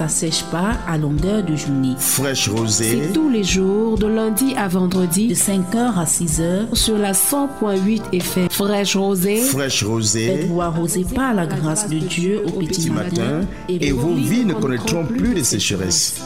ça 0.00 0.08
sèche 0.08 0.44
pas 0.44 0.78
à 0.88 0.96
longueur 0.96 1.42
de 1.42 1.54
journée. 1.54 1.94
Fraîche 1.98 2.48
rosée. 2.48 3.02
C'est 3.02 3.12
tous 3.12 3.28
les 3.28 3.44
jours, 3.44 3.98
de 3.98 4.06
lundi 4.06 4.54
à 4.56 4.66
vendredi, 4.66 5.28
de 5.28 5.34
5h 5.34 5.76
à 5.76 6.04
6h, 6.04 6.74
sur 6.74 6.96
la 6.96 7.12
100.8 7.12 8.00
FM. 8.10 8.48
Fraîche 8.48 8.96
rosée. 8.96 9.36
Fraîche 9.36 9.84
rosée. 9.84 10.26
Faites-vous 10.26 10.62
arroser 10.62 11.04
par 11.14 11.34
la 11.34 11.46
grâce 11.46 11.90
de 11.90 11.98
Dieu 11.98 12.42
au 12.46 12.60
petit 12.60 12.88
matin, 12.88 13.42
et 13.68 13.92
vos 13.92 14.14
vies 14.14 14.46
ne 14.46 14.54
connaîtront 14.54 15.04
plus 15.04 15.34
de 15.34 15.42
sécheresse. 15.42 16.18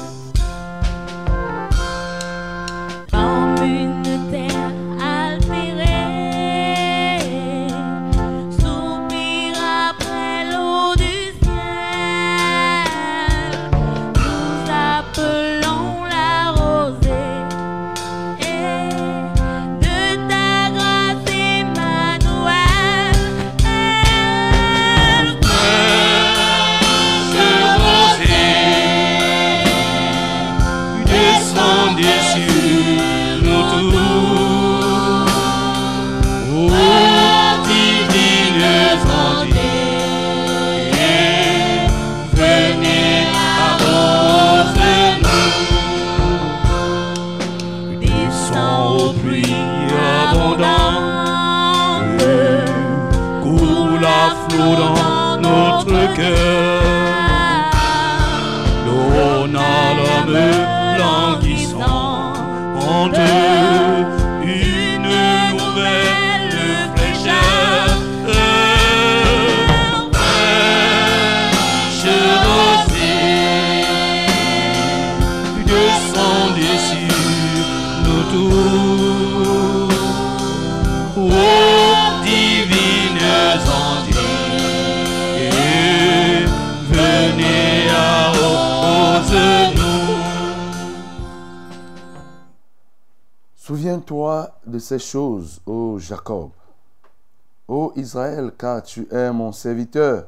Car 98.57 98.83
tu 98.83 99.07
es 99.11 99.33
mon 99.33 99.53
serviteur. 99.53 100.27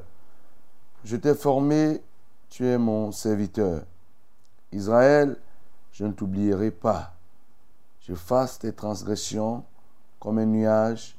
Je 1.03 1.15
t'ai 1.15 1.33
formé, 1.33 2.01
tu 2.49 2.65
es 2.65 2.77
mon 2.77 3.11
serviteur. 3.11 3.81
Israël, 4.71 5.37
je 5.91 6.05
ne 6.05 6.11
t'oublierai 6.11 6.71
pas. 6.71 7.13
Je 8.01 8.13
fasse 8.13 8.59
tes 8.59 8.73
transgressions 8.73 9.63
comme 10.19 10.37
un 10.37 10.45
nuage 10.45 11.17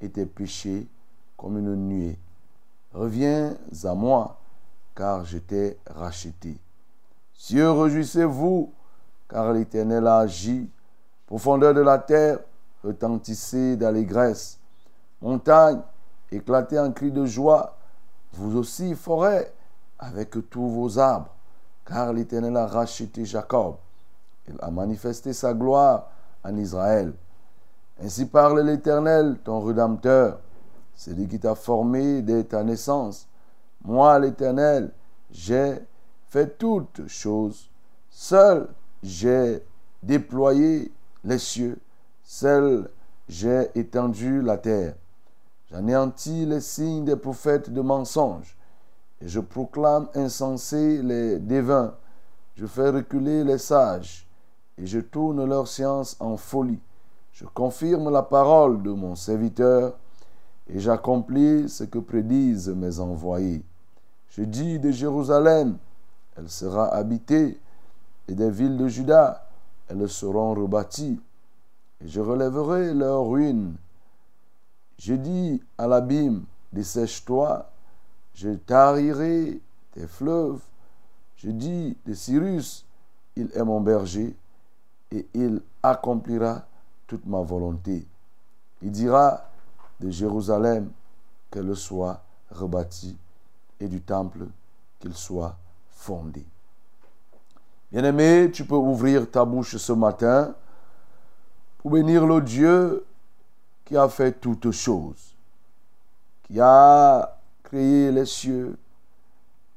et 0.00 0.10
tes 0.10 0.26
péchés 0.26 0.86
comme 1.36 1.58
une 1.58 1.74
nuée. 1.74 2.18
Reviens 2.92 3.56
à 3.84 3.94
moi, 3.94 4.40
car 4.94 5.24
je 5.24 5.38
t'ai 5.38 5.78
racheté. 5.86 6.56
Cieux, 7.34 7.70
réjouissez-vous, 7.70 8.72
car 9.28 9.52
l'Éternel 9.52 10.06
a 10.06 10.20
agi. 10.20 10.70
Profondeur 11.26 11.74
de 11.74 11.80
la 11.80 11.98
terre, 11.98 12.38
retentissez 12.82 13.76
d'allégresse. 13.76 14.58
Montagne, 15.20 15.80
éclatez 16.30 16.78
en 16.78 16.92
cris 16.92 17.12
de 17.12 17.24
joie. 17.26 17.76
Vous 18.32 18.56
aussi, 18.56 18.94
forêt, 18.94 19.52
avec 19.98 20.36
tous 20.50 20.68
vos 20.68 20.98
arbres, 20.98 21.34
car 21.86 22.12
l'Éternel 22.12 22.56
a 22.56 22.66
racheté 22.66 23.24
Jacob. 23.24 23.76
Il 24.48 24.56
a 24.60 24.70
manifesté 24.70 25.32
sa 25.32 25.54
gloire 25.54 26.10
en 26.44 26.56
Israël. 26.56 27.12
Ainsi 28.02 28.26
parle 28.26 28.60
l'Éternel, 28.60 29.38
ton 29.42 29.60
Rédempteur, 29.60 30.40
celui 30.94 31.26
qui 31.28 31.38
t'a 31.38 31.54
formé 31.54 32.22
dès 32.22 32.44
ta 32.44 32.62
naissance. 32.62 33.26
Moi, 33.84 34.18
l'Éternel, 34.18 34.92
j'ai 35.30 35.78
fait 36.28 36.58
toutes 36.58 37.06
choses. 37.06 37.70
Seul 38.10 38.68
j'ai 39.02 39.62
déployé 40.02 40.92
les 41.24 41.38
cieux. 41.38 41.78
Seul 42.22 42.90
j'ai 43.28 43.68
étendu 43.74 44.42
la 44.42 44.58
terre. 44.58 44.94
J'anéantis 45.70 46.46
les 46.46 46.60
signes 46.60 47.04
des 47.04 47.16
prophètes 47.16 47.70
de 47.70 47.80
mensonges. 47.80 48.56
Et 49.20 49.28
je 49.28 49.40
proclame 49.40 50.08
insensés 50.14 51.02
les 51.02 51.38
devins. 51.38 51.94
Je 52.54 52.66
fais 52.66 52.90
reculer 52.90 53.44
les 53.44 53.58
sages. 53.58 54.26
Et 54.78 54.86
je 54.86 55.00
tourne 55.00 55.44
leur 55.44 55.68
science 55.68 56.16
en 56.20 56.36
folie. 56.36 56.80
Je 57.32 57.44
confirme 57.44 58.10
la 58.10 58.22
parole 58.22 58.82
de 58.82 58.90
mon 58.90 59.14
serviteur. 59.14 59.96
Et 60.68 60.78
j'accomplis 60.78 61.68
ce 61.68 61.84
que 61.84 61.98
prédisent 61.98 62.68
mes 62.68 62.98
envoyés. 62.98 63.64
Je 64.30 64.42
dis 64.42 64.78
de 64.78 64.90
Jérusalem, 64.90 65.78
elle 66.36 66.50
sera 66.50 66.94
habitée, 66.94 67.58
et 68.28 68.34
des 68.34 68.50
villes 68.50 68.76
de 68.76 68.88
Juda, 68.88 69.48
elles 69.88 70.08
seront 70.08 70.54
rebâties, 70.54 71.20
et 72.04 72.08
je 72.08 72.20
relèverai 72.20 72.92
leurs 72.92 73.26
ruines. 73.26 73.76
Je 74.98 75.14
dis 75.14 75.62
à 75.78 75.86
l'abîme, 75.86 76.44
dessèche-toi, 76.72 77.70
je 78.34 78.50
tarirai 78.50 79.60
tes 79.92 80.06
fleuves. 80.06 80.60
Je 81.36 81.50
dis 81.50 81.96
de 82.06 82.14
Cyrus, 82.14 82.86
il 83.36 83.50
est 83.54 83.64
mon 83.64 83.80
berger, 83.80 84.34
et 85.12 85.26
il 85.34 85.60
accomplira 85.82 86.66
toute 87.06 87.26
ma 87.26 87.40
volonté. 87.42 88.06
Il 88.82 88.90
dira 88.90 89.48
de 90.00 90.10
Jérusalem 90.10 90.90
qu'elle 91.50 91.74
soit 91.76 92.22
rebâtie 92.50 93.16
et 93.80 93.88
du 93.88 94.00
temple 94.00 94.46
qu'il 94.98 95.14
soit 95.14 95.56
fondé. 95.90 96.44
Bien-aimé, 97.92 98.50
tu 98.52 98.64
peux 98.64 98.74
ouvrir 98.74 99.30
ta 99.30 99.44
bouche 99.44 99.76
ce 99.76 99.92
matin 99.92 100.54
pour 101.78 101.92
bénir 101.92 102.26
le 102.26 102.40
Dieu 102.40 103.06
qui 103.86 103.96
a 103.96 104.08
fait 104.08 104.32
toutes 104.32 104.72
choses, 104.72 105.34
qui 106.42 106.60
a 106.60 107.38
créé 107.62 108.12
les 108.12 108.26
cieux, 108.26 108.76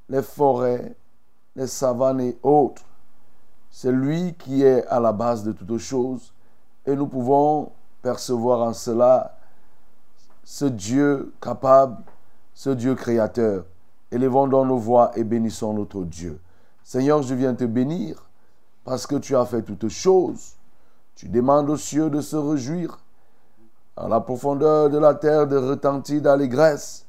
les 0.09 0.23
forêts, 0.23 0.95
les 1.55 1.67
savanes 1.67 2.19
et 2.19 2.37
autres. 2.43 2.81
C'est 3.69 3.91
lui 3.91 4.33
qui 4.33 4.63
est 4.63 4.85
à 4.87 4.99
la 4.99 5.13
base 5.13 5.43
de 5.43 5.51
toutes 5.51 5.77
choses 5.77 6.33
et 6.85 6.95
nous 6.95 7.07
pouvons 7.07 7.71
percevoir 8.01 8.67
en 8.67 8.73
cela 8.73 9.37
ce 10.43 10.65
Dieu 10.65 11.31
capable, 11.39 12.03
ce 12.55 12.71
Dieu 12.71 12.95
créateur. 12.95 13.65
Élevons 14.11 14.47
dans 14.47 14.65
nos 14.65 14.77
voix 14.77 15.11
et 15.15 15.23
bénissons 15.23 15.73
notre 15.73 16.03
Dieu. 16.03 16.39
Seigneur, 16.83 17.21
je 17.21 17.35
viens 17.35 17.53
te 17.53 17.65
bénir 17.65 18.27
parce 18.83 19.05
que 19.05 19.17
tu 19.17 19.35
as 19.35 19.45
fait 19.45 19.61
toutes 19.61 19.89
choses. 19.89 20.55
Tu 21.13 21.29
demandes 21.29 21.69
aux 21.69 21.77
cieux 21.77 22.09
de 22.09 22.21
se 22.21 22.35
réjouir, 22.35 22.97
à 23.99 24.07
la 24.07 24.21
profondeur 24.21 24.89
de 24.89 24.97
la 24.97 25.13
terre 25.13 25.45
de 25.45 25.57
retentir 25.57 26.21
d'allégresse, 26.21 27.05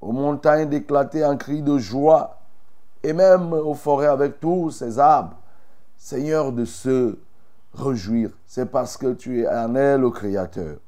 aux 0.00 0.12
montagnes 0.12 0.70
d'éclater 0.70 1.22
en 1.24 1.36
cris 1.36 1.60
de 1.60 1.76
joie, 1.76 2.38
et 3.02 3.12
même 3.12 3.52
aux 3.52 3.74
forêts 3.74 4.06
avec 4.06 4.40
tous 4.40 4.70
ces 4.70 4.98
arbres. 4.98 5.36
Seigneur, 5.98 6.52
de 6.52 6.64
se 6.64 7.18
réjouir, 7.74 8.30
c'est 8.46 8.70
parce 8.70 8.96
que 8.96 9.12
tu 9.12 9.42
es 9.42 9.46
un 9.46 9.74
elle, 9.74 10.00
le 10.00 10.10
Créateur. 10.10 10.78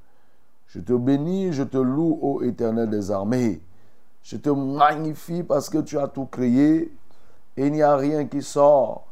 Je 0.69 0.81
te 0.81 0.95
bénis, 0.95 1.53
je 1.53 1.63
te 1.63 1.77
loue, 1.77 2.19
ô 2.23 2.43
Éternel 2.43 2.89
des 2.89 3.11
armées. 3.11 3.61
Je 4.23 4.39
te 4.39 4.49
magnifie 4.49 5.43
parce 5.43 5.69
que 5.69 5.79
tu 5.79 5.99
as 5.99 6.09
tout 6.09 6.27
créé 6.27 6.93
et 7.57 7.67
il 7.67 7.73
n'y 7.73 7.83
a 7.83 7.95
rien 7.95 8.27
qui 8.27 8.43
sort, 8.43 9.07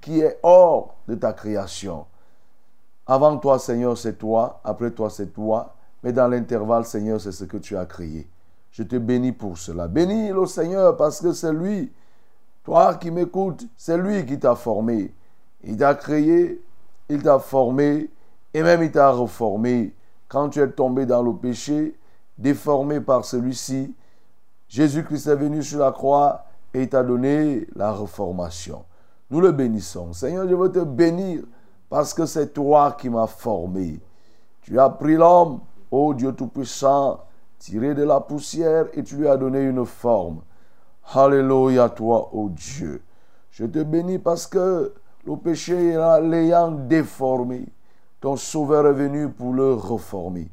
qui 0.00 0.20
est 0.20 0.38
hors 0.42 0.94
de 1.08 1.16
ta 1.16 1.32
création. 1.32 2.06
Avant 3.06 3.36
toi, 3.38 3.58
Seigneur, 3.58 3.96
c'est 3.96 4.18
toi. 4.18 4.60
Après 4.64 4.90
toi, 4.90 5.10
c'est 5.10 5.32
toi. 5.32 5.74
Mais 6.02 6.12
dans 6.12 6.28
l'intervalle, 6.28 6.84
Seigneur, 6.84 7.20
c'est 7.20 7.32
ce 7.32 7.44
que 7.44 7.56
tu 7.56 7.76
as 7.76 7.86
créé. 7.86 8.28
Je 8.72 8.82
te 8.82 8.96
bénis 8.96 9.32
pour 9.32 9.56
cela. 9.56 9.88
Bénis 9.88 10.30
le 10.30 10.46
Seigneur 10.46 10.96
parce 10.96 11.20
que 11.20 11.32
c'est 11.32 11.52
lui 11.52 11.92
Toi 12.64 12.96
qui 12.96 13.10
m'écoutes, 13.10 13.64
c'est 13.76 13.96
lui 13.96 14.26
qui 14.26 14.38
t'a 14.38 14.54
formé. 14.54 15.14
Il 15.64 15.76
t'a 15.76 15.94
créé, 15.94 16.60
il 17.08 17.22
t'a 17.22 17.38
formé 17.38 18.10
et 18.52 18.62
même 18.62 18.82
il 18.82 18.90
t'a 18.90 19.10
reformé. 19.10 19.94
Quand 20.28 20.48
tu 20.48 20.60
es 20.60 20.68
tombé 20.68 21.06
dans 21.06 21.22
le 21.22 21.32
péché, 21.32 21.96
déformé 22.36 23.00
par 23.00 23.24
celui-ci, 23.24 23.94
Jésus-Christ 24.68 25.28
est 25.28 25.36
venu 25.36 25.62
sur 25.62 25.78
la 25.78 25.92
croix 25.92 26.44
et 26.74 26.82
il 26.82 26.88
t'a 26.88 27.02
donné 27.02 27.66
la 27.76 27.92
reformation. 27.92 28.84
Nous 29.30 29.40
le 29.40 29.52
bénissons. 29.52 30.12
Seigneur, 30.12 30.48
je 30.48 30.54
veux 30.54 30.70
te 30.70 30.80
bénir 30.80 31.44
parce 31.88 32.14
que 32.14 32.26
c'est 32.26 32.52
toi 32.52 32.96
qui 32.98 33.08
m'as 33.08 33.26
formé. 33.26 34.00
Tu 34.62 34.78
as 34.78 34.90
pris 34.90 35.14
l'homme, 35.14 35.60
ô 35.90 36.14
Dieu 36.14 36.32
Tout-Puissant, 36.32 37.20
tiré 37.58 37.94
de 37.94 38.02
la 38.02 38.20
poussière 38.20 38.86
et 38.94 39.02
tu 39.02 39.16
lui 39.16 39.28
as 39.28 39.36
donné 39.36 39.62
une 39.62 39.86
forme. 39.86 40.40
Alléluia 41.14 41.88
toi, 41.88 42.30
ô 42.32 42.48
Dieu. 42.48 43.02
Je 43.50 43.64
te 43.64 43.82
bénis 43.82 44.18
parce 44.18 44.46
que 44.46 44.92
le 45.24 45.36
péché 45.36 45.96
l'ayant 46.22 46.70
déformé, 46.70 47.66
ton 48.20 48.36
Sauveur 48.36 48.86
est 48.86 48.92
venu 48.92 49.28
pour 49.28 49.52
le 49.52 49.74
reformer. 49.74 50.50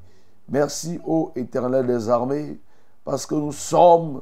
Merci, 0.50 1.00
ô 1.06 1.32
Éternel 1.36 1.88
des 1.88 2.10
armées, 2.10 2.60
parce 3.04 3.26
que 3.26 3.36
nous 3.36 3.52
sommes 3.52 4.22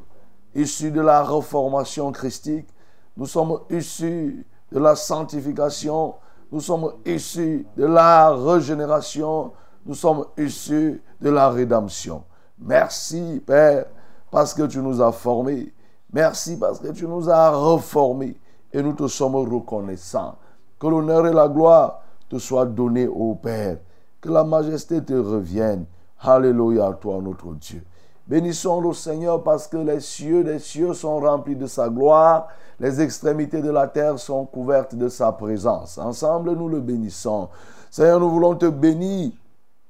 issus 0.56 0.92
de 0.92 1.02
la 1.02 1.24
reformation 1.24 2.12
christique, 2.12 2.68
nous 3.18 3.25
sommes 3.25 3.60
issus 3.69 4.46
de 4.72 4.80
la 4.80 4.96
sanctification, 4.96 6.16
nous 6.51 6.59
sommes 6.59 6.92
issus 7.06 7.65
de 7.77 7.86
la 7.86 8.31
régénération, 8.31 9.53
nous 9.86 9.95
sommes 9.95 10.25
issus 10.38 11.01
de 11.21 11.30
la 11.30 11.50
rédemption. 11.50 12.24
Merci, 12.59 13.42
Père, 13.45 13.86
parce 14.30 14.53
que 14.53 14.63
tu 14.63 14.80
nous 14.80 15.01
as 15.01 15.12
formés. 15.12 15.74
Merci 16.12 16.57
parce 16.57 16.80
que 16.80 16.89
tu 16.89 17.07
nous 17.07 17.30
as 17.30 17.50
reformés 17.51 18.38
et 18.74 18.81
nous 18.83 18.94
te 18.94 19.07
sommes 19.07 19.36
reconnaissants. 19.36 20.36
Que 20.80 20.88
l'honneur 20.88 21.25
et 21.27 21.33
la 21.33 21.48
gloire 21.48 22.01
te 22.30 22.38
soient 22.38 22.65
donnés 22.65 23.07
au 23.07 23.36
Père. 23.36 23.77
Que 24.19 24.30
la 24.30 24.44
majesté 24.44 25.03
te 25.03 25.13
revienne. 25.13 25.86
Alléluia 26.19 26.88
à 26.88 26.94
toi, 26.94 27.19
notre 27.21 27.53
Dieu. 27.56 27.83
Bénissons 28.31 28.80
le 28.80 28.94
Seigneur 28.94 29.44
parce 29.44 29.68
que 29.68 29.75
les 29.75 30.00
cieux 30.00 30.45
des 30.45 30.60
cieux 30.60 30.94
sont 30.94 31.19
remplis 31.19 31.57
de 31.57 31.68
sa 31.68 31.89
gloire, 31.89 32.48
les 32.80 33.01
extrémités 33.01 33.62
de 33.62 33.69
la 33.69 33.88
terre 33.88 34.18
sont 34.18 34.45
couvertes 34.45 34.95
de 34.95 35.10
sa 35.10 35.33
présence. 35.33 35.98
Ensemble, 35.98 36.54
nous 36.54 36.69
le 36.69 36.80
bénissons. 36.80 37.50
Seigneur, 37.89 38.22
nous 38.22 38.30
voulons 38.30 38.56
te 38.56 38.68
bénir 38.68 39.31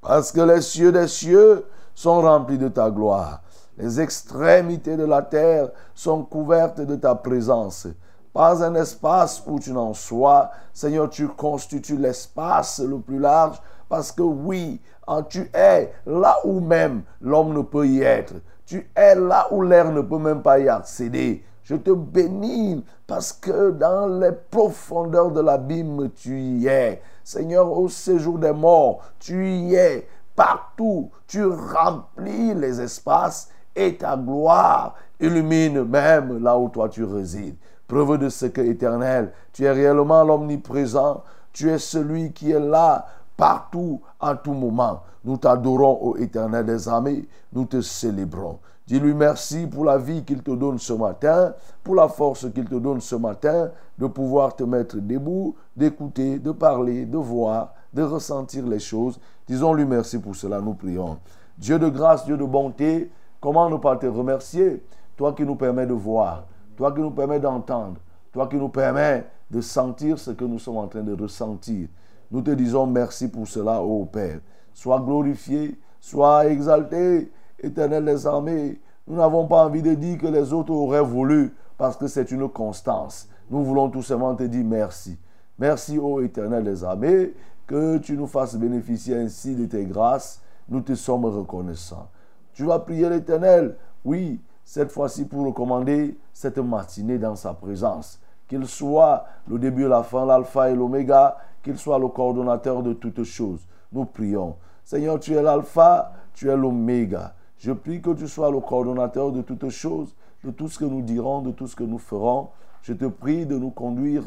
parce 0.01 0.31
que 0.31 0.41
les 0.41 0.61
cieux 0.61 0.91
des 0.91 1.07
cieux 1.07 1.67
sont 1.93 2.19
remplis 2.19 2.57
de 2.57 2.69
ta 2.69 2.89
gloire. 2.89 3.43
Les 3.77 4.01
extrémités 4.01 4.97
de 4.97 5.05
la 5.05 5.21
terre 5.21 5.69
sont 5.93 6.23
couvertes 6.23 6.81
de 6.81 6.95
ta 6.95 7.13
présence. 7.13 7.85
Pas 8.33 8.65
un 8.65 8.73
espace 8.73 9.43
où 9.45 9.59
tu 9.59 9.71
n'en 9.71 9.93
sois. 9.93 10.49
Seigneur, 10.73 11.11
tu 11.11 11.27
constitues 11.27 11.97
l'espace 11.97 12.79
le 12.79 12.97
plus 12.97 13.19
large 13.19 13.61
parce 13.87 14.11
que 14.11 14.23
oui, 14.23 14.81
tu 15.29 15.49
es 15.53 15.93
là 16.05 16.37
où 16.43 16.59
même 16.59 17.03
l'homme 17.21 17.53
ne 17.53 17.61
peut 17.61 17.87
y 17.87 18.01
être. 18.01 18.33
Tu 18.65 18.89
es 18.95 19.15
là 19.15 19.47
où 19.51 19.61
l'air 19.61 19.91
ne 19.91 20.01
peut 20.01 20.17
même 20.17 20.41
pas 20.41 20.59
y 20.59 20.69
accéder. 20.69 21.43
Je 21.63 21.75
te 21.75 21.91
bénis 21.91 22.83
parce 23.05 23.33
que 23.33 23.71
dans 23.71 24.07
les 24.19 24.31
profondeurs 24.31 25.31
de 25.31 25.41
l'abîme, 25.41 26.09
tu 26.15 26.39
y 26.39 26.67
es. 26.67 27.01
Seigneur, 27.23 27.71
au 27.71 27.87
séjour 27.89 28.39
des 28.39 28.53
morts, 28.53 29.01
tu 29.19 29.47
y 29.47 29.75
es. 29.75 30.07
Partout, 30.35 31.11
tu 31.27 31.45
remplis 31.45 32.53
les 32.55 32.81
espaces 32.81 33.49
et 33.75 33.97
ta 33.97 34.17
gloire 34.17 34.95
illumine 35.19 35.83
même 35.83 36.43
là 36.43 36.57
où 36.57 36.69
toi 36.69 36.89
tu 36.89 37.03
résides. 37.03 37.55
Preuve 37.87 38.17
de 38.17 38.29
ce 38.29 38.45
que 38.45 38.61
éternel, 38.61 39.31
tu 39.53 39.65
es 39.65 39.71
réellement 39.71 40.23
l'omniprésent, 40.23 41.23
tu 41.53 41.69
es 41.69 41.77
celui 41.77 42.31
qui 42.31 42.51
est 42.51 42.59
là 42.59 43.05
partout, 43.37 44.01
à 44.19 44.35
tout 44.35 44.53
moment. 44.53 45.01
Nous 45.23 45.37
t'adorons, 45.37 45.99
ô 46.01 46.17
éternel 46.17 46.65
des 46.65 46.87
armées, 46.87 47.27
nous 47.53 47.65
te 47.65 47.81
célébrons. 47.81 48.59
Dis-lui 48.87 49.13
merci 49.13 49.67
pour 49.67 49.85
la 49.85 49.97
vie 49.97 50.23
qu'il 50.23 50.41
te 50.43 50.51
donne 50.51 50.77
ce 50.77 50.93
matin, 50.93 51.53
pour 51.83 51.95
la 51.95 52.07
force 52.07 52.51
qu'il 52.51 52.65
te 52.65 52.75
donne 52.75 52.99
ce 52.99 53.15
matin 53.15 53.71
de 53.97 54.07
pouvoir 54.07 54.55
te 54.55 54.63
mettre 54.63 54.97
debout, 54.97 55.55
d'écouter, 55.75 56.39
de 56.39 56.51
parler, 56.51 57.05
de 57.05 57.17
voir, 57.17 57.73
de 57.93 58.03
ressentir 58.03 58.65
les 58.67 58.79
choses. 58.79 59.19
Disons-lui 59.47 59.85
merci 59.85 60.17
pour 60.17 60.35
cela, 60.35 60.59
nous 60.59 60.73
prions. 60.73 61.19
Dieu 61.57 61.77
de 61.77 61.87
grâce, 61.87 62.25
Dieu 62.25 62.35
de 62.37 62.43
bonté, 62.43 63.11
comment 63.39 63.69
ne 63.69 63.77
pas 63.77 63.95
te 63.95 64.07
remercier? 64.07 64.83
Toi 65.15 65.33
qui 65.33 65.43
nous 65.43 65.55
permets 65.55 65.85
de 65.85 65.93
voir, 65.93 66.45
toi 66.75 66.91
qui 66.91 67.01
nous 67.01 67.11
permets 67.11 67.39
d'entendre, 67.39 67.97
toi 68.31 68.47
qui 68.47 68.55
nous 68.55 68.69
permets 68.69 69.25
de 69.49 69.61
sentir 69.61 70.17
ce 70.17 70.31
que 70.31 70.43
nous 70.43 70.59
sommes 70.59 70.77
en 70.77 70.87
train 70.87 71.03
de 71.03 71.13
ressentir. 71.13 71.87
Nous 72.31 72.41
te 72.41 72.51
disons 72.51 72.87
merci 72.87 73.27
pour 73.27 73.47
cela, 73.47 73.83
ô 73.83 74.05
Père. 74.05 74.39
Sois 74.73 75.01
glorifié, 75.01 75.77
sois 75.99 76.47
exalté, 76.47 77.29
éternel 77.59 78.05
des 78.05 78.25
armées. 78.25 78.79
Nous 79.05 79.17
n'avons 79.17 79.47
pas 79.47 79.65
envie 79.65 79.81
de 79.81 79.93
dire 79.93 80.17
que 80.17 80.27
les 80.27 80.53
autres 80.53 80.71
auraient 80.71 81.03
voulu, 81.03 81.53
parce 81.77 81.97
que 81.97 82.07
c'est 82.07 82.31
une 82.31 82.47
constance. 82.47 83.27
Nous 83.49 83.63
voulons 83.63 83.89
tout 83.89 84.01
simplement 84.01 84.35
te 84.35 84.43
dire 84.43 84.63
merci. 84.65 85.19
Merci, 85.59 85.99
ô 85.99 86.21
éternel 86.21 86.63
des 86.63 86.83
armées, 86.85 87.33
que 87.67 87.97
tu 87.97 88.15
nous 88.15 88.27
fasses 88.27 88.55
bénéficier 88.55 89.17
ainsi 89.17 89.55
de 89.55 89.65
tes 89.65 89.83
grâces. 89.85 90.41
Nous 90.69 90.81
te 90.81 90.95
sommes 90.95 91.25
reconnaissants. 91.25 92.07
Tu 92.53 92.63
vas 92.63 92.79
prier 92.79 93.09
l'éternel, 93.09 93.75
oui, 94.05 94.39
cette 94.63 94.91
fois-ci 94.91 95.25
pour 95.25 95.45
recommander 95.45 96.17
cette 96.33 96.59
matinée 96.59 97.17
dans 97.17 97.35
sa 97.35 97.53
présence. 97.53 98.21
Qu'il 98.47 98.65
soit 98.67 99.25
le 99.47 99.59
début 99.59 99.87
la 99.87 100.03
fin, 100.03 100.25
l'alpha 100.25 100.69
et 100.69 100.75
l'oméga, 100.75 101.37
qu'il 101.63 101.77
soit 101.77 101.99
le 101.99 102.07
coordonnateur 102.07 102.83
de 102.83 102.93
toutes 102.93 103.23
choses. 103.23 103.67
Nous 103.91 104.05
prions. 104.05 104.55
Seigneur, 104.83 105.19
tu 105.19 105.33
es 105.33 105.41
l'alpha, 105.41 106.13
tu 106.33 106.49
es 106.49 106.55
l'oméga. 106.55 107.33
Je 107.57 107.71
prie 107.71 108.01
que 108.01 108.11
tu 108.11 108.27
sois 108.27 108.49
le 108.49 108.59
coordonnateur 108.59 109.31
de 109.31 109.41
toutes 109.41 109.69
choses, 109.69 110.15
de 110.43 110.51
tout 110.51 110.67
ce 110.67 110.79
que 110.79 110.85
nous 110.85 111.01
dirons, 111.01 111.41
de 111.41 111.51
tout 111.51 111.67
ce 111.67 111.75
que 111.75 111.83
nous 111.83 111.99
ferons. 111.99 112.49
Je 112.81 112.93
te 112.93 113.05
prie 113.05 113.45
de 113.45 113.57
nous 113.57 113.69
conduire 113.69 114.23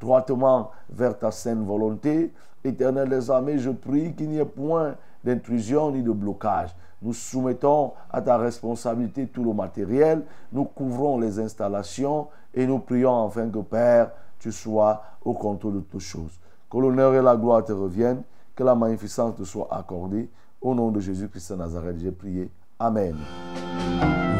droitement 0.00 0.70
vers 0.88 1.18
ta 1.18 1.30
saine 1.30 1.64
volonté. 1.64 2.32
Éternel 2.64 3.08
des 3.08 3.30
armées, 3.30 3.58
je 3.58 3.70
prie 3.70 4.14
qu'il 4.14 4.30
n'y 4.30 4.38
ait 4.38 4.44
point 4.44 4.94
d'intrusion 5.24 5.90
ni 5.90 6.02
de 6.02 6.10
blocage. 6.10 6.74
Nous 7.02 7.12
soumettons 7.12 7.92
à 8.10 8.20
ta 8.20 8.38
responsabilité 8.38 9.26
tout 9.26 9.44
le 9.44 9.52
matériel, 9.52 10.24
nous 10.52 10.64
couvrons 10.64 11.18
les 11.18 11.38
installations 11.38 12.26
et 12.54 12.66
nous 12.66 12.80
prions 12.80 13.10
enfin 13.10 13.48
que 13.48 13.60
Père, 13.60 14.10
tu 14.40 14.50
sois 14.50 15.02
au 15.24 15.32
contrôle 15.32 15.74
de 15.74 15.80
toutes 15.80 16.00
choses. 16.00 16.40
Que 16.70 16.78
l'honneur 16.78 17.14
et 17.14 17.22
la 17.22 17.36
gloire 17.36 17.64
te 17.64 17.72
reviennent, 17.72 18.22
que 18.54 18.62
la 18.62 18.74
magnificence 18.74 19.36
te 19.36 19.44
soit 19.44 19.68
accordée. 19.70 20.28
Au 20.60 20.74
nom 20.74 20.90
de 20.90 21.00
Jésus-Christ 21.00 21.52
de 21.52 21.56
Nazareth, 21.56 21.98
j'ai 22.00 22.10
prié. 22.10 22.50
Amen. 22.78 23.16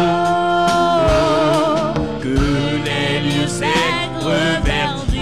Que 2.21 2.39
les 2.85 3.21
lieux 3.21 3.49
secs 3.49 3.69
reverdissent 4.21 5.15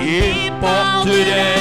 et 0.00 0.50
portent 0.60 1.06
des 1.06 1.57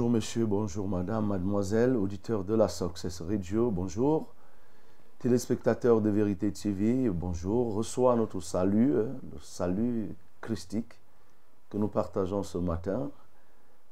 Bonjour 0.00 0.12
monsieur, 0.12 0.46
bonjour 0.46 0.88
madame, 0.88 1.26
mademoiselle, 1.26 1.94
auditeur 1.94 2.42
de 2.42 2.54
la 2.54 2.68
Success 2.68 3.20
Radio, 3.20 3.70
bonjour. 3.70 4.32
Téléspectateurs 5.18 6.00
de 6.00 6.08
Vérité 6.08 6.50
TV, 6.50 7.10
bonjour. 7.10 7.74
Reçois 7.74 8.16
notre 8.16 8.40
salut, 8.40 8.96
hein, 8.96 9.08
le 9.30 9.38
salut 9.42 10.16
christique 10.40 10.98
que 11.68 11.76
nous 11.76 11.88
partageons 11.88 12.42
ce 12.42 12.56
matin. 12.56 13.10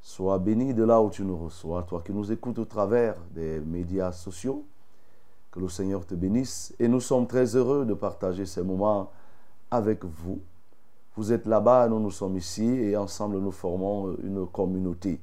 Sois 0.00 0.38
béni 0.38 0.72
de 0.72 0.82
là 0.82 1.02
où 1.02 1.10
tu 1.10 1.26
nous 1.26 1.36
reçois, 1.36 1.82
toi 1.82 2.02
qui 2.02 2.14
nous 2.14 2.32
écoutes 2.32 2.58
au 2.58 2.64
travers 2.64 3.16
des 3.34 3.60
médias 3.60 4.10
sociaux. 4.10 4.64
Que 5.50 5.60
le 5.60 5.68
Seigneur 5.68 6.06
te 6.06 6.14
bénisse. 6.14 6.74
Et 6.78 6.88
nous 6.88 7.00
sommes 7.00 7.26
très 7.26 7.54
heureux 7.54 7.84
de 7.84 7.92
partager 7.92 8.46
ces 8.46 8.62
moments 8.62 9.12
avec 9.70 10.06
vous. 10.06 10.40
Vous 11.16 11.34
êtes 11.34 11.44
là-bas, 11.44 11.86
nous 11.86 12.00
nous 12.00 12.10
sommes 12.10 12.38
ici 12.38 12.64
et 12.64 12.96
ensemble 12.96 13.40
nous 13.40 13.52
formons 13.52 14.16
une 14.22 14.46
communauté. 14.46 15.20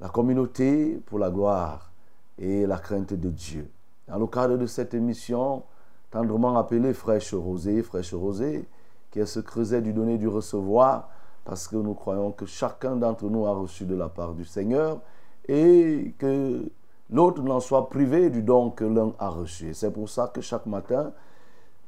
La 0.00 0.08
communauté 0.08 1.00
pour 1.06 1.18
la 1.18 1.30
gloire 1.30 1.90
et 2.38 2.66
la 2.66 2.78
crainte 2.78 3.12
de 3.12 3.28
Dieu. 3.28 3.70
dans 4.08 4.18
le 4.18 4.26
cadre 4.26 4.56
de 4.56 4.66
cette 4.66 4.94
émission, 4.94 5.62
tendrement 6.10 6.56
appelée 6.56 6.94
Fraîche 6.94 7.34
Rosée, 7.34 7.82
Fraîche 7.82 8.14
Rosée, 8.14 8.66
qui 9.10 9.20
est 9.20 9.26
ce 9.26 9.40
creuset 9.40 9.82
du 9.82 9.92
donner, 9.92 10.16
du 10.16 10.26
recevoir, 10.26 11.10
parce 11.44 11.68
que 11.68 11.76
nous 11.76 11.94
croyons 11.94 12.32
que 12.32 12.46
chacun 12.46 12.96
d'entre 12.96 13.28
nous 13.28 13.46
a 13.46 13.52
reçu 13.52 13.84
de 13.84 13.94
la 13.94 14.08
part 14.08 14.34
du 14.34 14.44
Seigneur 14.44 15.00
et 15.48 16.14
que 16.18 16.70
l'autre 17.10 17.42
n'en 17.42 17.60
soit 17.60 17.88
privé 17.88 18.30
du 18.30 18.42
don 18.42 18.70
que 18.70 18.84
l'un 18.84 19.12
a 19.18 19.28
reçu. 19.28 19.74
C'est 19.74 19.90
pour 19.90 20.08
ça 20.08 20.28
que 20.28 20.40
chaque 20.40 20.66
matin, 20.66 21.12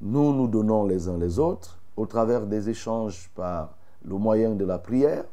nous 0.00 0.34
nous 0.34 0.48
donnons 0.48 0.84
les 0.84 1.08
uns 1.08 1.16
les 1.16 1.38
autres 1.38 1.78
au 1.96 2.06
travers 2.06 2.46
des 2.46 2.68
échanges 2.68 3.30
par 3.34 3.76
le 4.04 4.16
moyen 4.16 4.50
de 4.50 4.64
la 4.64 4.78
prière. 4.78 5.24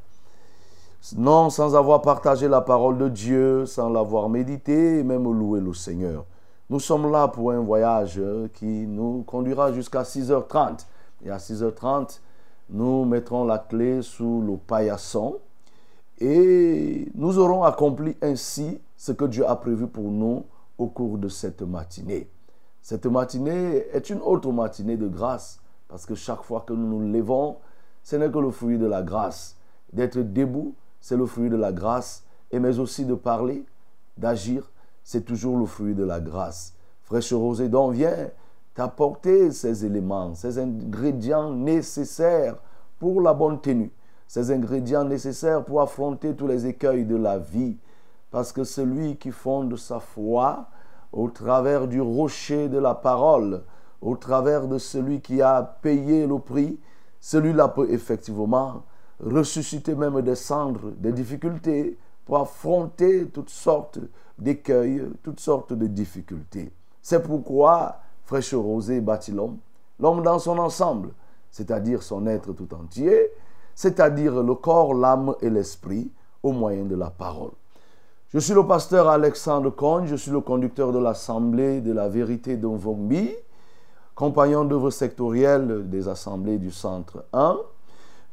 Non 1.15 1.49
sans 1.49 1.75
avoir 1.75 2.01
partagé 2.01 2.47
la 2.47 2.61
parole 2.61 2.97
de 2.97 3.07
Dieu, 3.07 3.65
sans 3.65 3.89
l'avoir 3.89 4.29
médité 4.29 5.01
même 5.03 5.23
loué 5.23 5.61
le 5.61 5.73
Seigneur. 5.73 6.25
Nous 6.69 6.79
sommes 6.79 7.11
là 7.11 7.27
pour 7.29 7.51
un 7.51 7.61
voyage 7.61 8.21
qui 8.53 8.85
nous 8.85 9.23
conduira 9.23 9.71
jusqu'à 9.71 10.03
6h30. 10.03 10.85
Et 11.25 11.31
à 11.31 11.37
6h30, 11.37 12.19
nous 12.69 13.05
mettrons 13.05 13.45
la 13.45 13.57
clé 13.57 14.01
sous 14.01 14.41
le 14.41 14.57
paillasson 14.57 15.39
et 16.19 17.09
nous 17.15 17.39
aurons 17.39 17.63
accompli 17.63 18.15
ainsi 18.21 18.79
ce 18.97 19.13
que 19.13 19.25
Dieu 19.25 19.47
a 19.47 19.55
prévu 19.55 19.87
pour 19.87 20.11
nous 20.11 20.45
au 20.77 20.87
cours 20.87 21.17
de 21.17 21.29
cette 21.29 21.61
matinée. 21.61 22.29
Cette 22.81 23.05
matinée 23.05 23.85
est 23.93 24.09
une 24.09 24.21
autre 24.21 24.51
matinée 24.51 24.97
de 24.97 25.07
grâce 25.07 25.59
parce 25.87 26.05
que 26.05 26.13
chaque 26.13 26.43
fois 26.43 26.63
que 26.67 26.73
nous 26.73 26.99
nous 26.99 27.11
levons, 27.11 27.57
ce 28.03 28.17
n'est 28.17 28.29
que 28.29 28.37
le 28.37 28.51
fruit 28.51 28.77
de 28.77 28.85
la 28.85 29.01
grâce. 29.01 29.55
D'être 29.91 30.19
debout, 30.19 30.75
c'est 30.99 31.17
le 31.17 31.25
fruit 31.25 31.49
de 31.49 31.55
la 31.55 31.71
grâce, 31.71 32.23
et 32.51 32.59
mais 32.59 32.79
aussi 32.79 33.05
de 33.05 33.15
parler, 33.15 33.65
d'agir, 34.17 34.71
c'est 35.03 35.25
toujours 35.25 35.57
le 35.57 35.65
fruit 35.65 35.95
de 35.95 36.03
la 36.03 36.19
grâce. 36.19 36.73
Fraîche 37.03 37.33
Rosée, 37.33 37.69
donc 37.69 37.93
viens 37.93 38.29
t'apporter 38.75 39.51
ces 39.51 39.85
éléments, 39.85 40.35
ces 40.35 40.59
ingrédients 40.59 41.51
nécessaires 41.51 42.57
pour 42.99 43.21
la 43.21 43.33
bonne 43.33 43.59
tenue, 43.59 43.91
ces 44.27 44.51
ingrédients 44.51 45.03
nécessaires 45.03 45.65
pour 45.65 45.81
affronter 45.81 46.35
tous 46.35 46.47
les 46.47 46.67
écueils 46.67 47.05
de 47.05 47.15
la 47.15 47.39
vie. 47.39 47.77
Parce 48.31 48.53
que 48.53 48.63
celui 48.63 49.17
qui 49.17 49.31
fonde 49.31 49.75
sa 49.75 49.99
foi 49.99 50.67
au 51.11 51.29
travers 51.29 51.87
du 51.87 51.99
rocher 51.99 52.69
de 52.69 52.77
la 52.77 52.93
parole, 52.93 53.63
au 54.01 54.15
travers 54.15 54.67
de 54.67 54.77
celui 54.77 55.21
qui 55.21 55.41
a 55.41 55.63
payé 55.81 56.27
le 56.27 56.37
prix, 56.37 56.79
celui-là 57.19 57.69
peut 57.69 57.89
effectivement 57.89 58.83
ressusciter 59.19 59.95
même 59.95 60.21
des 60.21 60.35
cendres, 60.35 60.91
des 60.97 61.11
difficultés, 61.11 61.97
pour 62.25 62.37
affronter 62.37 63.27
toutes 63.27 63.49
sortes 63.49 63.99
d'écueils, 64.37 65.03
toutes 65.23 65.39
sortes 65.39 65.73
de 65.73 65.87
difficultés. 65.87 66.71
C'est 67.01 67.23
pourquoi 67.23 67.97
Fraîche 68.25 68.53
Rosée 68.53 69.01
bâtit 69.01 69.31
l'homme, 69.31 69.57
l'homme 69.99 70.21
dans 70.21 70.37
son 70.37 70.59
ensemble, 70.59 71.09
c'est-à-dire 71.49 72.03
son 72.03 72.27
être 72.27 72.53
tout 72.53 72.71
entier, 72.73 73.31
c'est-à-dire 73.73 74.43
le 74.43 74.53
corps, 74.55 74.93
l'âme 74.93 75.35
et 75.41 75.49
l'esprit, 75.49 76.11
au 76.43 76.51
moyen 76.51 76.85
de 76.85 76.95
la 76.95 77.09
parole. 77.09 77.51
Je 78.31 78.37
suis 78.37 78.53
le 78.53 78.65
pasteur 78.65 79.09
Alexandre 79.09 79.71
Cogne, 79.71 80.05
je 80.05 80.15
suis 80.15 80.31
le 80.31 80.41
conducteur 80.41 80.91
de 80.91 80.99
l'Assemblée 80.99 81.81
de 81.81 81.91
la 81.91 82.07
vérité 82.07 82.57
de 82.57 82.67
Vongbi, 82.67 83.31
compagnon 84.13 84.65
d'œuvre 84.65 84.91
sectorielle 84.91 85.89
des 85.89 86.07
assemblées 86.07 86.59
du 86.59 86.71
Centre 86.71 87.25
1. 87.33 87.57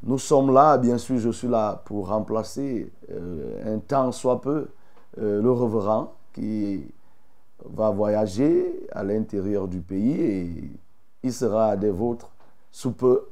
Nous 0.02 0.18
sommes 0.18 0.52
là, 0.52 0.78
bien 0.78 0.98
sûr, 0.98 1.18
je 1.18 1.30
suis 1.30 1.48
là 1.48 1.82
pour 1.84 2.08
remplacer 2.08 2.92
euh, 3.10 3.74
un 3.74 3.78
temps 3.78 4.12
soit 4.12 4.40
peu 4.40 4.68
euh, 5.18 5.40
le 5.40 5.50
reverend 5.50 6.12
qui 6.32 6.84
va 7.64 7.90
voyager 7.90 8.86
à 8.92 9.02
l'intérieur 9.02 9.66
du 9.68 9.80
pays 9.80 10.20
et 10.20 10.70
il 11.22 11.32
sera 11.32 11.76
des 11.76 11.90
vôtres 11.90 12.30
sous 12.70 12.92
peu. 12.92 13.26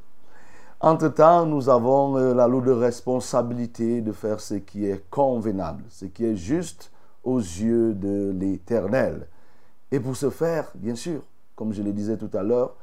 Entre-temps, 0.80 1.46
nous 1.46 1.68
avons 1.68 2.16
euh, 2.16 2.34
la 2.34 2.48
lourde 2.48 2.68
responsabilité 2.68 4.00
de 4.00 4.12
faire 4.12 4.40
ce 4.40 4.54
qui 4.54 4.86
est 4.86 5.08
convenable, 5.10 5.84
ce 5.90 6.06
qui 6.06 6.24
est 6.24 6.36
juste 6.36 6.90
aux 7.22 7.38
yeux 7.38 7.94
de 7.94 8.34
l'Éternel. 8.38 9.26
Et 9.92 10.00
pour 10.00 10.16
ce 10.16 10.30
faire, 10.30 10.72
bien 10.74 10.94
sûr, 10.94 11.20
comme 11.54 11.72
je 11.72 11.82
le 11.82 11.92
disais 11.92 12.16
tout 12.16 12.30
à 12.32 12.42
l'heure, 12.42 12.74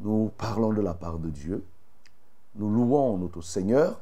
nous 0.00 0.30
parlons 0.36 0.72
de 0.72 0.80
la 0.80 0.94
part 0.94 1.18
de 1.18 1.30
Dieu, 1.30 1.64
nous 2.56 2.70
louons 2.70 3.18
notre 3.18 3.42
Seigneur, 3.42 4.00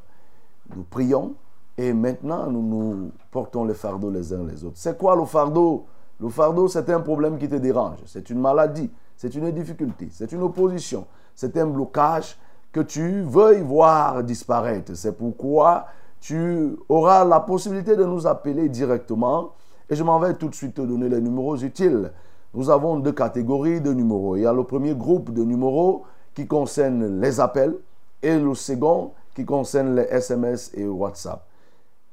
nous 0.75 0.83
prions 0.83 1.35
et 1.79 1.93
maintenant 1.93 2.51
nous 2.51 2.63
nous 2.63 3.11
portons 3.31 3.65
les 3.65 3.75
fardeaux 3.75 4.11
les 4.11 4.33
uns 4.33 4.45
les 4.45 4.65
autres. 4.65 4.77
C'est 4.77 4.99
quoi 4.99 5.17
le 5.17 5.25
fardeau? 5.25 5.87
Le 6.21 6.29
fardeau, 6.29 6.69
c'est 6.69 6.91
un 6.91 7.01
problème 7.01 7.39
qui 7.39 7.49
te 7.49 7.55
dérange, 7.55 7.99
c'est 8.05 8.29
une 8.29 8.41
maladie, 8.41 8.91
c'est 9.17 9.35
une 9.35 9.51
difficulté, 9.53 10.09
c'est 10.13 10.31
une 10.33 10.43
opposition, 10.43 11.07
c'est 11.35 11.57
un 11.57 11.67
blocage 11.67 12.37
que 12.73 12.81
tu 12.81 13.23
veuilles 13.23 13.63
voir 13.63 14.23
disparaître. 14.23 14.95
C'est 14.95 15.17
pourquoi 15.17 15.87
tu 16.21 16.77
auras 16.91 17.25
la 17.25 17.41
possibilité 17.41 17.97
de 17.97 18.05
nous 18.05 18.27
appeler 18.27 18.69
directement 18.69 19.53
et 19.89 19.97
je 19.97 20.05
m'en 20.05 20.19
vais 20.19 20.35
tout 20.35 20.49
de 20.49 20.55
suite 20.55 20.75
te 20.75 20.83
donner 20.83 21.09
les 21.09 21.21
numéros 21.21 21.57
utiles. 21.57 22.13
Nous 22.53 22.69
avons 22.69 22.99
deux 22.99 23.13
catégories 23.13 23.81
de 23.81 23.93
numéros. 23.93 24.37
Il 24.37 24.43
y 24.43 24.47
a 24.47 24.53
le 24.53 24.65
premier 24.65 24.95
groupe 24.95 25.33
de 25.33 25.43
numéros 25.43 26.05
qui 26.35 26.47
concerne 26.47 27.21
les 27.21 27.41
appels 27.41 27.77
et 28.23 28.39
le 28.39 28.55
second 28.55 29.13
qui 29.35 29.45
concerne 29.45 29.97
les 29.97 30.03
SMS 30.03 30.71
et 30.75 30.87
WhatsApp. 30.87 31.47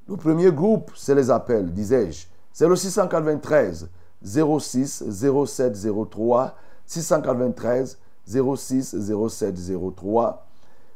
Le 0.07 0.15
premier 0.15 0.51
groupe, 0.51 0.91
c'est 0.95 1.15
les 1.15 1.29
appels, 1.29 1.71
disais-je. 1.73 2.27
C'est 2.53 2.67
le 2.67 2.75
693 2.75 3.89
06 4.23 5.03
07 5.09 5.77
03 6.09 6.55
693 6.85 7.97
06 8.25 8.95
07 9.29 9.55
03. 9.95 10.47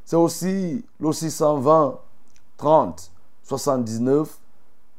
C'est 0.05 0.15
aussi 0.15 0.83
le 0.99 1.11
620 1.11 1.99
30 2.57 3.11
79 3.43 4.39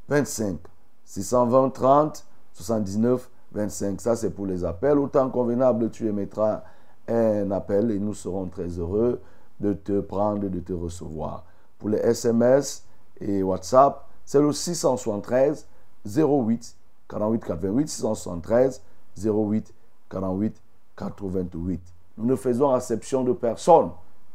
25. 0.09 0.59
620 1.05 1.71
30 1.71 2.27
79 2.53 3.31
25. 3.53 4.01
Ça, 4.01 4.17
c'est 4.17 4.31
pour 4.31 4.47
les 4.47 4.65
appels. 4.65 4.99
Autant 4.99 5.29
convenable, 5.31 5.91
tu 5.91 6.07
émettras 6.07 6.63
un 7.09 7.51
appel 7.51 7.91
et 7.91 7.99
nous 7.99 8.15
serons 8.15 8.47
très 8.47 8.69
heureux 8.69 9.21
de 9.63 9.73
te 9.73 10.01
prendre, 10.01 10.49
de 10.49 10.61
te 10.61 10.73
recevoir. 10.73 11.45
Pour 11.79 11.89
les 11.89 11.99
SMS 11.99 12.85
et 13.21 13.43
WhatsApp, 13.43 14.07
c'est 14.25 14.41
le 14.41 14.53
673 14.53 15.67
08 16.05 16.77
48 17.09 17.45
88 17.45 17.89
673 17.89 18.83
08 19.25 19.75
48 20.11 20.63
88. 20.97 21.81
Nous 22.19 22.27
ne 22.27 22.37
faisons 22.37 22.73
réception 22.73 23.25
de 23.25 23.33
personne. 23.33 23.91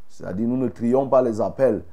C'est-à-dire, 0.08 0.48
nous 0.48 0.56
ne 0.56 0.68
trions 0.68 1.08
pas 1.08 1.22
les 1.22 1.40
appels. 1.40 1.84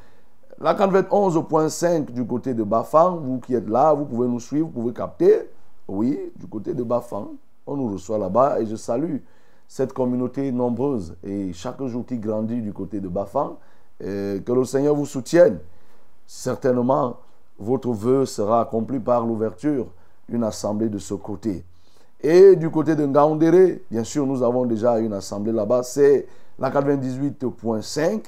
la 0.60 0.74
11.5 0.74 2.12
du 2.12 2.26
côté 2.26 2.52
de 2.52 2.62
Bafang. 2.64 3.16
Vous 3.16 3.40
qui 3.40 3.54
êtes 3.54 3.66
là, 3.66 3.94
vous 3.94 4.04
pouvez 4.04 4.28
nous 4.28 4.40
suivre, 4.40 4.66
vous 4.66 4.82
pouvez 4.82 4.92
capter. 4.92 5.48
Oui, 5.88 6.30
du 6.36 6.46
côté 6.46 6.74
de 6.74 6.82
Bafang. 6.82 7.30
On 7.66 7.78
nous 7.78 7.92
reçoit 7.94 8.18
là-bas 8.18 8.60
et 8.60 8.66
je 8.66 8.76
salue 8.76 9.16
cette 9.66 9.94
communauté 9.94 10.52
nombreuse 10.52 11.16
et 11.22 11.54
chaque 11.54 11.82
jour 11.86 12.04
qui 12.04 12.18
grandit 12.18 12.60
du 12.60 12.74
côté 12.74 13.00
de 13.00 13.08
Bafang. 13.08 13.56
que 14.00 14.52
le 14.52 14.64
Seigneur 14.66 14.94
vous 14.94 15.06
soutienne. 15.06 15.60
Certainement, 16.26 17.16
votre 17.58 17.90
vœu 17.92 18.26
sera 18.26 18.62
accompli 18.62 18.98
par 18.98 19.26
l'ouverture 19.26 19.86
d'une 20.28 20.44
assemblée 20.44 20.88
de 20.88 20.98
ce 20.98 21.14
côté. 21.14 21.64
Et 22.20 22.56
du 22.56 22.70
côté 22.70 22.96
de 22.96 23.04
Ngaoundéré, 23.04 23.82
bien 23.90 24.04
sûr, 24.04 24.26
nous 24.26 24.42
avons 24.42 24.64
déjà 24.64 24.98
une 24.98 25.12
assemblée 25.12 25.52
là-bas, 25.52 25.82
c'est 25.82 26.26
la 26.58 26.70
98.5. 26.70 28.22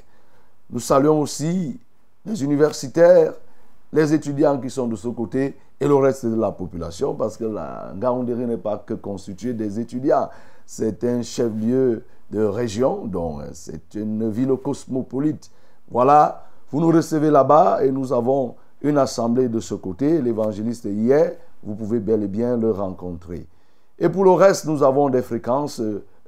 Nous 0.70 0.80
saluons 0.80 1.20
aussi 1.20 1.78
les 2.24 2.44
universitaires, 2.44 3.32
les 3.92 4.12
étudiants 4.12 4.58
qui 4.58 4.68
sont 4.68 4.86
de 4.88 4.96
ce 4.96 5.08
côté 5.08 5.56
et 5.80 5.86
le 5.86 5.94
reste 5.94 6.26
de 6.26 6.34
la 6.34 6.52
population 6.52 7.14
parce 7.14 7.36
que 7.36 7.44
la 7.44 7.92
Gaoundéry 7.96 8.46
n'est 8.46 8.56
pas 8.56 8.78
que 8.78 8.94
constituée 8.94 9.54
des 9.54 9.78
étudiants. 9.80 10.28
C'est 10.66 11.04
un 11.04 11.22
chef-lieu 11.22 12.04
de 12.30 12.42
région, 12.42 13.06
donc 13.06 13.42
c'est 13.52 13.94
une 13.94 14.28
ville 14.30 14.52
cosmopolite. 14.62 15.50
Voilà, 15.90 16.44
vous 16.70 16.80
nous 16.80 16.90
recevez 16.90 17.30
là-bas 17.30 17.84
et 17.84 17.92
nous 17.92 18.12
avons 18.12 18.56
une 18.86 18.98
assemblée 18.98 19.48
de 19.48 19.60
ce 19.60 19.74
côté. 19.74 20.20
L'évangéliste 20.22 20.84
hier, 20.84 21.32
vous 21.62 21.74
pouvez 21.74 22.00
bel 22.00 22.22
et 22.22 22.28
bien 22.28 22.56
le 22.56 22.70
rencontrer. 22.70 23.46
Et 23.98 24.08
pour 24.08 24.24
le 24.24 24.30
reste, 24.30 24.66
nous 24.66 24.82
avons 24.82 25.08
des 25.08 25.22
fréquences 25.22 25.80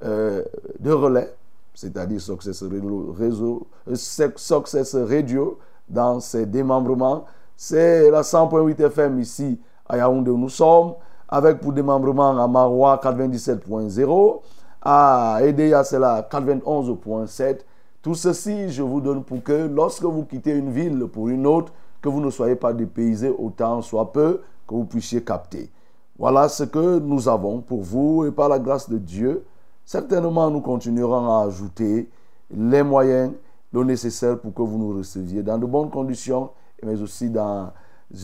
euh, 0.03 0.43
de 0.79 0.91
relais, 0.91 1.33
c'est-à-dire 1.73 2.19
Success 2.19 2.63
Radio, 2.63 3.15
euh, 3.19 3.95
Success 3.95 4.95
Radio 4.95 5.59
dans 5.87 6.19
ses 6.19 6.45
démembrements. 6.45 7.25
C'est 7.55 8.09
la 8.09 8.21
100.8 8.21 8.81
FM 8.85 9.19
ici 9.19 9.59
à 9.87 9.97
Yaoundé 9.97 10.31
où 10.31 10.37
nous 10.37 10.49
sommes, 10.49 10.93
avec 11.27 11.59
pour 11.59 11.73
démembrement 11.73 12.41
à 12.41 12.47
Marois 12.47 12.99
97.0, 13.03 14.39
à 14.81 15.39
Edea 15.41 15.83
c'est 15.83 15.99
la 15.99 16.21
91.7. 16.21 17.59
Tout 18.01 18.15
ceci, 18.15 18.69
je 18.69 18.81
vous 18.81 19.01
donne 19.01 19.23
pour 19.23 19.43
que 19.43 19.67
lorsque 19.67 20.03
vous 20.03 20.23
quittez 20.23 20.51
une 20.51 20.71
ville 20.71 21.05
pour 21.11 21.29
une 21.29 21.45
autre, 21.45 21.73
que 22.01 22.09
vous 22.09 22.21
ne 22.21 22.29
soyez 22.29 22.55
pas 22.55 22.73
dépaysé 22.73 23.29
autant 23.29 23.81
soit 23.81 24.11
peu, 24.11 24.41
que 24.67 24.73
vous 24.73 24.85
puissiez 24.85 25.23
capter. 25.23 25.69
Voilà 26.17 26.49
ce 26.49 26.63
que 26.63 26.99
nous 26.99 27.27
avons 27.27 27.61
pour 27.61 27.81
vous 27.81 28.25
et 28.25 28.31
par 28.31 28.49
la 28.49 28.59
grâce 28.59 28.89
de 28.89 28.97
Dieu, 28.97 29.45
certainement 29.85 30.49
nous 30.49 30.61
continuerons 30.61 31.31
à 31.31 31.45
ajouter 31.45 32.09
les 32.51 32.83
moyens, 32.83 33.33
le 33.71 33.83
nécessaire 33.83 34.39
pour 34.39 34.53
que 34.53 34.61
vous 34.61 34.77
nous 34.77 34.97
receviez 34.97 35.43
dans 35.43 35.57
de 35.57 35.65
bonnes 35.65 35.89
conditions, 35.89 36.49
mais 36.83 37.01
aussi 37.01 37.29
dans 37.29 37.71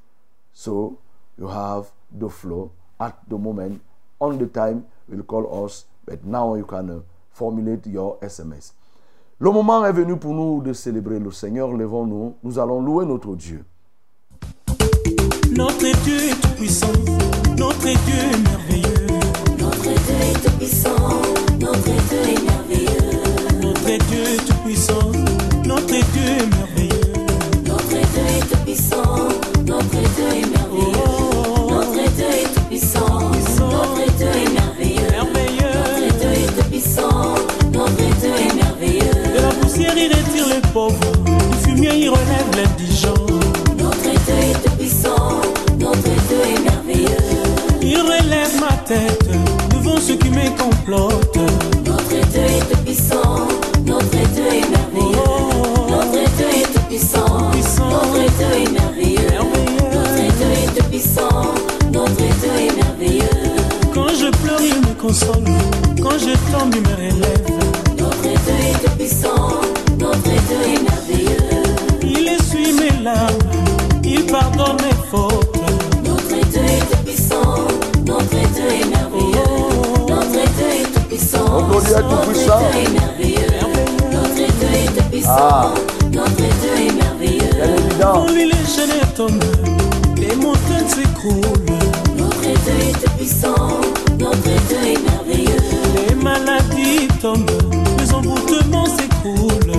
So 0.52 0.98
you 1.38 1.48
have 1.48 1.90
the 2.10 2.28
flow 2.28 2.70
at 2.98 3.16
the 3.28 3.36
moment. 3.36 3.80
On 4.20 4.38
the 4.38 4.46
time, 4.46 4.86
will 5.08 5.22
call 5.24 5.64
us, 5.64 5.84
but 6.06 6.24
now 6.24 6.54
you 6.54 6.64
can 6.64 6.88
uh, 6.90 7.00
formulate 7.30 7.86
your 7.86 8.16
SMS. 8.22 8.72
Le 9.38 9.50
moment 9.50 9.84
est 9.84 9.92
venu 9.92 10.16
pour 10.16 10.32
nous 10.32 10.62
de 10.62 10.72
célébrer 10.72 11.18
le 11.18 11.30
Seigneur. 11.30 11.70
Levons-nous. 11.72 12.36
Nous 12.42 12.58
allons 12.58 12.80
louer 12.80 13.04
notre 13.04 13.36
Dieu. 13.36 13.62
Notre 15.50 15.92
Dieu 16.04 16.16
est 16.16 16.40
tout 16.40 16.48
puissant, 16.56 16.86
notre 17.56 17.78
Dieu 17.80 17.92
est 17.92 18.38
merveilleux. 18.38 19.06
Notre 19.58 19.82
Dieu 19.82 20.16
est 20.20 20.42
tout 20.42 20.52
puissant, 20.56 20.96
notre 21.60 21.82
Dieu 21.82 21.94
est 21.94 22.24
merveilleux. 22.24 22.45
Notre 23.86 24.04
Dieu 24.06 24.18
est 24.24 24.44
tout 24.44 24.54
puissant, 24.64 25.12
notre 25.64 25.86
Dieu 25.86 26.26
est 26.26 26.46
merveilleux. 26.56 27.12
Notre 27.68 27.86
Dieu 27.86 27.98
est 28.26 28.40
tout 28.50 28.58
puissant, 28.64 29.28
notre 29.64 29.88
Dieu 29.90 30.26
est 30.26 30.46
merveilleux. 30.50 31.06
Oh, 31.06 31.70
Notre 31.70 32.10
Dieu 32.16 32.26
est 32.26 32.52
tout 32.52 32.64
puissant, 32.68 33.30
notre 33.30 34.16
Dieu 34.18 34.26
est 34.26 34.50
merveilleux. 34.50 35.06
Notre. 35.16 36.18
Dieu 36.18 36.30
est 36.32 36.50
tout 36.56 36.68
puissant, 36.68 37.34
notre 37.72 37.94
Dieu 37.94 38.30
est 38.34 38.54
merveilleux. 38.56 39.36
De 39.36 39.40
la 39.40 39.50
poussière, 39.60 39.94
il 39.96 40.08
retire 40.08 40.48
les 40.48 40.62
pauvres. 40.72 41.12
Du 41.24 41.56
fumier, 41.68 41.90
il 41.94 42.08
relève 42.08 42.50
l'indigent. 42.56 43.26
Notre 43.78 44.02
Dieu 44.02 44.34
est 44.34 44.64
tout 44.64 44.76
puissant, 44.78 45.40
notre 45.78 46.02
Dieu 46.02 46.40
est 46.42 46.60
merveilleux. 46.60 47.24
Il 47.82 48.00
relève 48.00 48.60
ma 48.60 48.72
tête 48.78 49.30
devant 49.72 49.98
ceux 50.00 50.16
qui 50.16 50.30
me 50.30 50.48
complotent. 50.58 51.38
Notre 51.86 52.08
Dieu 52.08 52.42
est 52.42 52.60
tout 52.60 52.66
puissant, 52.66 52.75
notre 53.86 54.10
Dieu 54.10 54.46
est 54.46 54.68
merveilleux. 54.68 55.22
Oh, 55.26 55.90
Notre 55.90 56.36
Dieu 56.36 56.46
est 56.46 56.72
tout 56.72 56.84
puissant, 56.88 57.26
notre 57.26 58.26
Dieu 58.36 58.50
est 58.54 58.70
merveilleux. 58.72 59.30
Notre. 59.92 60.16
Dieu 60.36 60.50
est 60.52 60.78
tout 60.78 60.88
puissant, 60.90 61.54
notre 61.92 62.16
Dieu 62.16 62.52
est 62.58 62.74
merveilleux. 62.76 63.46
Quand 63.94 64.08
je 64.08 64.30
pleure, 64.42 64.60
il 64.60 64.80
me 64.80 64.94
console. 65.00 65.44
Quand 66.02 66.18
je 66.18 66.34
tombe, 66.52 66.74
il 66.74 66.82
me 66.82 66.94
relève. 66.96 67.46
Notre 67.98 68.22
Dieu 68.22 68.56
est 68.68 68.84
tout 68.84 68.96
puissant, 68.96 69.60
notre 69.98 70.22
Dieu 70.22 70.60
est 70.64 70.82
merveilleux. 70.82 71.62
Il 72.02 72.28
essuie 72.28 72.72
mes 72.72 73.04
larmes. 73.04 73.38
Il 74.04 74.24
pardonne 74.26 74.76
mes 74.82 74.96
fautes. 75.10 75.56
Notre 76.04 76.28
Dieu 76.50 76.62
est 76.64 76.90
tout 76.90 77.02
puissant, 77.04 77.66
Ah. 85.28 85.72
notre 86.12 86.30
Dieu 86.36 86.86
est 86.86 86.92
merveilleux. 86.92 87.50
Bien 87.54 87.74
évident. 87.76 88.12
Pour 88.12 88.28
lui, 88.30 88.44
les 88.46 88.66
chaînes 88.66 89.14
tombent. 89.16 89.42
Les 90.18 90.34
montagnes 90.36 90.88
s'écroulent. 90.88 91.78
Notre 92.16 92.40
Dieu 92.40 92.74
est 92.90 93.16
puissant, 93.16 93.80
notre 94.18 94.42
Dieu 94.42 94.78
est 94.84 95.00
merveilleux. 95.10 95.62
Les 96.08 96.14
maladies 96.14 97.08
tombent. 97.20 97.50
Les 97.98 98.12
envoûtements 98.14 98.86
s'écroulent. 98.86 99.72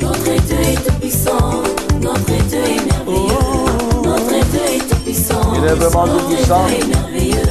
Notre 0.00 0.22
Dieu 0.46 0.56
est 0.62 0.84
tout 0.84 0.94
puissant, 1.00 1.62
notre 2.00 2.24
Dieu 2.48 2.58
est 2.58 2.84
merveilleux. 2.84 3.38
Oh, 3.38 4.02
Notre 4.04 4.46
Dieu 4.50 4.60
est 4.76 4.88
tout 4.88 4.96
puissant, 5.04 5.52
Il 5.56 5.64
est 5.64 5.74
vraiment 5.74 6.04
tout 6.04 6.12
notre 6.12 6.28
puissant. 6.28 6.66
Dieu 6.66 6.76
est 6.76 6.86
merveilleux. 6.86 7.42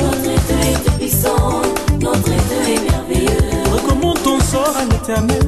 Notre 0.00 0.22
Dieu 0.22 0.56
est 0.62 0.84
tout 0.84 0.92
puissant, 0.98 1.62
notre 2.00 2.22
Dieu 2.22 2.62
est 2.68 2.90
merveilleux. 2.90 3.72
Recommande 3.72 4.22
ton 4.22 4.38
sort 4.40 4.74
à 4.78 4.84
l'éternel. 4.84 5.42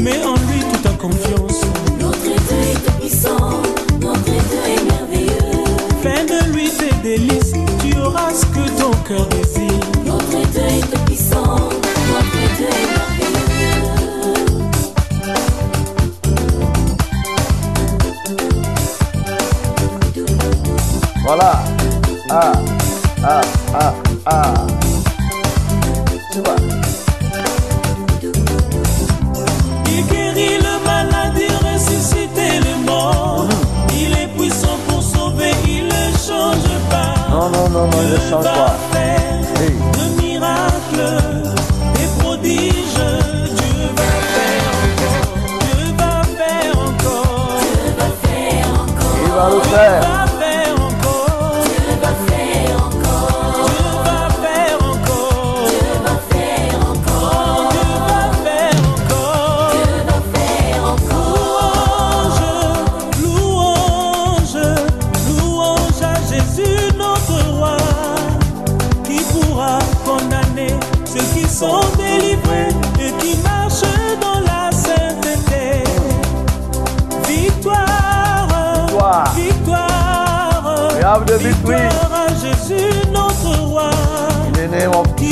Mets 0.00 0.24
en 0.24 0.36
confiance. 1.10 1.60
Notre 2.00 2.18
Dieu 2.22 2.32
est 2.32 2.84
tout 2.84 2.92
puissant, 3.00 3.62
notre 4.00 4.24
Dieu 4.24 4.62
est 4.66 4.84
merveilleux. 4.92 5.64
Fais 6.02 6.24
de 6.24 6.52
lui 6.52 6.68
tes 6.70 6.94
délices. 7.02 7.52
Tu 7.82 7.96
auras 7.98 8.32
ce 8.32 8.46
que 8.46 8.64
ton 8.80 8.90
cœur 9.06 9.26
désire. 9.28 9.80
Notre 10.04 10.40
Dieu 10.52 10.62
est 10.62 10.86
tout 10.90 11.04
puissant, 11.06 11.56
notre 12.10 12.40
Dieu 12.56 12.66
est 12.66 12.88
merveilleux. 12.94 13.38
Voilà. 21.24 21.52
Ah, 22.30 22.52
ah, 23.24 23.40
ah, 23.74 23.94
ah. 24.26 24.57
non, 37.78 37.86
non, 37.86 38.00
De 39.92 40.06
miracles, 40.20 41.06
des 41.94 42.08
prodiges, 42.18 43.02
Dieu 43.56 43.86
va 43.96 44.10
faire 44.34 44.66
encore. 44.84 45.58
Dieu 45.60 45.88
va 45.96 46.12
faire 46.36 46.76
encore. 46.78 47.58
Dieu 47.60 47.94
va 47.98 48.08
faire 48.28 48.68
encore. 48.82 49.16
Il 49.24 49.30
va 49.30 49.46
le 49.50 49.60
faire. 49.70 50.07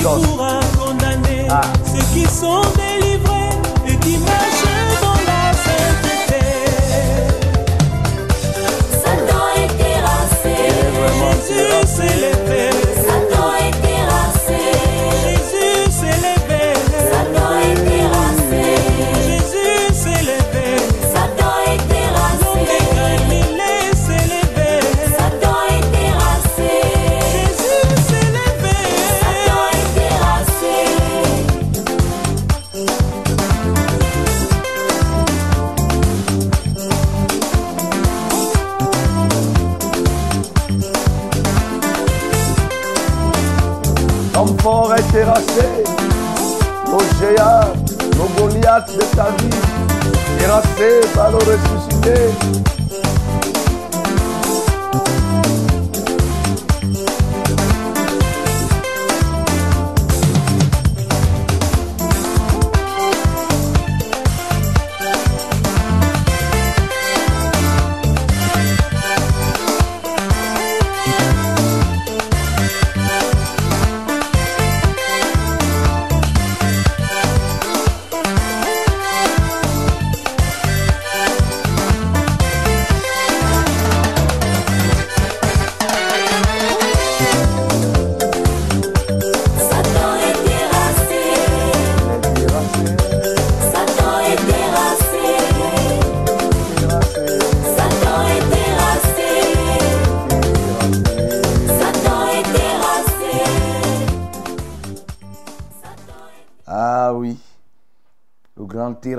dos. 0.07 0.46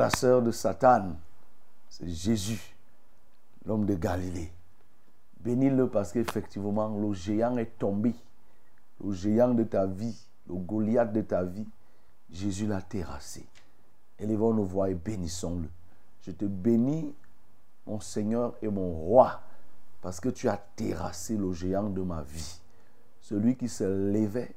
Terrasseur 0.08 0.42
de 0.42 0.52
Satan, 0.52 1.18
c'est 1.90 2.08
Jésus, 2.08 2.76
l'homme 3.66 3.86
de 3.86 3.96
Galilée. 3.96 4.52
Bénis-le 5.42 5.90
parce 5.90 6.14
qu'effectivement, 6.14 6.88
le 6.88 7.14
géant 7.14 7.58
est 7.58 7.78
tombé. 7.78 8.16
Le 9.04 9.12
géant 9.12 9.54
de 9.54 9.64
ta 9.64 9.86
vie, 9.86 10.18
le 10.48 10.56
Goliath 10.56 11.12
de 11.12 11.22
ta 11.22 11.44
vie, 11.44 11.68
Jésus 12.32 12.68
l'a 12.68 12.82
terrassé. 12.82 13.46
Élevons 14.18 14.54
nos 14.54 14.64
voix 14.64 14.90
et 14.90 14.96
bénissons-le. 14.96 15.70
Je 16.22 16.32
te 16.32 16.46
bénis, 16.46 17.14
mon 17.86 18.00
Seigneur 18.00 18.56
et 18.62 18.70
mon 18.70 18.90
roi, 18.90 19.42
parce 20.02 20.22
que 20.22 20.30
tu 20.30 20.48
as 20.48 20.58
terrassé 20.76 21.36
le 21.36 21.52
géant 21.52 21.90
de 21.90 22.02
ma 22.02 22.22
vie. 22.22 22.62
Celui 23.22 23.58
qui 23.58 23.68
se 23.68 23.84
levait 23.84 24.56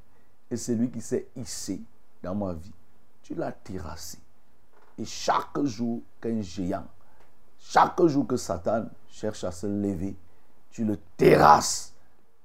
et 0.48 0.56
celui 0.56 0.90
qui 0.90 1.00
s'est 1.00 1.26
hissé 1.34 1.82
dans 2.22 2.36
ma 2.36 2.52
vie. 2.52 2.72
Tu 3.22 3.34
l'as 3.34 3.52
terrassé. 3.52 4.18
Et 5.00 5.04
chaque 5.06 5.64
jour 5.64 6.02
qu'un 6.20 6.42
géant, 6.42 6.84
chaque 7.58 8.04
jour 8.04 8.26
que 8.26 8.36
Satan 8.36 8.84
cherche 9.08 9.44
à 9.44 9.50
se 9.50 9.66
lever, 9.66 10.14
tu 10.70 10.84
le 10.84 10.98
terrasses. 11.16 11.94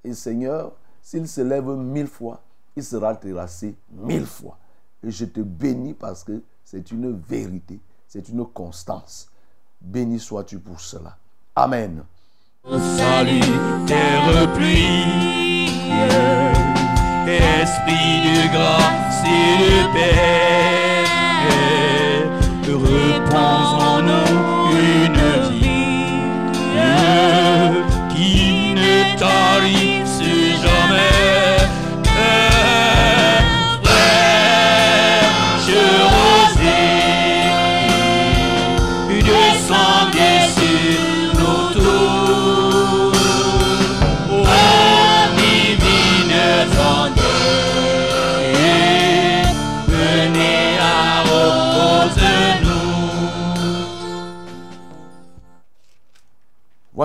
Et 0.02 0.14
Seigneur, 0.14 0.72
s'il 1.02 1.28
se 1.28 1.42
lève 1.42 1.68
mille 1.68 2.06
fois, 2.06 2.40
il 2.74 2.82
sera 2.82 3.14
terrassé 3.14 3.76
mille 3.90 4.24
fois. 4.24 4.56
Et 5.02 5.10
je 5.10 5.26
te 5.26 5.40
bénis 5.40 5.92
parce 5.92 6.24
que 6.24 6.42
c'est 6.64 6.90
une 6.92 7.12
vérité, 7.28 7.78
c'est 8.08 8.26
une 8.30 8.46
constance. 8.46 9.28
Béni 9.78 10.18
sois-tu 10.18 10.58
pour 10.58 10.80
cela. 10.80 11.18
Amen. 11.54 12.04
Salut, 12.96 13.40
terre 13.86 14.52
pluie, 14.54 15.76
esprit 17.28 18.22
de 18.24 18.50
grâce 18.50 19.22
et 19.26 19.58
de 19.58 19.92
paix, 19.92 21.04
repose 22.72 23.84
en 23.84 24.02
nous 24.02 24.45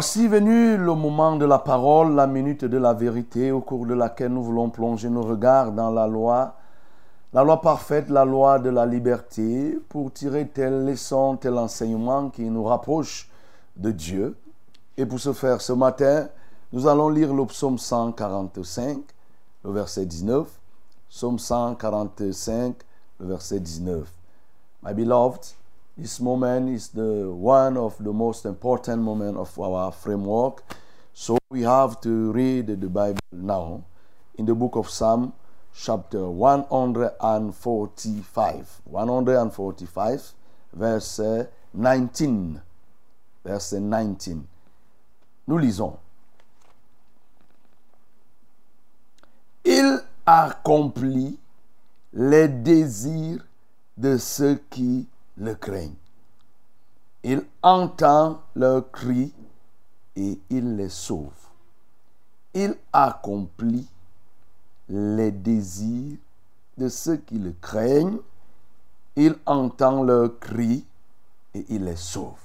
Voici 0.01 0.27
venu 0.27 0.77
le 0.77 0.95
moment 0.95 1.35
de 1.35 1.45
la 1.45 1.59
parole, 1.59 2.15
la 2.15 2.25
minute 2.25 2.65
de 2.65 2.77
la 2.79 2.91
vérité, 2.91 3.51
au 3.51 3.61
cours 3.61 3.85
de 3.85 3.93
laquelle 3.93 4.33
nous 4.33 4.41
voulons 4.41 4.71
plonger 4.71 5.11
nos 5.11 5.21
regards 5.21 5.71
dans 5.73 5.91
la 5.91 6.07
loi, 6.07 6.55
la 7.33 7.43
loi 7.43 7.61
parfaite, 7.61 8.09
la 8.09 8.25
loi 8.25 8.57
de 8.57 8.71
la 8.71 8.87
liberté, 8.87 9.77
pour 9.89 10.11
tirer 10.11 10.47
telle 10.47 10.87
leçon, 10.87 11.37
tel 11.37 11.55
enseignement 11.55 12.31
qui 12.31 12.49
nous 12.49 12.63
rapproche 12.63 13.29
de 13.75 13.91
Dieu. 13.91 14.35
Et 14.97 15.05
pour 15.05 15.19
ce 15.19 15.33
faire, 15.33 15.61
ce 15.61 15.73
matin, 15.73 16.29
nous 16.73 16.87
allons 16.87 17.09
lire 17.09 17.31
le 17.31 17.45
psaume 17.45 17.77
145, 17.77 19.03
le 19.63 19.71
verset 19.71 20.07
19. 20.07 20.47
Psaume 21.11 21.37
145, 21.37 22.73
le 23.19 23.27
verset 23.27 23.59
19. 23.59 24.11
My 24.81 24.95
beloved, 24.95 25.41
this 26.01 26.19
moment 26.19 26.67
is 26.69 26.89
the 26.89 27.31
one 27.31 27.77
of 27.77 27.95
the 28.03 28.11
most 28.11 28.45
important 28.45 29.03
moment 29.03 29.37
of 29.37 29.59
our 29.59 29.91
framework. 29.91 30.63
So 31.13 31.37
we 31.51 31.61
have 31.61 32.01
to 32.01 32.31
read 32.31 32.65
the 32.67 32.89
Bible 32.89 33.19
now 33.31 33.83
in 34.35 34.47
the 34.47 34.55
book 34.55 34.75
of 34.75 34.89
Psalm 34.89 35.33
chapter 35.75 36.27
145. 36.27 38.81
145 38.85 40.33
verse 40.73 41.19
uh, 41.19 41.45
19. 41.73 42.61
Verset 43.45 43.77
uh, 43.77 43.79
19. 43.79 44.47
Nous 45.47 45.57
lisons. 45.59 45.97
Il 49.63 49.99
accomplit 50.25 51.37
les 52.13 52.47
désirs 52.47 53.45
de 53.97 54.17
ceux 54.17 54.55
qui 54.71 55.07
le 55.41 55.55
craignent. 55.55 55.95
Il 57.23 57.43
entend 57.63 58.41
leurs 58.55 58.89
cris 58.91 59.33
et 60.15 60.39
il 60.49 60.75
les 60.75 60.89
sauve. 60.89 61.33
Il 62.53 62.75
accomplit 62.93 63.87
les 64.87 65.31
désirs 65.31 66.17
de 66.77 66.89
ceux 66.89 67.17
qui 67.17 67.39
le 67.39 67.53
craignent. 67.59 68.19
Il 69.15 69.35
entend 69.45 70.03
leurs 70.03 70.39
cris 70.39 70.85
et 71.55 71.65
il 71.69 71.85
les 71.85 71.95
sauve. 71.95 72.39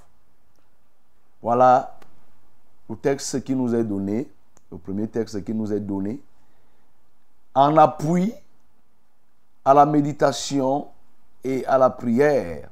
Voilà 1.43 1.99
le 2.89 2.97
texte 2.97 3.45
qui 3.45 3.55
nous 3.55 3.75
est 3.75 3.85
donné, 3.85 4.31
le 4.73 4.79
premier 4.79 5.07
texte 5.07 5.45
qui 5.45 5.53
nous 5.53 5.71
est 5.73 5.81
donné, 5.81 6.21
en 7.55 7.77
appui 7.77 8.33
à 9.65 9.75
la 9.75 9.85
méditation 9.85 10.89
et 11.45 11.67
à 11.67 11.77
la 11.77 11.91
prière 11.91 12.71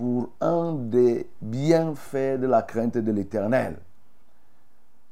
pour 0.00 0.30
un 0.40 0.72
des 0.72 1.28
bienfaits 1.42 2.40
de 2.40 2.46
la 2.46 2.62
crainte 2.62 2.96
de 2.96 3.12
l'Éternel. 3.12 3.76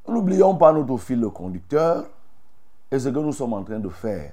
N'oublions 0.09 0.57
pas 0.57 0.73
notre 0.73 0.97
fil 0.97 1.21
conducteur 1.27 2.07
et 2.91 2.99
ce 2.99 3.11
que 3.11 3.19
nous 3.19 3.35
sommes 3.35 3.53
en 3.53 3.63
train 3.63 3.81
de 3.81 3.91
faire. 3.91 4.33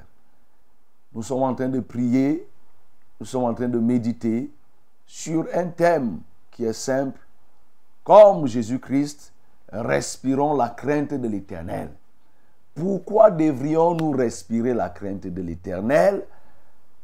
Nous 1.13 1.23
sommes 1.23 1.43
en 1.43 1.53
train 1.55 1.67
de 1.67 1.81
prier, 1.81 2.47
nous 3.19 3.25
sommes 3.25 3.43
en 3.43 3.53
train 3.53 3.67
de 3.67 3.79
méditer 3.79 4.49
sur 5.05 5.45
un 5.53 5.65
thème 5.65 6.19
qui 6.51 6.63
est 6.63 6.71
simple. 6.71 7.19
Comme 8.05 8.47
Jésus-Christ, 8.47 9.33
respirons 9.73 10.55
la 10.55 10.69
crainte 10.69 11.15
de 11.15 11.27
l'Éternel. 11.27 11.89
Pourquoi 12.73 13.29
devrions-nous 13.29 14.11
respirer 14.11 14.73
la 14.73 14.87
crainte 14.87 15.27
de 15.27 15.41
l'Éternel? 15.41 16.23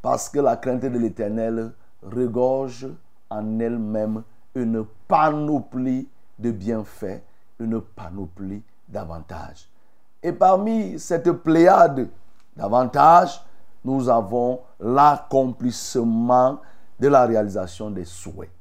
Parce 0.01 0.29
que 0.29 0.39
la 0.39 0.55
crainte 0.55 0.83
de 0.83 0.97
l'Éternel 0.97 1.73
regorge 2.01 2.87
en 3.31 3.59
elle-même 3.59 4.23
une 4.53 4.85
panoplie 5.07 6.07
de 6.37 6.51
bienfaits, 6.51 7.23
une 7.59 7.81
panoplie 7.81 8.61
d'avantages. 8.87 9.67
Et 10.21 10.33
parmi 10.33 10.99
cette 10.99 11.31
pléiade 11.31 12.09
d'avantages, 12.55 13.43
nous 13.83 14.09
avons 14.09 14.59
l'accomplissement 14.79 16.59
de 16.99 17.07
la 17.07 17.25
réalisation 17.25 17.89
des 17.89 18.05
souhaits. 18.05 18.51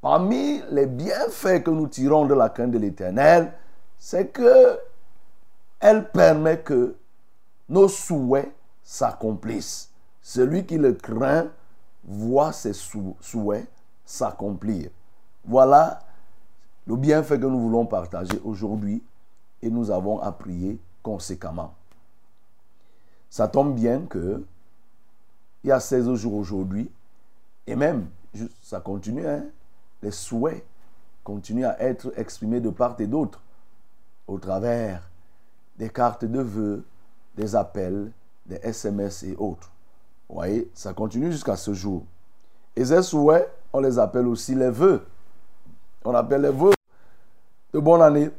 Parmi 0.00 0.62
les 0.70 0.86
bienfaits 0.86 1.64
que 1.64 1.70
nous 1.70 1.88
tirons 1.88 2.26
de 2.26 2.34
la 2.34 2.50
crainte 2.50 2.70
de 2.70 2.78
l'Éternel, 2.78 3.52
c'est 3.98 4.28
que 4.28 4.78
elle 5.80 6.10
permet 6.10 6.60
que 6.60 6.94
nos 7.68 7.88
souhaits 7.88 8.54
s'accomplissent. 8.82 9.90
Celui 10.20 10.66
qui 10.66 10.78
le 10.78 10.92
craint 10.92 11.46
voit 12.04 12.52
ses 12.52 12.74
souhaits 12.74 13.66
s'accomplir. 14.04 14.90
Voilà 15.44 16.00
le 16.86 16.96
bienfait 16.96 17.38
que 17.38 17.46
nous 17.46 17.60
voulons 17.60 17.86
partager 17.86 18.40
aujourd'hui 18.44 19.02
et 19.62 19.70
nous 19.70 19.90
avons 19.90 20.20
à 20.20 20.32
prier 20.32 20.78
conséquemment. 21.02 21.74
Ça 23.30 23.48
tombe 23.48 23.74
bien 23.74 24.02
que 24.02 24.44
il 25.62 25.68
y 25.68 25.72
a 25.72 25.80
16 25.80 26.14
jours 26.14 26.34
aujourd'hui 26.34 26.90
et 27.66 27.74
même 27.74 28.08
ça 28.62 28.80
continue, 28.80 29.26
hein, 29.26 29.44
les 30.02 30.10
souhaits 30.10 30.64
continuent 31.22 31.64
à 31.64 31.80
être 31.80 32.12
exprimés 32.16 32.60
de 32.60 32.70
part 32.70 32.96
et 33.00 33.06
d'autre 33.06 33.40
au 34.26 34.38
travers 34.38 35.08
des 35.78 35.88
cartes 35.88 36.24
de 36.24 36.40
vœux, 36.40 36.84
des 37.36 37.56
appels, 37.56 38.12
des 38.46 38.56
SMS 38.56 39.22
et 39.22 39.34
autres. 39.36 39.70
Vous 40.28 40.36
voyez, 40.36 40.70
ça 40.74 40.92
continue 40.92 41.32
jusqu'à 41.32 41.56
ce 41.56 41.72
jour. 41.74 42.04
Et 42.76 42.84
ces 42.84 43.02
souhaits, 43.02 43.50
on 43.74 43.80
les 43.80 43.98
appelle 43.98 44.28
aussi 44.28 44.54
les 44.54 44.70
vœux. 44.70 45.04
On 46.04 46.14
appelle 46.14 46.42
les 46.42 46.50
vœux 46.50 46.72
de 47.72 47.80
bonne 47.80 48.00
année, 48.02 48.30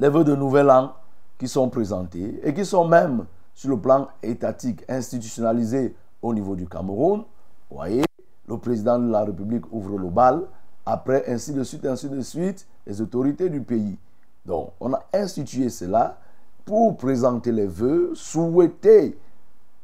les 0.00 0.08
vœux 0.08 0.24
de 0.24 0.34
nouvel 0.34 0.70
an 0.70 0.94
qui 1.38 1.46
sont 1.46 1.68
présentés 1.68 2.40
et 2.42 2.54
qui 2.54 2.64
sont 2.64 2.88
même 2.88 3.26
sur 3.54 3.68
le 3.68 3.78
plan 3.78 4.08
étatique 4.22 4.84
institutionnalisés 4.88 5.94
au 6.22 6.32
niveau 6.32 6.56
du 6.56 6.66
Cameroun. 6.66 7.24
Vous 7.70 7.76
voyez, 7.76 8.04
le 8.48 8.56
président 8.56 8.98
de 8.98 9.10
la 9.10 9.24
République 9.24 9.70
ouvre 9.70 9.98
le 9.98 10.08
bal. 10.08 10.42
Après, 10.86 11.30
ainsi 11.30 11.52
de 11.52 11.62
suite, 11.62 11.84
ainsi 11.84 12.08
de 12.08 12.20
suite, 12.22 12.66
les 12.86 13.02
autorités 13.02 13.50
du 13.50 13.60
pays. 13.60 13.98
Donc, 14.46 14.72
on 14.80 14.94
a 14.94 15.04
institué 15.12 15.68
cela 15.68 16.16
pour 16.64 16.96
présenter 16.96 17.52
les 17.52 17.66
vœux, 17.66 18.12
souhaiter, 18.14 19.18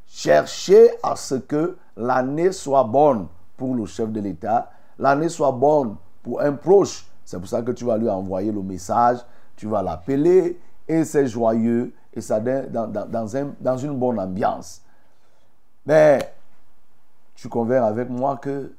chercher 0.07 0.91
à 1.03 1.17
ce 1.17 1.35
que 1.35 1.77
l'année 1.99 2.51
soit 2.53 2.85
bonne 2.85 3.27
pour 3.65 3.75
le 3.75 3.87
chef 3.87 4.13
de 4.13 4.21
l'État, 4.21 4.71
l'année 4.99 5.31
soit 5.31 5.53
bonne 5.53 5.97
pour 6.23 6.43
un 6.43 6.53
proche. 6.53 7.07
C'est 7.25 7.39
pour 7.39 7.49
ça 7.49 7.63
que 7.63 7.71
tu 7.71 7.87
vas 7.87 7.97
lui 7.97 8.11
envoyer 8.11 8.53
le 8.53 8.61
message, 8.61 9.21
tu 9.57 9.67
vas 9.67 9.83
l'appeler 9.83 10.61
et 10.87 11.05
c'est 11.05 11.27
joyeux 11.27 11.95
et 12.13 12.21
ça 12.21 12.41
dans, 12.41 12.87
dans, 12.87 13.37
un, 13.37 13.55
dans 13.59 13.79
une 13.79 13.99
bonne 13.99 14.21
ambiance. 14.21 14.83
Mais 15.87 16.35
tu 17.35 17.49
conviens 17.49 17.85
avec 17.85 18.11
moi 18.11 18.37
que 18.37 18.71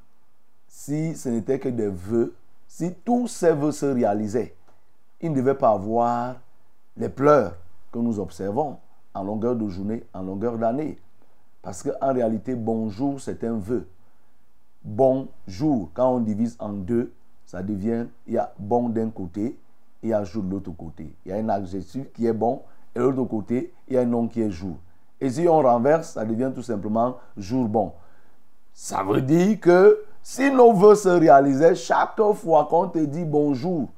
si 0.67 1.15
ce 1.15 1.29
n'était 1.29 1.57
que 1.57 1.69
des 1.69 1.89
vœux, 1.89 2.35
si 2.67 2.93
tous 3.03 3.27
ces 3.27 3.53
vœux 3.53 3.71
se 3.71 3.87
réalisaient, 3.87 4.55
il 5.19 5.31
ne 5.31 5.35
devait 5.35 5.55
pas 5.55 5.71
avoir 5.71 6.35
les 6.95 7.09
pleurs 7.09 7.55
que 7.91 7.97
nous 7.97 8.19
observons 8.19 8.77
en 9.15 9.23
longueur 9.23 9.55
de 9.55 9.67
journée, 9.67 10.03
en 10.13 10.21
longueur 10.21 10.59
d'année. 10.59 10.99
Parce 11.63 11.81
qu'en 11.81 12.13
réalité, 12.13 12.53
bonjour, 12.53 13.19
c'est 13.19 13.43
un 13.43 13.57
vœu. 13.57 13.87
Bonjour, 14.85 15.89
quand 15.93 16.13
on 16.13 16.19
divise 16.19 16.55
en 16.59 16.69
deux, 16.69 17.11
ça 17.45 17.63
devient, 17.63 18.05
il 18.27 18.35
y 18.35 18.37
a 18.37 18.53
bon 18.59 18.87
d'un 18.87 19.09
côté 19.09 19.57
il 20.05 20.09
y 20.09 20.13
a 20.13 20.23
jour 20.23 20.43
de 20.43 20.51
l'autre 20.51 20.71
côté. 20.71 21.15
Il 21.25 21.31
y 21.31 21.33
a 21.33 21.37
un 21.37 21.49
adjectif 21.49 22.11
qui 22.13 22.27
est 22.27 22.33
bon 22.33 22.61
et 22.95 22.99
l'autre 22.99 23.23
côté, 23.23 23.73
il 23.87 23.95
y 23.95 23.97
a 23.97 24.01
un 24.01 24.05
nom 24.05 24.27
qui 24.27 24.41
est 24.41 24.51
jour. 24.51 24.77
Et 25.19 25.31
si 25.31 25.47
on 25.47 25.61
renverse, 25.61 26.11
ça 26.11 26.23
devient 26.23 26.51
tout 26.53 26.61
simplement 26.61 27.17
jour 27.35 27.67
bon. 27.67 27.93
Ça 28.71 29.03
veut 29.03 29.21
dire 29.21 29.59
que 29.59 30.03
si 30.21 30.51
nos 30.51 30.73
voeux 30.73 30.93
se 30.93 31.09
réalisaient 31.09 31.73
chaque 31.73 32.21
fois 32.35 32.67
qu'on 32.69 32.87
te 32.87 32.99
dit 32.99 33.25
bonjour, 33.25 33.89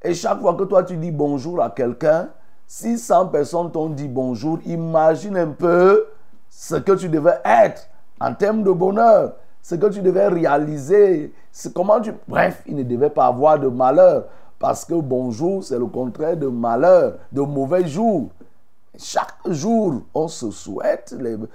et 0.00 0.14
chaque 0.14 0.40
fois 0.40 0.54
que 0.54 0.64
toi 0.64 0.84
tu 0.84 0.96
dis 0.96 1.10
bonjour 1.10 1.60
à 1.60 1.70
quelqu'un, 1.70 2.28
si 2.66 2.96
100 2.96 3.26
personnes 3.28 3.72
t'ont 3.72 3.88
dit 3.88 4.08
bonjour, 4.08 4.60
imagine 4.64 5.36
un 5.36 5.48
peu 5.50 6.06
ce 6.48 6.76
que 6.76 6.92
tu 6.92 7.08
devais 7.08 7.40
être 7.44 7.88
en 8.20 8.32
termes 8.32 8.62
de 8.62 8.70
bonheur, 8.70 9.34
ce 9.62 9.76
que 9.76 9.86
tu 9.86 10.02
devais 10.02 10.26
réaliser, 10.26 11.32
comment 11.72 12.00
tu... 12.00 12.12
Bref, 12.26 12.62
il 12.66 12.74
ne 12.74 12.82
devait 12.82 13.10
pas 13.10 13.26
avoir 13.26 13.60
de 13.60 13.68
malheur, 13.68 14.24
parce 14.58 14.84
que 14.84 14.94
bonjour, 14.94 15.62
c'est 15.62 15.78
le 15.78 15.86
contraire 15.86 16.36
de 16.36 16.48
malheur, 16.48 17.18
de 17.30 17.40
mauvais 17.40 17.86
jour. 17.86 18.30
Chaque 18.98 19.38
jour, 19.48 20.02
on 20.14 20.28
se 20.28 20.50
souhaite, 20.50 21.14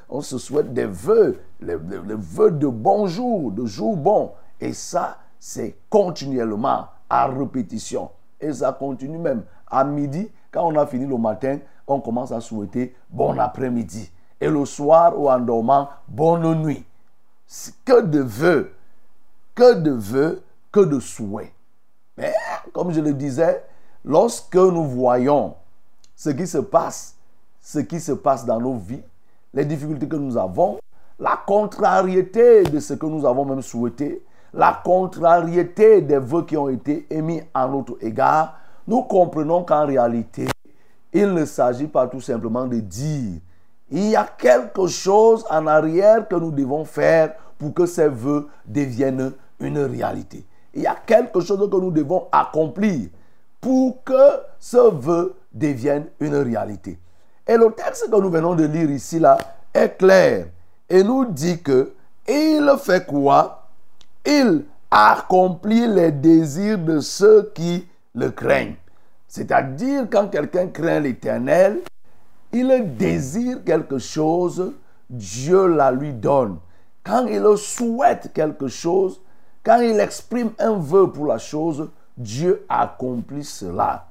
on 0.10 0.22
se 0.22 0.38
souhaite 0.38 0.74
des 0.74 0.86
vœux, 0.86 1.40
les, 1.60 1.76
vœux 1.76 2.52
de 2.52 2.68
bonjour, 2.68 3.52
de 3.52 3.66
jour 3.66 3.96
bon. 3.96 4.32
Et 4.60 4.74
ça, 4.74 5.18
c'est 5.38 5.76
continuellement, 5.90 6.88
à 7.10 7.28
répétition. 7.28 8.10
Et 8.40 8.54
ça 8.54 8.72
continue 8.72 9.20
même. 9.20 9.44
À 9.70 9.84
midi, 9.84 10.32
quand 10.52 10.66
on 10.66 10.76
a 10.78 10.88
fini 10.88 11.06
le 11.06 11.18
matin, 11.18 11.60
on 11.86 12.00
commence 12.00 12.32
à 12.32 12.40
souhaiter 12.40 12.96
bon 13.10 13.38
après-midi. 13.38 14.12
Et 14.40 14.48
le 14.48 14.66
soir 14.66 15.20
ou 15.20 15.30
en 15.30 15.40
dormant, 15.40 15.90
bonne 16.08 16.64
nuit. 16.64 16.86
Que 17.86 18.02
de 18.02 18.20
vœux, 18.20 18.74
que 19.56 19.76
de 19.76 19.92
vœux, 19.92 20.44
que 20.72 20.82
de 20.82 21.00
souhaits. 21.00 21.52
Mais 22.18 22.34
comme 22.74 22.92
je 22.92 23.00
le 23.00 23.14
disais, 23.14 23.64
lorsque 24.04 24.56
nous 24.56 24.86
voyons 24.86 25.56
ce 26.16 26.30
qui 26.30 26.48
se 26.48 26.58
passe 26.58 27.18
ce 27.68 27.80
qui 27.80 28.00
se 28.00 28.14
passe 28.14 28.46
dans 28.46 28.62
nos 28.62 28.76
vies, 28.76 29.02
les 29.54 29.66
difficultés 29.66 30.08
que 30.08 30.16
nous 30.16 30.38
avons, 30.38 30.80
la 31.20 31.38
contrariété 31.46 32.64
de 32.64 32.80
ce 32.80 32.94
que 32.94 33.06
nous 33.06 33.26
avons 33.26 33.44
même 33.44 33.62
souhaité, 33.62 34.24
la 34.54 34.82
contrariété 34.86 36.00
des 36.02 36.18
vœux 36.18 36.46
qui 36.46 36.56
ont 36.56 36.70
été 36.70 37.06
émis 37.10 37.42
à 37.54 37.68
notre 37.68 37.98
égard, 38.00 38.58
nous 38.88 39.04
comprenons 39.04 39.66
qu'en 39.66 39.86
réalité, 39.86 40.48
il 41.12 41.34
ne 41.34 41.44
s'agit 41.44 41.88
pas 41.88 42.08
tout 42.08 42.22
simplement 42.22 42.66
de 42.66 42.80
dire, 42.80 43.42
il 43.90 44.10
y 44.10 44.16
a 44.16 44.28
quelque 44.38 44.88
chose 44.88 45.46
en 45.50 45.68
arrière 45.68 46.28
que 46.28 46.36
nous 46.36 46.52
devons 46.52 46.86
faire 46.86 47.34
pour 47.58 47.74
que 47.74 47.86
ces 47.86 48.08
vœux 48.08 48.48
deviennent 48.66 49.32
une 49.60 49.80
réalité. 49.80 50.46
Il 50.74 50.84
y 50.84 50.88
a 50.88 50.96
quelque 51.06 51.40
chose 51.40 51.70
que 51.70 51.78
nous 51.78 51.92
devons 51.92 52.28
accomplir 52.32 53.10
pour 53.62 54.04
que 54.04 54.40
ce 54.60 54.92
vœu 54.92 55.36
devienne 55.54 56.06
une 56.20 56.36
réalité. 56.36 57.00
Et 57.48 57.58
le 57.58 57.72
texte 57.72 58.12
que 58.12 58.20
nous 58.20 58.30
venons 58.30 58.56
de 58.56 58.66
lire 58.66 58.92
ici 58.92 59.20
là 59.20 59.38
est 59.74 59.98
clair 59.98 60.48
et 60.90 61.04
nous 61.04 61.26
dit 61.26 61.62
que 61.62 61.94
il 62.28 62.70
fait 62.80 63.06
quoi? 63.06 63.70
Il 64.26 64.66
accomplit 64.92 65.88
les 65.88 66.12
désirs 66.12 66.78
de 66.78 67.00
ceux 67.00 67.52
qui 67.56 67.88
le 68.14 68.30
craignent. 68.32 68.76
C'est-à-dire 69.28 70.08
quand 70.12 70.28
quelqu'un 70.28 70.68
craint 70.68 71.00
l'Éternel, 71.00 71.80
il 72.60 72.96
désire 72.98 73.64
quelque 73.64 73.98
chose, 73.98 74.74
Dieu 75.10 75.68
la 75.68 75.92
lui 75.92 76.14
donne. 76.14 76.58
Quand 77.04 77.26
il 77.28 77.46
souhaite 77.58 78.32
quelque 78.34 78.68
chose, 78.68 79.22
quand 79.64 79.80
il 79.80 80.00
exprime 80.00 80.52
un 80.60 80.74
vœu 80.74 81.12
pour 81.12 81.26
la 81.26 81.38
chose, 81.38 81.90
Dieu 82.18 82.66
accomplit 82.68 83.44
cela. 83.44 84.06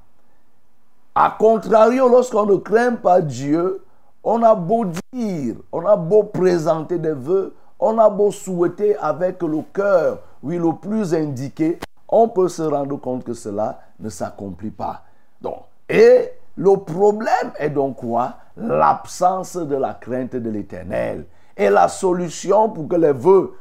A 1.14 1.36
contrario, 1.38 2.08
lorsqu'on 2.08 2.46
ne 2.46 2.56
craint 2.56 2.94
pas 2.94 3.20
Dieu, 3.20 3.82
on 4.22 4.42
a 4.42 4.54
beau 4.54 4.84
dire, 5.12 5.56
on 5.72 5.84
a 5.86 5.96
beau 5.96 6.24
présenter 6.24 6.98
des 6.98 7.12
vœux, 7.12 7.54
on 7.78 7.98
a 7.98 8.08
beau 8.08 8.30
souhaiter 8.30 8.96
avec 8.96 9.42
le 9.42 9.62
cœur, 9.72 10.18
oui, 10.42 10.58
le 10.58 10.74
plus 10.74 11.14
indiqué, 11.14 11.78
on 12.08 12.28
peut 12.28 12.48
se 12.48 12.62
rendre 12.62 12.96
compte 12.96 13.24
que 13.24 13.34
cela 13.34 13.80
ne 13.98 14.08
s'accomplit 14.08 14.70
pas. 14.70 15.02
Donc, 15.40 15.62
et 15.88 16.32
le 16.56 16.76
problème 16.76 17.52
est 17.58 17.70
donc 17.70 17.96
quoi? 17.96 18.36
L'absence 18.56 19.56
de 19.56 19.76
la 19.76 19.94
crainte 19.94 20.36
de 20.36 20.50
l'éternel. 20.50 21.26
Et 21.56 21.70
la 21.70 21.88
solution 21.88 22.70
pour 22.70 22.88
que 22.88 22.96
les 22.96 23.12
vœux 23.12 23.54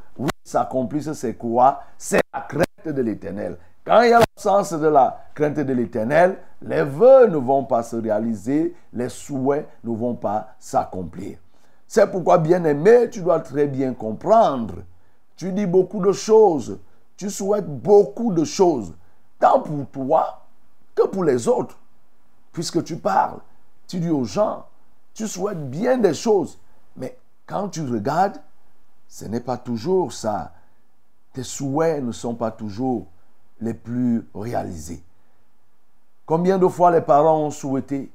s'accomplissent, 0.44 1.14
c'est 1.14 1.36
quoi? 1.36 1.82
C'est 1.98 2.22
la 2.34 2.42
crainte 2.42 2.96
de 2.96 3.02
l'éternel. 3.02 3.58
Quand 3.86 4.02
il 4.02 4.10
y 4.10 4.14
a 4.14 4.20
l'absence 4.20 4.74
de 4.74 4.88
la 4.88 5.26
crainte 5.34 5.60
de 5.60 5.74
l'éternel, 5.74 6.38
les 6.62 6.84
vœux 6.84 7.28
ne 7.28 7.38
vont 7.38 7.66
pas 7.66 7.84
se 7.84 7.96
réaliser, 7.96 8.74
les 8.94 9.10
souhaits 9.10 9.68
ne 9.84 9.96
vont 9.96 10.16
pas 10.16 10.56
s'accomplir. 10.58 11.38
C'est 11.88 12.10
pourquoi, 12.10 12.38
bien-aimé, 12.38 13.10
tu 13.12 13.22
dois 13.22 13.42
très 13.42 13.68
bien 13.68 13.94
comprendre. 13.94 14.76
Tu 15.36 15.52
dis 15.52 15.66
beaucoup 15.66 16.00
de 16.00 16.14
choses, 16.14 16.80
tu 17.18 17.30
souhaites 17.30 17.68
beaucoup 17.68 18.34
de 18.34 18.44
choses, 18.44 18.94
tant 19.40 19.60
pour 19.60 19.86
toi 19.92 20.42
que 20.96 21.08
pour 21.08 21.24
les 21.24 21.48
autres. 21.48 21.78
Puisque 22.56 22.86
tu 22.86 22.96
parles, 22.96 23.40
tu 23.86 24.00
dis 24.00 24.10
aux 24.10 24.24
gens, 24.24 24.64
tu 25.14 25.28
souhaites 25.28 25.70
bien 25.70 25.98
des 25.98 26.14
choses, 26.14 26.58
mais 26.96 27.18
quand 27.46 27.68
tu 27.68 27.82
regardes, 27.82 28.38
ce 29.10 29.26
n'est 29.26 29.42
pas 29.42 29.58
toujours 29.58 30.14
ça. 30.14 30.54
Tes 31.34 31.44
souhaits 31.44 32.02
ne 32.02 32.14
sont 32.14 32.34
pas 32.34 32.52
toujours 32.52 33.08
les 33.60 33.74
plus 33.74 34.26
réalisés. 34.34 35.04
Combien 36.26 36.58
de 36.58 36.66
fois 36.70 36.92
les 36.92 37.02
parents 37.02 37.40
ont 37.40 37.52
souhaité? 37.52 38.10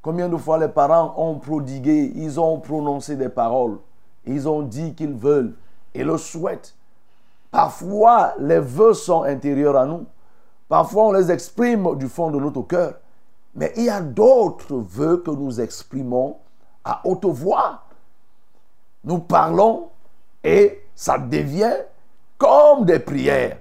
Combien 0.00 0.30
de 0.30 0.38
fois 0.38 0.56
les 0.56 0.68
parents 0.68 1.12
ont 1.18 1.38
prodigué, 1.38 2.12
ils 2.14 2.40
ont 2.40 2.60
prononcé 2.60 3.14
des 3.14 3.28
paroles, 3.28 3.78
ils 4.24 4.48
ont 4.48 4.62
dit 4.62 4.94
qu'ils 4.94 5.12
veulent 5.12 5.54
et 5.92 6.02
le 6.02 6.16
souhaitent. 6.16 6.74
Parfois, 7.50 8.32
les 8.38 8.58
vœux 8.58 8.94
sont 8.94 9.22
intérieurs 9.22 9.76
à 9.76 9.84
nous. 9.84 10.06
Parfois, 10.66 11.08
on 11.08 11.12
les 11.12 11.30
exprime 11.30 11.94
du 11.98 12.08
fond 12.08 12.30
de 12.30 12.40
notre 12.40 12.62
cœur. 12.62 12.94
Mais 13.54 13.72
il 13.76 13.84
y 13.84 13.90
a 13.90 14.00
d'autres 14.00 14.76
vœux 14.76 15.18
que 15.18 15.30
nous 15.30 15.60
exprimons 15.60 16.38
à 16.84 17.00
haute 17.04 17.24
voix. 17.26 17.82
Nous 19.04 19.18
parlons 19.18 19.90
et 20.42 20.82
ça 20.94 21.18
devient 21.18 21.76
comme 22.38 22.84
des 22.84 22.98
prières. 22.98 23.58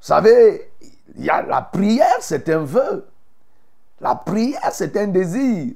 Vous 0.00 0.06
savez, 0.06 0.70
la 1.16 1.62
prière, 1.62 2.16
c'est 2.20 2.48
un 2.48 2.64
vœu. 2.64 3.06
La 4.00 4.14
prière, 4.14 4.70
c'est 4.72 4.96
un 4.96 5.06
désir. 5.06 5.74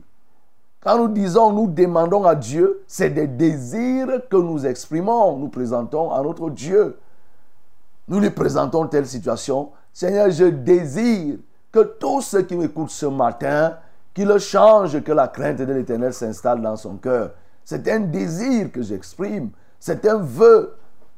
Quand 0.81 0.99
nous 0.99 1.09
disons, 1.09 1.53
nous 1.53 1.67
demandons 1.67 2.25
à 2.25 2.35
Dieu, 2.35 2.83
c'est 2.87 3.11
des 3.11 3.27
désirs 3.27 4.29
que 4.29 4.37
nous 4.37 4.65
exprimons, 4.65 5.37
nous 5.37 5.49
présentons 5.49 6.13
à 6.13 6.23
notre 6.23 6.51
Dieu. 6.51 6.99
Nous 8.07 8.21
lui 8.21 8.31
présentons 8.31 8.87
telle 8.87 9.07
situation. 9.07 9.71
Seigneur, 9.93 10.31
je 10.31 10.45
désire 10.45 11.39
que 11.79 11.85
tous 11.85 12.23
ceux 12.23 12.43
qui 12.43 12.57
m'écoutent 12.57 12.91
ce 12.91 13.07
matin, 13.07 13.77
qu'il 14.13 14.37
change, 14.39 15.01
que 15.03 15.13
la 15.13 15.29
crainte 15.29 15.59
de 15.59 15.73
l'Éternel 15.73 16.13
s'installe 16.13 16.61
dans 16.61 16.75
son 16.75 16.97
cœur. 16.97 17.31
C'est 17.65 17.87
un 17.89 18.01
désir 18.01 18.73
que 18.73 18.83
j'exprime. 18.83 19.51
C'est 19.79 20.05
un 20.07 20.17
vœu. 20.17 20.75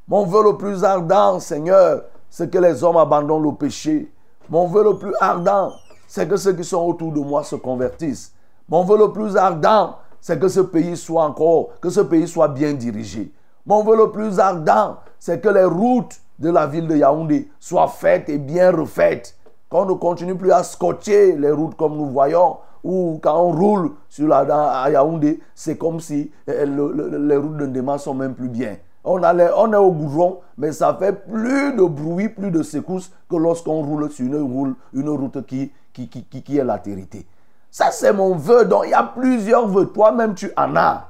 Mon 0.06 0.26
vœu 0.26 0.44
le 0.44 0.58
plus 0.58 0.84
ardent, 0.84 1.40
Seigneur, 1.40 2.02
c'est 2.28 2.50
que 2.50 2.58
les 2.58 2.84
hommes 2.84 2.98
abandonnent 2.98 3.42
le 3.44 3.54
péché. 3.54 4.12
Mon 4.50 4.66
vœu 4.66 4.84
le 4.84 4.98
plus 4.98 5.14
ardent, 5.20 5.72
c'est 6.06 6.28
que 6.28 6.36
ceux 6.36 6.52
qui 6.52 6.64
sont 6.64 6.84
autour 6.84 7.12
de 7.12 7.20
moi 7.20 7.42
se 7.42 7.56
convertissent. 7.56 8.34
Mon 8.68 8.84
vœu 8.84 8.98
le 8.98 9.12
plus 9.12 9.38
ardent, 9.38 9.96
c'est 10.20 10.38
que 10.38 10.48
ce 10.48 10.60
pays 10.60 10.96
soit 10.96 11.24
encore, 11.24 11.70
que 11.80 11.88
ce 11.88 12.00
pays 12.00 12.28
soit 12.28 12.48
bien 12.48 12.74
dirigé. 12.74 13.32
Mon 13.64 13.82
vœu 13.82 13.96
le 13.96 14.10
plus 14.10 14.38
ardent, 14.38 14.98
c'est 15.18 15.40
que 15.40 15.48
les 15.48 15.64
routes 15.64 16.20
de 16.38 16.50
la 16.50 16.66
ville 16.66 16.86
de 16.86 16.96
Yaoundé 16.96 17.50
soient 17.58 17.88
faites 17.88 18.28
et 18.28 18.38
bien 18.38 18.72
refaites. 18.72 19.36
Qu'on 19.70 19.86
ne 19.86 19.94
continue 19.94 20.34
plus 20.34 20.52
à 20.52 20.62
scotcher 20.64 21.36
les 21.36 21.52
routes 21.52 21.76
comme 21.76 21.96
nous 21.96 22.10
voyons, 22.10 22.56
ou 22.82 23.20
quand 23.22 23.40
on 23.40 23.52
roule 23.52 23.92
sur 24.08 24.26
la, 24.26 24.40
à 24.82 24.90
Yaoundé, 24.90 25.40
c'est 25.54 25.78
comme 25.78 26.00
si 26.00 26.30
eh, 26.46 26.66
les 26.66 27.36
routes 27.36 27.56
de 27.56 27.66
Ndema 27.66 27.96
sont 27.96 28.14
même 28.14 28.34
plus 28.34 28.48
bien. 28.48 28.76
On, 29.04 29.22
on 29.22 29.72
est 29.72 29.76
au 29.76 29.92
goudron, 29.92 30.40
mais 30.58 30.72
ça 30.72 30.94
fait 30.98 31.12
plus 31.12 31.72
de 31.74 31.84
bruit, 31.84 32.28
plus 32.28 32.50
de 32.50 32.62
secousses 32.62 33.12
que 33.30 33.36
lorsqu'on 33.36 33.82
roule 33.82 34.10
sur 34.10 34.26
une, 34.26 35.08
route 35.08 35.46
qui, 35.46 35.72
qui, 35.92 36.08
qui, 36.08 36.24
qui 36.24 36.58
est 36.58 36.64
latérité. 36.64 37.24
Ça, 37.70 37.90
c'est 37.92 38.12
mon 38.12 38.34
vœu. 38.34 38.64
Donc, 38.64 38.82
il 38.86 38.90
y 38.90 38.94
a 38.94 39.04
plusieurs 39.04 39.68
vœux. 39.68 39.86
Toi-même, 39.86 40.34
tu 40.34 40.50
en 40.56 40.74
as. 40.76 41.08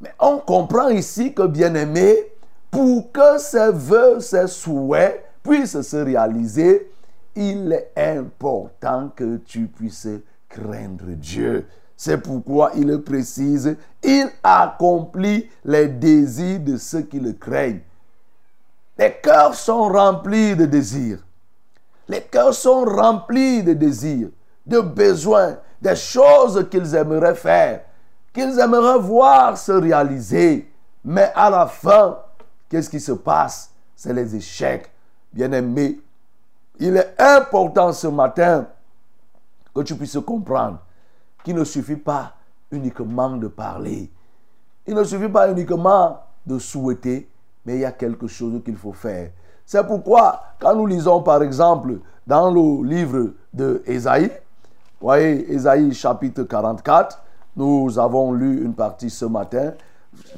Mais 0.00 0.10
on 0.18 0.38
comprend 0.38 0.88
ici 0.88 1.34
que, 1.34 1.42
bien 1.42 1.74
aimé, 1.74 2.16
pour 2.70 3.12
que 3.12 3.38
ces 3.38 3.70
vœux, 3.72 4.20
ces 4.20 4.46
souhaits 4.46 5.24
puissent 5.42 5.80
se 5.80 5.96
réaliser, 5.96 6.90
il 7.38 7.72
est 7.72 7.92
important 7.96 9.10
que 9.14 9.36
tu 9.36 9.66
puisses 9.66 10.08
craindre 10.48 11.06
Dieu. 11.06 11.68
C'est 11.96 12.18
pourquoi 12.18 12.72
il 12.74 13.00
précise, 13.02 13.76
il 14.02 14.28
accomplit 14.42 15.48
les 15.64 15.86
désirs 15.86 16.60
de 16.60 16.76
ceux 16.76 17.02
qui 17.02 17.20
le 17.20 17.32
craignent. 17.32 17.80
Les 18.98 19.12
cœurs 19.22 19.54
sont 19.54 19.88
remplis 19.88 20.56
de 20.56 20.66
désirs. 20.66 21.24
Les 22.08 22.22
cœurs 22.22 22.54
sont 22.54 22.84
remplis 22.84 23.62
de 23.62 23.72
désirs, 23.72 24.30
de 24.66 24.80
besoins, 24.80 25.58
des 25.80 25.94
choses 25.94 26.66
qu'ils 26.68 26.94
aimeraient 26.96 27.36
faire, 27.36 27.82
qu'ils 28.32 28.58
aimeraient 28.58 28.98
voir 28.98 29.56
se 29.56 29.72
réaliser. 29.72 30.68
Mais 31.04 31.30
à 31.36 31.50
la 31.50 31.66
fin, 31.66 32.18
qu'est-ce 32.68 32.90
qui 32.90 33.00
se 33.00 33.12
passe? 33.12 33.70
C'est 33.94 34.12
les 34.12 34.34
échecs. 34.34 34.90
Bien-aimés, 35.32 36.00
il 36.78 36.96
est 36.96 37.14
important 37.18 37.92
ce 37.92 38.06
matin 38.06 38.66
que 39.74 39.80
tu 39.82 39.94
puisses 39.94 40.18
comprendre 40.24 40.78
qu'il 41.44 41.54
ne 41.54 41.64
suffit 41.64 41.96
pas 41.96 42.34
uniquement 42.70 43.30
de 43.36 43.48
parler. 43.48 44.10
Il 44.86 44.94
ne 44.94 45.04
suffit 45.04 45.28
pas 45.28 45.50
uniquement 45.50 46.20
de 46.46 46.58
souhaiter, 46.58 47.28
mais 47.64 47.74
il 47.76 47.80
y 47.80 47.84
a 47.84 47.92
quelque 47.92 48.26
chose 48.26 48.62
qu'il 48.64 48.76
faut 48.76 48.92
faire. 48.92 49.30
C'est 49.66 49.86
pourquoi, 49.86 50.42
quand 50.58 50.74
nous 50.74 50.86
lisons 50.86 51.22
par 51.22 51.42
exemple 51.42 51.98
dans 52.26 52.50
le 52.50 52.86
livre 52.86 53.32
de 53.52 53.82
Ésaïe, 53.86 54.30
voyez, 55.00 55.52
Ésaïe 55.52 55.92
chapitre 55.92 56.42
44, 56.44 57.22
nous 57.56 57.98
avons 57.98 58.32
lu 58.32 58.64
une 58.64 58.74
partie 58.74 59.10
ce 59.10 59.24
matin, 59.24 59.72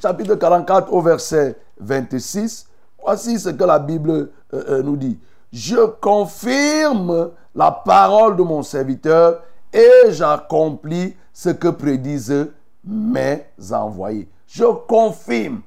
chapitre 0.03 0.35
44 0.35 0.93
au 0.93 1.01
verset 1.01 1.57
26, 1.79 2.67
voici 3.03 3.39
ce 3.39 3.51
que 3.51 3.65
la 3.65 3.79
Bible 3.79 4.11
euh, 4.11 4.29
euh, 4.53 4.83
nous 4.83 4.97
dit. 4.97 5.19
Je 5.53 5.87
confirme 6.01 7.31
la 7.55 7.71
parole 7.73 8.37
de 8.37 8.43
mon 8.43 8.63
serviteur 8.63 9.43
et 9.73 10.11
j'accomplis 10.11 11.17
ce 11.33 11.51
que 11.51 11.69
prédisent 11.69 12.51
mes 12.85 13.47
envoyés. 13.73 14.29
Je 14.47 14.65
confirme. 14.65 15.63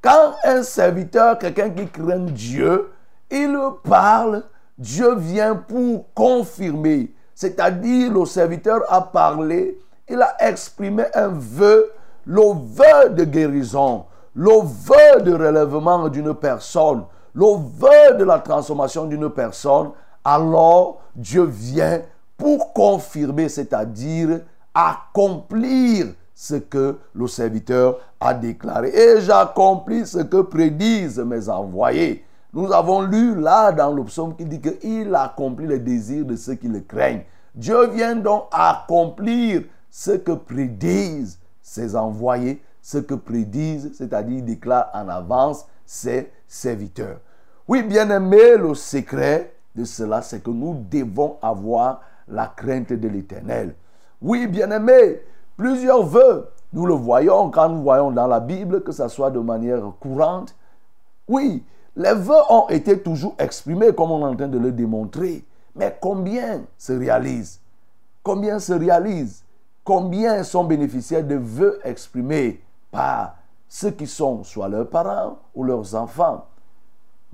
Quand 0.00 0.34
un 0.44 0.62
serviteur, 0.62 1.38
quelqu'un 1.38 1.70
qui 1.70 1.86
craint 1.86 2.18
Dieu, 2.18 2.90
il 3.30 3.58
parle, 3.82 4.44
Dieu 4.76 5.14
vient 5.16 5.54
pour 5.54 6.04
confirmer. 6.14 7.14
C'est-à-dire, 7.34 8.12
le 8.12 8.24
serviteur 8.26 8.82
a 8.88 9.00
parlé, 9.00 9.78
il 10.08 10.20
a 10.20 10.36
exprimé 10.40 11.04
un 11.14 11.28
vœu, 11.28 11.90
le 12.26 12.42
vœu 12.42 13.10
de 13.10 13.24
guérison, 13.24 14.04
le 14.34 14.62
vœu 14.62 15.22
de 15.22 15.32
relèvement 15.32 16.08
d'une 16.08 16.34
personne, 16.34 17.04
le 17.34 17.46
vœu 17.46 18.16
de 18.16 18.24
la 18.24 18.38
transformation 18.38 19.06
d'une 19.06 19.28
personne, 19.28 19.90
alors 20.24 21.00
Dieu 21.14 21.44
vient 21.44 22.00
pour 22.36 22.72
confirmer, 22.72 23.48
c'est-à-dire 23.48 24.40
accomplir 24.72 26.06
ce 26.34 26.54
que 26.56 26.98
le 27.14 27.26
serviteur 27.28 27.98
a 28.20 28.34
déclaré. 28.34 28.88
Et 28.88 29.20
j'accomplis 29.20 30.06
ce 30.06 30.18
que 30.18 30.42
prédisent 30.42 31.20
mes 31.20 31.48
envoyés. 31.48 32.24
Nous 32.52 32.72
avons 32.72 33.02
lu 33.02 33.40
là 33.40 33.72
dans 33.72 33.92
le 33.92 34.04
psaume 34.04 34.36
qui 34.36 34.44
dit 34.44 34.60
qu'il 34.60 35.14
accomplit 35.14 35.66
les 35.66 35.78
désirs 35.78 36.24
de 36.24 36.36
ceux 36.36 36.54
qui 36.54 36.68
le 36.68 36.80
craignent. 36.80 37.24
Dieu 37.54 37.88
vient 37.88 38.16
donc 38.16 38.44
accomplir 38.52 39.62
ce 39.90 40.12
que 40.12 40.32
prédisent 40.32 41.38
ses 41.62 41.96
envoyés, 41.96 42.62
ce 42.82 42.98
que 42.98 43.14
prédisent, 43.14 43.92
c'est-à-dire 43.96 44.42
déclare 44.42 44.90
en 44.92 45.08
avance 45.08 45.66
ses 45.86 46.30
serviteurs. 46.46 47.18
Oui, 47.66 47.82
bien 47.82 48.10
aimé, 48.10 48.58
le 48.58 48.74
secret 48.74 49.54
de 49.74 49.84
cela, 49.84 50.20
c'est 50.20 50.42
que 50.42 50.50
nous 50.50 50.84
devons 50.90 51.38
avoir 51.40 52.02
la 52.28 52.46
crainte 52.46 52.92
de 52.92 53.08
l'éternel. 53.08 53.74
Oui, 54.20 54.46
bien 54.46 54.70
aimé, 54.70 55.22
plusieurs 55.56 56.02
vœux, 56.04 56.50
nous 56.74 56.84
le 56.84 56.92
voyons 56.92 57.50
quand 57.50 57.70
nous 57.70 57.82
voyons 57.82 58.10
dans 58.10 58.26
la 58.26 58.40
Bible, 58.40 58.82
que 58.82 58.92
ce 58.92 59.08
soit 59.08 59.30
de 59.30 59.38
manière 59.38 59.80
courante. 59.98 60.54
Oui, 61.26 61.64
les 61.96 62.12
vœux 62.12 62.42
ont 62.50 62.68
été 62.68 63.00
toujours 63.00 63.34
exprimés 63.38 63.94
comme 63.94 64.10
on 64.10 64.20
est 64.26 64.30
en 64.30 64.36
train 64.36 64.48
de 64.48 64.58
le 64.58 64.70
démontrer. 64.70 65.42
Mais 65.74 65.96
combien 65.98 66.62
se 66.76 66.92
réalisent? 66.92 67.60
Combien 68.22 68.58
se 68.58 68.74
réalisent? 68.74 69.42
Combien 69.84 70.42
sont 70.42 70.64
bénéficiaires 70.64 71.24
de 71.24 71.36
vœux 71.36 71.78
exprimés 71.82 72.62
par 72.90 73.36
ceux 73.68 73.90
qui 73.90 74.06
sont 74.06 74.44
soit 74.44 74.68
leurs 74.68 74.88
parents 74.88 75.38
ou 75.54 75.64
leurs 75.64 75.94
enfants? 75.94 76.44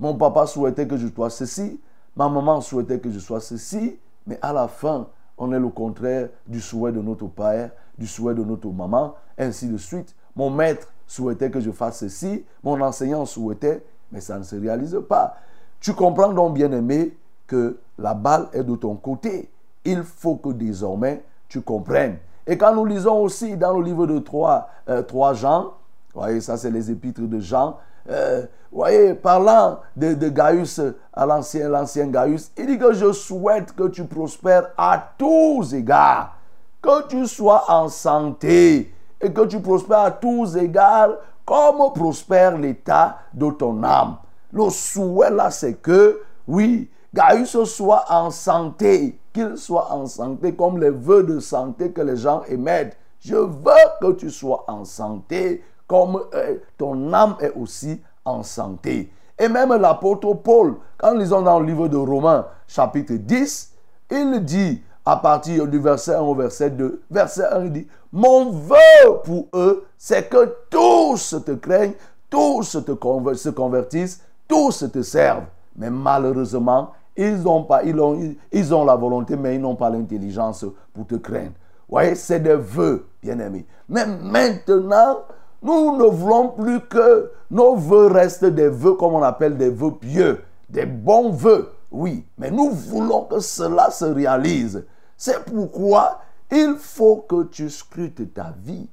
Mon 0.01 0.15
papa 0.15 0.47
souhaitait 0.47 0.87
que 0.87 0.97
je 0.97 1.07
sois 1.07 1.29
ceci, 1.29 1.79
ma 2.15 2.27
maman 2.27 2.59
souhaitait 2.59 2.97
que 2.99 3.11
je 3.11 3.19
sois 3.19 3.39
ceci, 3.39 3.99
mais 4.25 4.39
à 4.41 4.51
la 4.51 4.67
fin, 4.67 5.07
on 5.37 5.53
est 5.53 5.59
le 5.59 5.69
contraire 5.69 6.29
du 6.47 6.59
souhait 6.59 6.91
de 6.91 6.99
notre 6.99 7.27
père, 7.27 7.69
du 7.99 8.07
souhait 8.07 8.33
de 8.33 8.43
notre 8.43 8.67
maman, 8.69 9.13
ainsi 9.37 9.67
de 9.67 9.77
suite. 9.77 10.15
Mon 10.35 10.49
maître 10.49 10.87
souhaitait 11.05 11.51
que 11.51 11.59
je 11.59 11.69
fasse 11.69 11.99
ceci, 11.99 12.43
mon 12.63 12.81
enseignant 12.81 13.27
souhaitait, 13.27 13.83
mais 14.11 14.21
ça 14.21 14.39
ne 14.39 14.43
se 14.43 14.55
réalise 14.55 14.99
pas. 15.07 15.35
Tu 15.79 15.93
comprends 15.93 16.33
donc, 16.33 16.55
bien 16.55 16.71
aimé, 16.71 17.15
que 17.45 17.77
la 17.99 18.15
balle 18.15 18.47
est 18.53 18.63
de 18.63 18.75
ton 18.75 18.95
côté. 18.95 19.51
Il 19.85 20.01
faut 20.01 20.35
que 20.35 20.49
désormais 20.49 21.23
tu 21.47 21.61
comprennes. 21.61 22.17
Et 22.47 22.57
quand 22.57 22.73
nous 22.73 22.85
lisons 22.85 23.21
aussi 23.21 23.55
dans 23.55 23.77
le 23.77 23.83
livre 23.83 24.07
de 24.07 24.17
3, 24.17 24.67
euh, 24.89 25.03
3 25.03 25.33
Jean, 25.35 25.73
voyez, 26.15 26.41
ça 26.41 26.57
c'est 26.57 26.71
les 26.71 26.89
épîtres 26.89 27.21
de 27.21 27.39
Jean, 27.39 27.77
euh, 28.09 28.45
voyez, 28.71 29.13
parlant 29.13 29.79
de, 29.95 30.13
de 30.13 30.29
Gaius 30.29 30.81
à 31.13 31.25
l'ancien, 31.25 31.69
l'ancien 31.69 32.07
Gaius, 32.07 32.51
il 32.57 32.67
dit 32.67 32.77
que 32.77 32.93
je 32.93 33.11
souhaite 33.11 33.73
que 33.75 33.87
tu 33.87 34.05
prospères 34.05 34.69
à 34.77 35.13
tous 35.17 35.73
égards, 35.73 36.35
que 36.81 37.07
tu 37.07 37.27
sois 37.27 37.65
en 37.67 37.89
santé 37.89 38.93
et 39.19 39.31
que 39.31 39.45
tu 39.45 39.59
prospères 39.59 39.99
à 39.99 40.11
tous 40.11 40.55
égards 40.55 41.11
comme 41.45 41.93
prospère 41.93 42.57
l'état 42.57 43.19
de 43.33 43.49
ton 43.51 43.83
âme. 43.83 44.17
Le 44.53 44.69
souhait 44.69 45.31
là, 45.31 45.51
c'est 45.51 45.75
que, 45.75 46.21
oui, 46.47 46.89
Gaius 47.13 47.63
soit 47.65 48.05
en 48.09 48.31
santé, 48.31 49.19
qu'il 49.33 49.57
soit 49.57 49.91
en 49.91 50.05
santé 50.05 50.55
comme 50.55 50.79
les 50.79 50.89
vœux 50.89 51.23
de 51.23 51.39
santé 51.39 51.91
que 51.91 52.01
les 52.01 52.17
gens 52.17 52.43
émettent. 52.47 52.97
Je 53.19 53.35
veux 53.35 53.87
que 54.01 54.13
tu 54.13 54.29
sois 54.29 54.63
en 54.67 54.83
santé 54.83 55.63
comme 55.91 56.21
euh, 56.33 56.55
ton 56.77 57.11
âme 57.11 57.35
est 57.41 57.51
aussi 57.53 58.01
en 58.23 58.43
santé. 58.43 59.11
Et 59.37 59.49
même 59.49 59.75
l'apôtre 59.75 60.33
Paul, 60.35 60.75
quand 60.97 61.11
nous 61.13 61.19
lisons 61.19 61.41
dans 61.41 61.59
le 61.59 61.65
livre 61.65 61.89
de 61.89 61.97
Romains, 61.97 62.45
chapitre 62.65 63.15
10, 63.15 63.73
il 64.09 64.45
dit, 64.45 64.81
à 65.03 65.17
partir 65.17 65.67
du 65.67 65.79
verset 65.79 66.15
1 66.15 66.21
au 66.21 66.33
verset 66.33 66.69
2, 66.69 67.01
verset 67.11 67.43
1, 67.43 67.65
il 67.65 67.71
dit, 67.73 67.87
mon 68.13 68.51
vœu 68.51 69.19
pour 69.25 69.47
eux, 69.53 69.85
c'est 69.97 70.29
que 70.29 70.55
tous 70.69 71.35
te 71.45 71.51
craignent, 71.51 71.95
tous 72.29 72.77
se 72.79 73.49
convertissent, 73.49 74.21
tous 74.47 74.89
te 74.93 75.01
servent. 75.01 75.47
Mais 75.75 75.89
malheureusement, 75.89 76.91
ils 77.17 77.45
ont, 77.45 77.63
pas, 77.63 77.83
ils 77.83 77.99
ont, 77.99 78.17
ils 78.49 78.73
ont 78.73 78.85
la 78.85 78.95
volonté, 78.95 79.35
mais 79.35 79.55
ils 79.55 79.61
n'ont 79.61 79.75
pas 79.75 79.89
l'intelligence 79.89 80.65
pour 80.93 81.05
te 81.05 81.15
craindre. 81.15 81.51
Vous 81.89 81.97
voyez, 81.97 82.15
c'est 82.15 82.39
des 82.39 82.55
vœux, 82.55 83.09
bien-aimés. 83.21 83.65
Mais 83.89 84.05
maintenant, 84.05 85.17
nous 85.61 85.97
ne 85.97 86.05
voulons 86.05 86.49
plus 86.49 86.81
que 86.81 87.31
nos 87.49 87.75
vœux 87.75 88.07
restent 88.07 88.45
des 88.45 88.69
vœux, 88.69 88.95
comme 88.95 89.13
on 89.13 89.23
appelle 89.23 89.57
des 89.57 89.69
vœux 89.69 89.95
pieux, 89.95 90.41
des 90.69 90.85
bons 90.85 91.31
vœux, 91.31 91.71
oui. 91.91 92.25
Mais 92.37 92.49
nous 92.49 92.71
voulons 92.71 93.25
que 93.25 93.39
cela 93.39 93.91
se 93.91 94.05
réalise. 94.05 94.85
C'est 95.17 95.45
pourquoi 95.45 96.21
il 96.51 96.75
faut 96.77 97.17
que 97.17 97.43
tu 97.43 97.69
scrutes 97.69 98.33
ta 98.33 98.53
vie. 98.63 98.89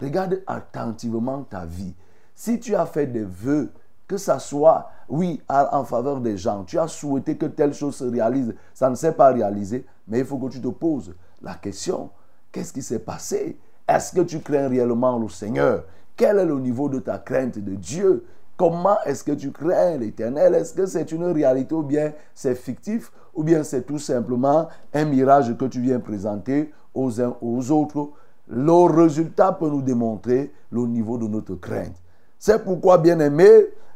Regarde 0.00 0.42
attentivement 0.46 1.42
ta 1.42 1.64
vie. 1.64 1.94
Si 2.34 2.60
tu 2.60 2.74
as 2.74 2.86
fait 2.86 3.06
des 3.06 3.24
vœux, 3.24 3.70
que 4.06 4.16
ça 4.16 4.38
soit, 4.38 4.90
oui, 5.08 5.42
en 5.48 5.84
faveur 5.84 6.20
des 6.20 6.36
gens, 6.36 6.64
tu 6.64 6.78
as 6.78 6.86
souhaité 6.86 7.36
que 7.36 7.46
telle 7.46 7.74
chose 7.74 7.96
se 7.96 8.04
réalise, 8.04 8.54
ça 8.72 8.88
ne 8.88 8.94
s'est 8.94 9.12
pas 9.12 9.32
réalisé, 9.32 9.84
mais 10.06 10.20
il 10.20 10.24
faut 10.24 10.38
que 10.38 10.48
tu 10.48 10.60
te 10.60 10.68
poses 10.68 11.14
la 11.42 11.54
question, 11.54 12.10
qu'est-ce 12.52 12.72
qui 12.72 12.82
s'est 12.82 13.00
passé? 13.00 13.58
Est-ce 13.88 14.14
que 14.14 14.20
tu 14.20 14.40
crains 14.40 14.68
réellement 14.68 15.18
le 15.18 15.28
Seigneur? 15.28 15.84
Quel 16.16 16.38
est 16.38 16.46
le 16.46 16.58
niveau 16.58 16.88
de 16.88 16.98
ta 16.98 17.18
crainte 17.18 17.58
de 17.58 17.74
Dieu? 17.74 18.24
Comment 18.56 18.96
est-ce 19.04 19.22
que 19.22 19.32
tu 19.32 19.52
crains 19.52 19.98
l'éternel? 19.98 20.54
Est-ce 20.54 20.72
que 20.72 20.86
c'est 20.86 21.12
une 21.12 21.24
réalité 21.24 21.74
ou 21.74 21.82
bien 21.82 22.12
c'est 22.34 22.54
fictif? 22.54 23.12
Ou 23.34 23.44
bien 23.44 23.62
c'est 23.62 23.82
tout 23.82 23.98
simplement 23.98 24.68
un 24.94 25.04
mirage 25.04 25.54
que 25.58 25.66
tu 25.66 25.80
viens 25.80 26.00
présenter 26.00 26.72
aux 26.94 27.20
uns 27.20 27.36
aux 27.42 27.70
autres? 27.70 28.10
Le 28.48 28.72
résultat 28.90 29.52
peut 29.52 29.68
nous 29.68 29.82
démontrer 29.82 30.52
le 30.70 30.86
niveau 30.86 31.18
de 31.18 31.26
notre 31.26 31.56
crainte. 31.56 31.96
C'est 32.38 32.64
pourquoi, 32.64 32.96
bien 32.96 33.20
aimé, 33.20 33.48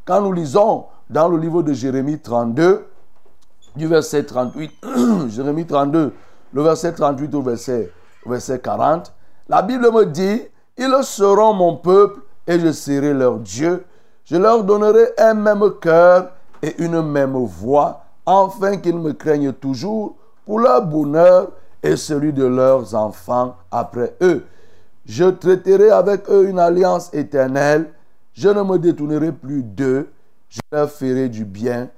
quand 0.04 0.20
nous 0.20 0.32
lisons 0.32 0.86
dans 1.08 1.28
le 1.28 1.38
livre 1.38 1.62
de 1.62 1.72
Jérémie 1.72 2.18
32, 2.18 2.84
du 3.76 3.86
verset 3.86 4.24
38, 4.24 4.72
Jérémie 5.28 5.66
32, 5.66 6.12
le 6.52 6.62
verset 6.62 6.92
38 6.92 7.34
au 7.34 7.42
verset, 7.42 7.90
verset 8.26 8.58
40, 8.58 9.14
la 9.48 9.62
Bible 9.62 9.90
me 9.92 10.04
dit, 10.04 10.42
ils 10.80 11.04
seront 11.04 11.52
mon 11.52 11.76
peuple 11.76 12.20
et 12.46 12.58
je 12.58 12.72
serai 12.72 13.12
leur 13.12 13.38
Dieu. 13.38 13.84
Je 14.24 14.36
leur 14.36 14.64
donnerai 14.64 15.10
un 15.18 15.34
même 15.34 15.70
cœur 15.80 16.30
et 16.62 16.74
une 16.82 17.02
même 17.02 17.36
voix, 17.44 18.04
afin 18.24 18.76
qu'ils 18.78 18.98
me 18.98 19.12
craignent 19.12 19.52
toujours 19.52 20.16
pour 20.46 20.58
leur 20.60 20.82
bonheur 20.86 21.52
et 21.82 21.96
celui 21.96 22.32
de 22.32 22.44
leurs 22.44 22.94
enfants 22.94 23.56
après 23.70 24.16
eux. 24.22 24.44
Je 25.04 25.24
traiterai 25.24 25.90
avec 25.90 26.28
eux 26.30 26.48
une 26.48 26.58
alliance 26.58 27.12
éternelle. 27.12 27.90
Je 28.32 28.48
ne 28.48 28.62
me 28.62 28.78
détournerai 28.78 29.32
plus 29.32 29.62
d'eux. 29.62 30.08
Je 30.48 30.60
leur 30.72 30.90
ferai 30.90 31.28
du 31.28 31.44
bien 31.44 31.88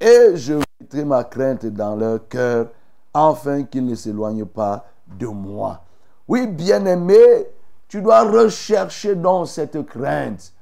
et 0.00 0.36
je 0.36 0.54
mettrai 0.80 1.04
ma 1.04 1.24
crainte 1.24 1.66
dans 1.66 1.94
leur 1.94 2.26
cœur 2.28 2.68
afin 3.12 3.64
qu'ils 3.64 3.86
ne 3.86 3.94
s'éloignent 3.94 4.46
pas 4.46 4.86
de 5.06 5.26
moi. 5.26 5.82
Oui, 6.26 6.46
bien-aimé, 6.46 7.46
tu 7.90 8.00
dois 8.02 8.22
rechercher 8.22 9.16
dans 9.16 9.44
cette 9.44 9.84
crainte. 9.84 10.52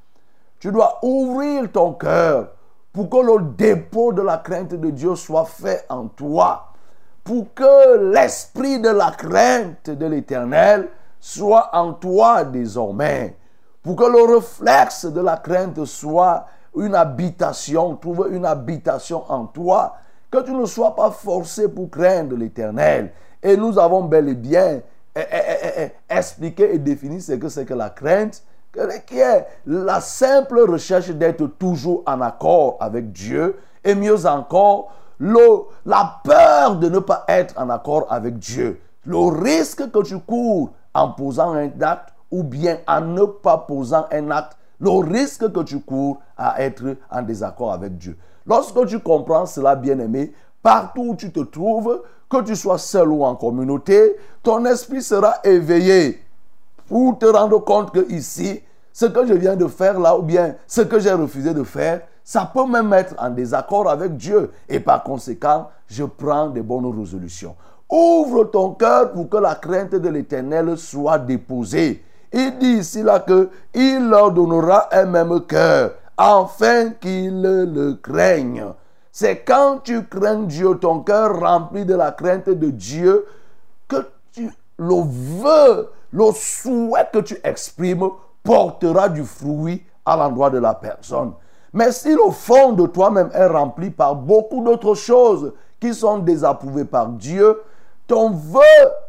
Tu 0.59 0.72
dois 0.72 0.99
ouvrir 1.03 1.70
ton 1.70 1.93
cœur 1.93 2.53
pour 2.91 3.11
que 3.11 3.18
le 3.18 3.51
dépôt 3.55 4.14
de 4.14 4.22
la 4.22 4.39
crainte 4.39 4.72
de 4.72 4.89
Dieu 4.89 5.14
soit 5.14 5.45
fait 5.45 5.85
en 5.91 6.07
toi. 6.07 6.72
Pour 7.22 7.53
que 7.53 8.12
l'esprit 8.14 8.81
de 8.81 8.89
la 8.89 9.11
crainte 9.11 9.91
de 9.91 10.07
l'éternel 10.07 10.89
soit 11.20 11.68
en 11.74 11.93
toi 11.93 12.45
désormais. 12.45 13.37
Pour 13.83 13.97
que 13.97 14.05
le 14.05 14.37
réflexe 14.37 15.05
de 15.05 15.20
la 15.20 15.37
crainte 15.37 15.85
soit 15.85 16.47
une 16.74 16.95
habitation, 16.95 17.95
trouve 17.97 18.29
une 18.33 18.47
habitation 18.47 19.31
en 19.31 19.45
toi. 19.45 19.97
Que 20.31 20.43
tu 20.43 20.53
ne 20.53 20.64
sois 20.64 20.97
pas 20.97 21.11
forcé 21.11 21.68
pour 21.68 21.91
craindre 21.91 22.37
l'éternel. 22.37 23.12
Et 23.43 23.55
nous 23.55 23.79
avons 23.79 24.05
bel 24.05 24.31
et 24.31 24.35
bien 24.35 24.81
eh, 25.21 25.59
eh, 25.62 25.83
eh, 26.11 26.16
expliqué 26.16 26.75
et 26.75 26.79
défini 26.79 27.21
ce 27.21 27.33
que 27.33 27.49
c'est 27.49 27.64
que 27.64 27.75
la 27.75 27.91
crainte 27.91 28.43
qui 29.07 29.19
est 29.19 29.47
la 29.66 30.01
simple 30.01 30.61
recherche 30.61 31.11
d'être 31.11 31.47
toujours 31.59 32.03
en 32.07 32.21
accord 32.21 32.77
avec 32.81 33.12
Dieu 33.12 33.57
et 33.83 33.95
mieux 33.95 34.27
encore, 34.27 34.93
la 35.21 36.21
peur 36.23 36.77
de 36.77 36.89
ne 36.89 36.99
pas 36.99 37.25
être 37.29 37.55
en 37.59 37.71
accord 37.71 38.07
avec 38.11 38.39
Dieu. 38.39 38.81
Le 39.05 39.19
risque 39.19 39.91
que 39.91 40.03
tu 40.03 40.19
cours 40.19 40.71
en 40.95 41.12
posant 41.12 41.55
un 41.55 41.71
acte 41.81 42.11
ou 42.31 42.43
bien 42.43 42.79
en 42.87 43.01
ne 43.01 43.25
pas 43.25 43.59
posant 43.59 44.07
un 44.12 44.31
acte, 44.31 44.57
le 44.81 44.91
risque 44.91 45.51
que 45.51 45.61
tu 45.61 45.81
cours 45.81 46.21
à 46.37 46.62
être 46.62 46.97
en 47.11 47.23
désaccord 47.23 47.73
avec 47.73 47.97
Dieu. 47.97 48.16
Lorsque 48.47 48.87
tu 48.87 49.01
comprends 49.01 49.47
cela, 49.47 49.75
bien-aimé, 49.77 50.33
partout 50.62 51.09
où 51.09 51.16
tu 51.16 51.30
te 51.30 51.40
trouves, 51.40 52.02
que 52.28 52.42
tu 52.42 52.56
sois 52.56 52.78
seul 52.78 53.09
ou 53.09 53.24
en 53.24 53.34
communauté, 53.34 54.16
ton 54.42 54.64
esprit 54.66 55.02
sera 55.02 55.36
éveillé 55.44 56.22
pour 56.88 57.18
te 57.18 57.26
rendre 57.26 57.59
compte 57.59 57.92
que 57.92 58.11
ici, 58.11 58.61
ce 58.92 59.06
que 59.06 59.26
je 59.26 59.34
viens 59.34 59.56
de 59.56 59.66
faire 59.66 59.98
là, 59.98 60.16
ou 60.18 60.22
bien 60.22 60.56
ce 60.66 60.80
que 60.80 60.98
j'ai 60.98 61.12
refusé 61.12 61.54
de 61.54 61.62
faire, 61.62 62.02
ça 62.24 62.50
peut 62.52 62.66
même 62.66 62.92
être 62.92 63.14
en 63.18 63.30
désaccord 63.30 63.88
avec 63.88 64.16
Dieu. 64.16 64.50
Et 64.68 64.80
par 64.80 65.02
conséquent, 65.02 65.68
je 65.86 66.04
prends 66.04 66.48
des 66.48 66.62
bonnes 66.62 66.98
résolutions. 66.98 67.54
Ouvre 67.90 68.44
ton 68.44 68.72
cœur 68.72 69.12
pour 69.12 69.30
que 69.30 69.38
la 69.38 69.54
crainte 69.54 69.94
de 69.94 70.09
l'éternel 70.09 70.76
soit 70.76 71.18
déposée. 71.18 72.04
Il 72.32 72.59
dit 72.59 72.80
ici 72.80 73.02
là 73.02 73.20
que 73.20 73.48
il 73.72 74.09
leur 74.09 74.32
donnera 74.32 74.94
un 74.94 75.06
même 75.06 75.40
cœur, 75.46 75.92
afin 76.16 76.90
qu'ils 76.90 77.40
le 77.40 77.94
craignent. 77.94 78.66
C'est 79.12 79.40
quand 79.40 79.80
tu 79.82 80.04
crains 80.04 80.42
Dieu, 80.42 80.78
ton 80.78 81.00
cœur 81.00 81.40
rempli 81.40 81.84
de 81.84 81.94
la 81.94 82.12
crainte 82.12 82.48
de 82.48 82.70
Dieu, 82.70 83.26
que 83.88 84.06
tu 84.32 84.50
le 84.78 85.02
veux, 85.02 85.90
le 86.12 86.32
souhait 86.32 87.09
que 87.12 87.18
tu 87.18 87.36
exprimes 87.42 88.11
portera 88.42 89.09
du 89.09 89.24
fruit 89.24 89.84
à 90.06 90.16
l'endroit 90.16 90.50
de 90.50 90.59
la 90.59 90.74
personne. 90.74 91.32
Mais 91.72 91.92
si 91.92 92.11
le 92.14 92.30
fond 92.30 92.72
de 92.72 92.86
toi-même 92.86 93.30
est 93.34 93.46
rempli 93.46 93.90
par 93.90 94.14
beaucoup 94.14 94.64
d'autres 94.64 94.94
choses 94.94 95.52
qui 95.78 95.92
sont 95.92 96.18
désapprouvées 96.18 96.86
par 96.86 97.09
Dieu, 97.09 97.61
ton 98.06 98.30
vœu 98.30 98.61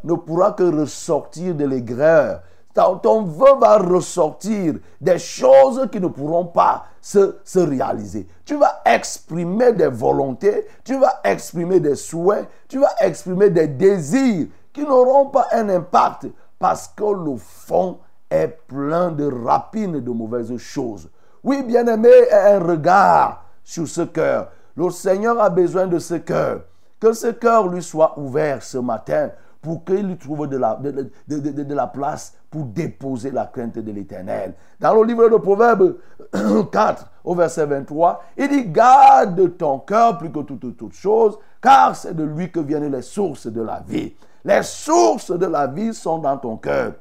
ne 0.04 0.14
pourra 0.14 0.52
que 0.52 0.80
ressortir 0.80 1.54
de 1.54 1.64
l'aigreur. 1.64 2.42
Ton, 2.74 3.22
vœu 3.22 3.58
va 3.60 3.78
ressortir 3.78 4.74
des 5.00 5.18
choses 5.18 5.88
qui 5.90 6.00
ne 6.00 6.06
pourront 6.06 6.46
pas 6.46 6.84
se, 7.00 7.36
se 7.44 7.58
réaliser. 7.58 8.28
Tu 8.44 8.56
vas 8.56 8.80
exprimer 8.84 9.72
des 9.72 9.88
volontés, 9.88 10.66
tu 10.84 10.98
vas 10.98 11.20
exprimer 11.24 11.80
des 11.80 11.96
souhaits, 11.96 12.48
tu 12.68 12.78
vas 12.78 12.92
exprimer 13.00 13.50
des 13.50 13.66
désirs 13.66 14.46
qui 14.72 14.82
n'auront 14.82 15.26
pas 15.26 15.48
un 15.52 15.68
impact 15.68 16.28
parce 16.58 16.88
que 16.88 17.04
le 17.04 17.36
fond 17.36 17.98
est 18.30 18.48
plein 18.68 19.10
de 19.10 19.24
rapines 19.44 20.00
de 20.00 20.10
mauvaises 20.10 20.56
choses. 20.58 21.10
Oui, 21.42 21.62
bien-aimé, 21.62 22.10
un 22.30 22.60
regard 22.60 23.44
sur 23.64 23.88
ce 23.88 24.02
cœur. 24.02 24.50
Le 24.76 24.90
Seigneur 24.90 25.40
a 25.40 25.50
besoin 25.50 25.86
de 25.86 25.98
ce 25.98 26.14
cœur. 26.14 26.62
Que 27.00 27.12
ce 27.12 27.28
cœur 27.28 27.66
lui 27.66 27.82
soit 27.82 28.18
ouvert 28.18 28.62
ce 28.62 28.78
matin 28.78 29.30
pour 29.60 29.84
qu'il 29.84 30.16
trouve 30.16 30.46
de 30.48 30.56
la, 30.56 30.74
de- 30.76 31.10
de- 31.28 31.62
de 31.62 31.74
la 31.74 31.86
place 31.86 32.34
pour 32.50 32.64
déposer 32.64 33.30
la 33.30 33.46
crainte 33.46 33.78
de 33.78 33.92
l'éternel. 33.92 34.54
Dans 34.80 34.94
le 34.94 35.04
livre 35.04 35.28
de 35.28 35.36
Proverbes 35.36 35.96
4, 36.72 37.06
au 37.24 37.34
verset 37.34 37.66
23, 37.66 38.22
il 38.38 38.48
dit 38.48 38.64
Garde 38.66 39.56
ton 39.58 39.78
cœur 39.80 40.16
plus 40.18 40.32
que 40.32 40.40
toute, 40.40 40.76
toute 40.76 40.94
chose, 40.94 41.38
car 41.60 41.94
c'est 41.94 42.14
de 42.14 42.24
lui 42.24 42.50
que 42.50 42.60
viennent 42.60 42.90
les 42.90 43.02
sources 43.02 43.46
de 43.46 43.60
la 43.60 43.80
vie. 43.80 44.14
Les 44.44 44.62
sources 44.62 45.30
de 45.30 45.46
la 45.46 45.66
vie 45.66 45.92
sont 45.92 46.18
dans 46.18 46.38
ton 46.38 46.56
cœur. 46.56 46.94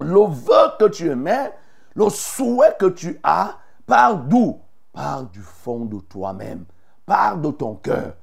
Le 0.00 0.26
vœu 0.26 0.72
que 0.80 0.88
tu 0.88 1.10
émets, 1.10 1.52
le 1.94 2.08
souhait 2.08 2.74
que 2.78 2.86
tu 2.86 3.20
as, 3.22 3.56
part 3.86 4.16
d'où? 4.16 4.58
Part 4.92 5.24
du 5.24 5.40
fond 5.40 5.84
de 5.84 5.98
toi-même, 6.00 6.64
part 7.04 7.36
de 7.36 7.50
ton 7.50 7.74
cœur. 7.74 8.14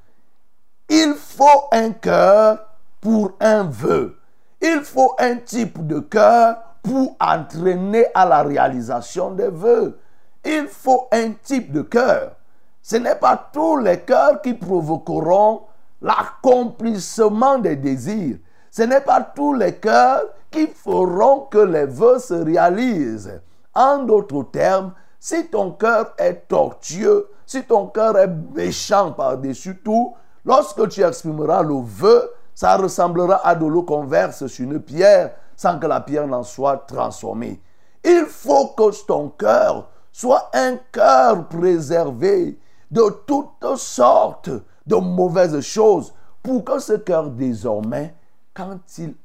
Il 0.89 1.13
faut 1.15 1.67
un 1.71 1.91
cœur 1.91 2.57
pour 3.01 3.33
un 3.39 3.63
vœu. 3.63 4.17
Il 4.61 4.81
faut 4.83 5.15
un 5.19 5.37
type 5.37 5.85
de 5.87 5.99
cœur 5.99 6.57
pour 6.83 7.15
entraîner 7.19 8.05
à 8.13 8.25
la 8.25 8.43
réalisation 8.43 9.31
des 9.31 9.49
vœux. 9.49 9.99
Il 10.45 10.67
faut 10.67 11.07
un 11.11 11.31
type 11.31 11.71
de 11.71 11.81
cœur. 11.81 12.35
Ce 12.81 12.95
n'est 12.95 13.15
pas 13.15 13.49
tous 13.51 13.77
les 13.77 13.99
cœurs 13.99 14.41
qui 14.41 14.53
provoqueront 14.53 15.63
l'accomplissement 16.01 17.59
des 17.59 17.75
désirs. 17.75 18.37
Ce 18.71 18.83
n'est 18.83 19.01
pas 19.01 19.21
tous 19.21 19.53
les 19.53 19.75
cœurs 19.75 20.23
qui 20.49 20.67
feront 20.67 21.41
que 21.41 21.59
les 21.59 21.85
vœux 21.85 22.19
se 22.19 22.33
réalisent. 22.33 23.41
En 23.73 23.99
d'autres 23.99 24.43
termes, 24.51 24.93
si 25.19 25.47
ton 25.47 25.71
cœur 25.71 26.13
est 26.17 26.47
tortueux, 26.47 27.29
si 27.45 27.63
ton 27.63 27.87
cœur 27.87 28.17
est 28.17 28.31
méchant 28.55 29.11
par-dessus 29.11 29.77
tout, 29.83 30.15
lorsque 30.43 30.89
tu 30.89 31.03
exprimeras 31.03 31.61
le 31.61 31.81
vœu, 31.81 32.31
ça 32.61 32.77
ressemblera 32.77 33.41
à 33.43 33.55
de 33.55 33.65
l'eau 33.65 33.81
qu'on 33.81 34.05
verse 34.05 34.45
sur 34.45 34.65
une 34.65 34.79
pierre 34.79 35.31
sans 35.55 35.79
que 35.79 35.87
la 35.87 35.99
pierre 35.99 36.27
n'en 36.27 36.43
soit 36.43 36.77
transformée. 36.77 37.59
Il 38.03 38.25
faut 38.27 38.67
que 38.77 39.03
ton 39.07 39.29
cœur 39.29 39.89
soit 40.11 40.51
un 40.53 40.77
cœur 40.91 41.47
préservé 41.47 42.59
de 42.91 43.01
toutes 43.25 43.77
sortes 43.77 44.51
de 44.85 44.95
mauvaises 44.95 45.59
choses 45.61 46.13
pour 46.43 46.63
que 46.63 46.77
ce 46.77 46.93
cœur 46.93 47.31
désormais, 47.31 48.13
quand 48.53 48.77
il 48.93 49.15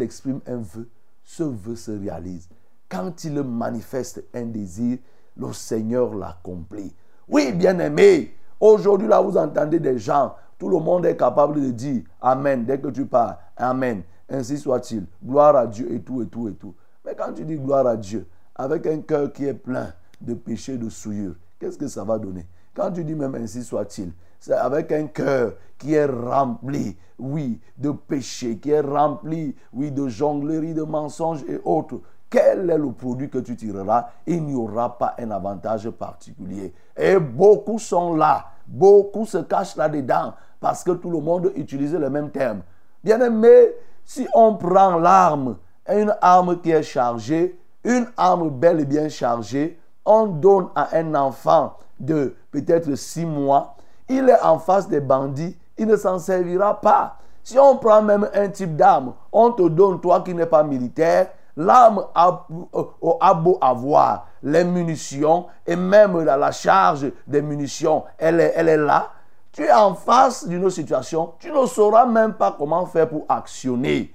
exprime 0.00 0.40
un 0.46 0.56
vœu, 0.56 0.88
ce 1.24 1.42
vœu 1.42 1.76
se 1.76 1.90
réalise. 1.90 2.48
Quand 2.88 3.22
il 3.24 3.42
manifeste 3.42 4.24
un 4.32 4.46
désir, 4.46 4.96
le 5.36 5.52
Seigneur 5.52 6.14
l'accomplit. 6.14 6.94
Oui, 7.28 7.52
bien-aimé, 7.52 8.34
aujourd'hui 8.60 9.08
là 9.08 9.20
vous 9.20 9.36
entendez 9.36 9.78
des 9.78 9.98
gens, 9.98 10.34
tout 10.58 10.68
le 10.68 10.78
monde 10.78 11.06
est 11.06 11.16
capable 11.16 11.60
de 11.60 11.70
dire 11.70 12.02
Amen 12.20 12.64
dès 12.64 12.78
que 12.78 12.88
tu 12.88 13.06
parles. 13.06 13.36
Amen. 13.56 14.02
Ainsi 14.28 14.58
soit-il. 14.58 15.06
Gloire 15.24 15.56
à 15.56 15.66
Dieu 15.66 15.92
et 15.92 16.00
tout 16.00 16.22
et 16.22 16.26
tout 16.26 16.48
et 16.48 16.54
tout. 16.54 16.74
Mais 17.04 17.14
quand 17.14 17.32
tu 17.32 17.44
dis 17.44 17.56
gloire 17.56 17.86
à 17.86 17.96
Dieu, 17.96 18.26
avec 18.54 18.86
un 18.86 19.00
cœur 19.00 19.32
qui 19.32 19.44
est 19.44 19.54
plein 19.54 19.92
de 20.20 20.34
péché, 20.34 20.76
de 20.76 20.88
souillure, 20.88 21.34
qu'est-ce 21.58 21.78
que 21.78 21.86
ça 21.86 22.02
va 22.04 22.18
donner? 22.18 22.46
Quand 22.74 22.90
tu 22.90 23.04
dis 23.04 23.14
même 23.14 23.34
ainsi 23.34 23.62
soit-il, 23.62 24.12
c'est 24.40 24.54
avec 24.54 24.92
un 24.92 25.06
cœur 25.06 25.54
qui 25.78 25.94
est 25.94 26.06
rempli, 26.06 26.96
oui, 27.18 27.60
de 27.76 27.90
péché, 27.90 28.58
qui 28.58 28.70
est 28.70 28.80
rempli, 28.80 29.54
oui, 29.72 29.90
de 29.90 30.08
jonglerie, 30.08 30.74
de 30.74 30.82
mensonges 30.82 31.44
et 31.48 31.60
autres. 31.64 32.00
Quel 32.28 32.68
est 32.70 32.78
le 32.78 32.90
produit 32.92 33.30
que 33.30 33.38
tu 33.38 33.56
tireras? 33.56 34.06
Il 34.26 34.44
n'y 34.44 34.54
aura 34.54 34.98
pas 34.98 35.14
un 35.18 35.30
avantage 35.30 35.88
particulier. 35.90 36.74
Et 36.96 37.18
beaucoup 37.18 37.78
sont 37.78 38.16
là. 38.16 38.46
Beaucoup 38.66 39.26
se 39.26 39.38
cachent 39.38 39.76
là-dedans 39.76 40.34
parce 40.60 40.84
que 40.84 40.92
tout 40.92 41.10
le 41.10 41.20
monde 41.20 41.52
utilise 41.56 41.94
le 41.94 42.10
même 42.10 42.30
terme. 42.30 42.62
Bien 43.04 43.20
aimé, 43.20 43.72
si 44.04 44.26
on 44.34 44.54
prend 44.54 44.98
l'arme, 44.98 45.56
une 45.88 46.14
arme 46.20 46.60
qui 46.60 46.70
est 46.70 46.82
chargée, 46.82 47.58
une 47.84 48.06
arme 48.16 48.50
bel 48.50 48.80
et 48.80 48.84
bien 48.84 49.08
chargée, 49.08 49.78
on 50.04 50.26
donne 50.26 50.68
à 50.74 50.96
un 50.96 51.14
enfant 51.14 51.76
de 51.98 52.34
peut-être 52.50 52.94
six 52.94 53.26
mois, 53.26 53.76
il 54.08 54.28
est 54.28 54.40
en 54.40 54.58
face 54.58 54.88
des 54.88 55.00
bandits, 55.00 55.56
il 55.78 55.86
ne 55.86 55.96
s'en 55.96 56.18
servira 56.18 56.80
pas. 56.80 57.18
Si 57.42 57.58
on 57.58 57.76
prend 57.76 58.02
même 58.02 58.28
un 58.34 58.48
type 58.48 58.76
d'arme, 58.76 59.14
on 59.32 59.52
te 59.52 59.68
donne, 59.68 60.00
toi 60.00 60.20
qui 60.20 60.34
n'es 60.34 60.46
pas 60.46 60.62
militaire, 60.62 61.28
l'arme 61.56 62.04
a, 62.14 62.46
euh, 62.50 63.34
beau 63.34 63.58
avoir 63.60 64.26
les 64.42 64.64
munitions 64.64 65.46
et 65.66 65.76
même 65.76 66.20
la, 66.24 66.52
charge 66.52 67.10
des 67.26 67.42
munitions, 67.42 68.04
elle 68.18 68.40
est 68.40 68.76
là. 68.76 69.10
Tu 69.56 69.64
es 69.64 69.72
en 69.72 69.94
face 69.94 70.46
d'une 70.46 70.68
situation, 70.68 71.32
tu 71.38 71.50
ne 71.50 71.64
sauras 71.64 72.04
même 72.04 72.34
pas 72.34 72.54
comment 72.58 72.84
faire 72.84 73.08
pour 73.08 73.24
actionner. 73.26 74.12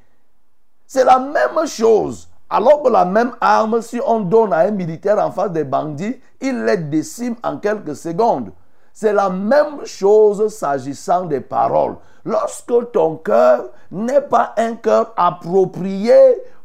C'est 0.85 1.03
la 1.03 1.17
même 1.17 1.65
chose. 1.65 2.29
Alors 2.47 2.83
que 2.83 2.89
la 2.89 3.05
même 3.05 3.31
arme, 3.41 3.81
si 3.81 3.99
on 4.05 4.19
donne 4.19 4.53
à 4.53 4.59
un 4.59 4.69
militaire 4.71 5.17
en 5.17 5.31
face 5.31 5.49
des 5.49 5.63
bandits, 5.63 6.21
il 6.39 6.63
les 6.63 6.77
décime 6.77 7.37
en 7.41 7.57
quelques 7.57 7.95
secondes. 7.95 8.51
C'est 8.93 9.13
la 9.13 9.31
même 9.31 9.83
chose 9.83 10.47
s'agissant 10.53 11.25
des 11.25 11.41
paroles. 11.41 11.95
Lorsque 12.23 12.91
ton 12.91 13.15
cœur 13.15 13.65
n'est 13.89 14.21
pas 14.21 14.53
un 14.57 14.75
cœur 14.75 15.11
approprié 15.17 16.13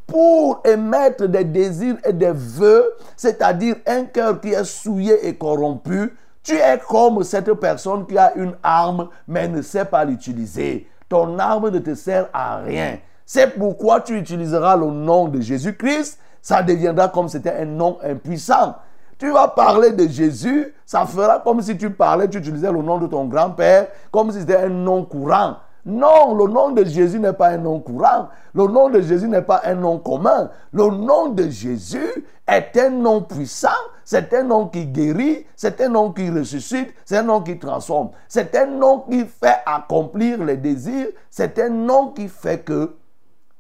pour 0.06 0.60
émettre 0.66 1.26
des 1.28 1.44
désirs 1.44 1.96
et 2.04 2.12
des 2.12 2.32
vœux, 2.32 2.92
c'est-à-dire 3.16 3.76
un 3.86 4.04
cœur 4.04 4.38
qui 4.38 4.50
est 4.50 4.64
souillé 4.64 5.26
et 5.26 5.34
corrompu, 5.34 6.14
tu 6.46 6.54
es 6.54 6.78
comme 6.88 7.24
cette 7.24 7.52
personne 7.54 8.06
qui 8.06 8.16
a 8.16 8.32
une 8.36 8.54
arme 8.62 9.08
mais 9.26 9.48
ne 9.48 9.62
sait 9.62 9.84
pas 9.84 10.04
l'utiliser. 10.04 10.88
Ton 11.08 11.40
arme 11.40 11.70
ne 11.70 11.80
te 11.80 11.94
sert 11.96 12.28
à 12.32 12.58
rien. 12.58 12.98
C'est 13.24 13.58
pourquoi 13.58 14.00
tu 14.00 14.16
utiliseras 14.16 14.76
le 14.76 14.86
nom 14.86 15.26
de 15.26 15.40
Jésus-Christ. 15.40 16.20
Ça 16.40 16.62
deviendra 16.62 17.08
comme 17.08 17.28
c'était 17.28 17.52
un 17.52 17.64
nom 17.64 17.98
impuissant. 18.00 18.76
Tu 19.18 19.28
vas 19.32 19.48
parler 19.48 19.90
de 19.90 20.06
Jésus, 20.06 20.72
ça 20.84 21.04
fera 21.04 21.40
comme 21.40 21.62
si 21.62 21.76
tu 21.76 21.90
parlais, 21.90 22.28
tu 22.28 22.38
utilisais 22.38 22.70
le 22.70 22.82
nom 22.82 22.98
de 22.98 23.08
ton 23.08 23.24
grand-père, 23.24 23.88
comme 24.12 24.30
si 24.30 24.40
c'était 24.40 24.58
un 24.58 24.68
nom 24.68 25.04
courant. 25.04 25.56
Non, 25.84 26.34
le 26.36 26.52
nom 26.52 26.70
de 26.70 26.84
Jésus 26.84 27.18
n'est 27.18 27.32
pas 27.32 27.48
un 27.48 27.58
nom 27.58 27.80
courant. 27.80 28.28
Le 28.54 28.66
nom 28.68 28.88
de 28.88 29.00
Jésus 29.00 29.26
n'est 29.26 29.42
pas 29.42 29.62
un 29.64 29.74
nom 29.74 29.98
commun. 29.98 30.50
Le 30.72 30.84
nom 30.90 31.30
de 31.30 31.48
Jésus 31.48 32.24
est 32.46 32.76
un 32.76 32.90
nom 32.90 33.22
puissant. 33.22 33.68
C'est 34.06 34.32
un 34.34 34.44
nom 34.44 34.68
qui 34.68 34.86
guérit. 34.86 35.44
C'est 35.56 35.80
un 35.80 35.88
nom 35.88 36.12
qui 36.12 36.30
ressuscite. 36.30 36.94
C'est 37.04 37.18
un 37.18 37.24
nom 37.24 37.42
qui 37.42 37.58
transforme. 37.58 38.10
C'est 38.28 38.54
un 38.54 38.66
nom 38.66 39.00
qui 39.00 39.26
fait 39.26 39.58
accomplir 39.66 40.44
les 40.44 40.56
désirs. 40.56 41.08
C'est 41.28 41.58
un 41.58 41.70
nom 41.70 42.12
qui 42.12 42.28
fait 42.28 42.60
que 42.60 42.94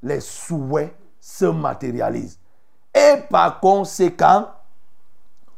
les 0.04 0.20
souhaits 0.20 0.94
se 1.20 1.46
matérialisent. 1.46 2.38
Et 2.94 3.16
par 3.28 3.58
conséquent, 3.58 4.46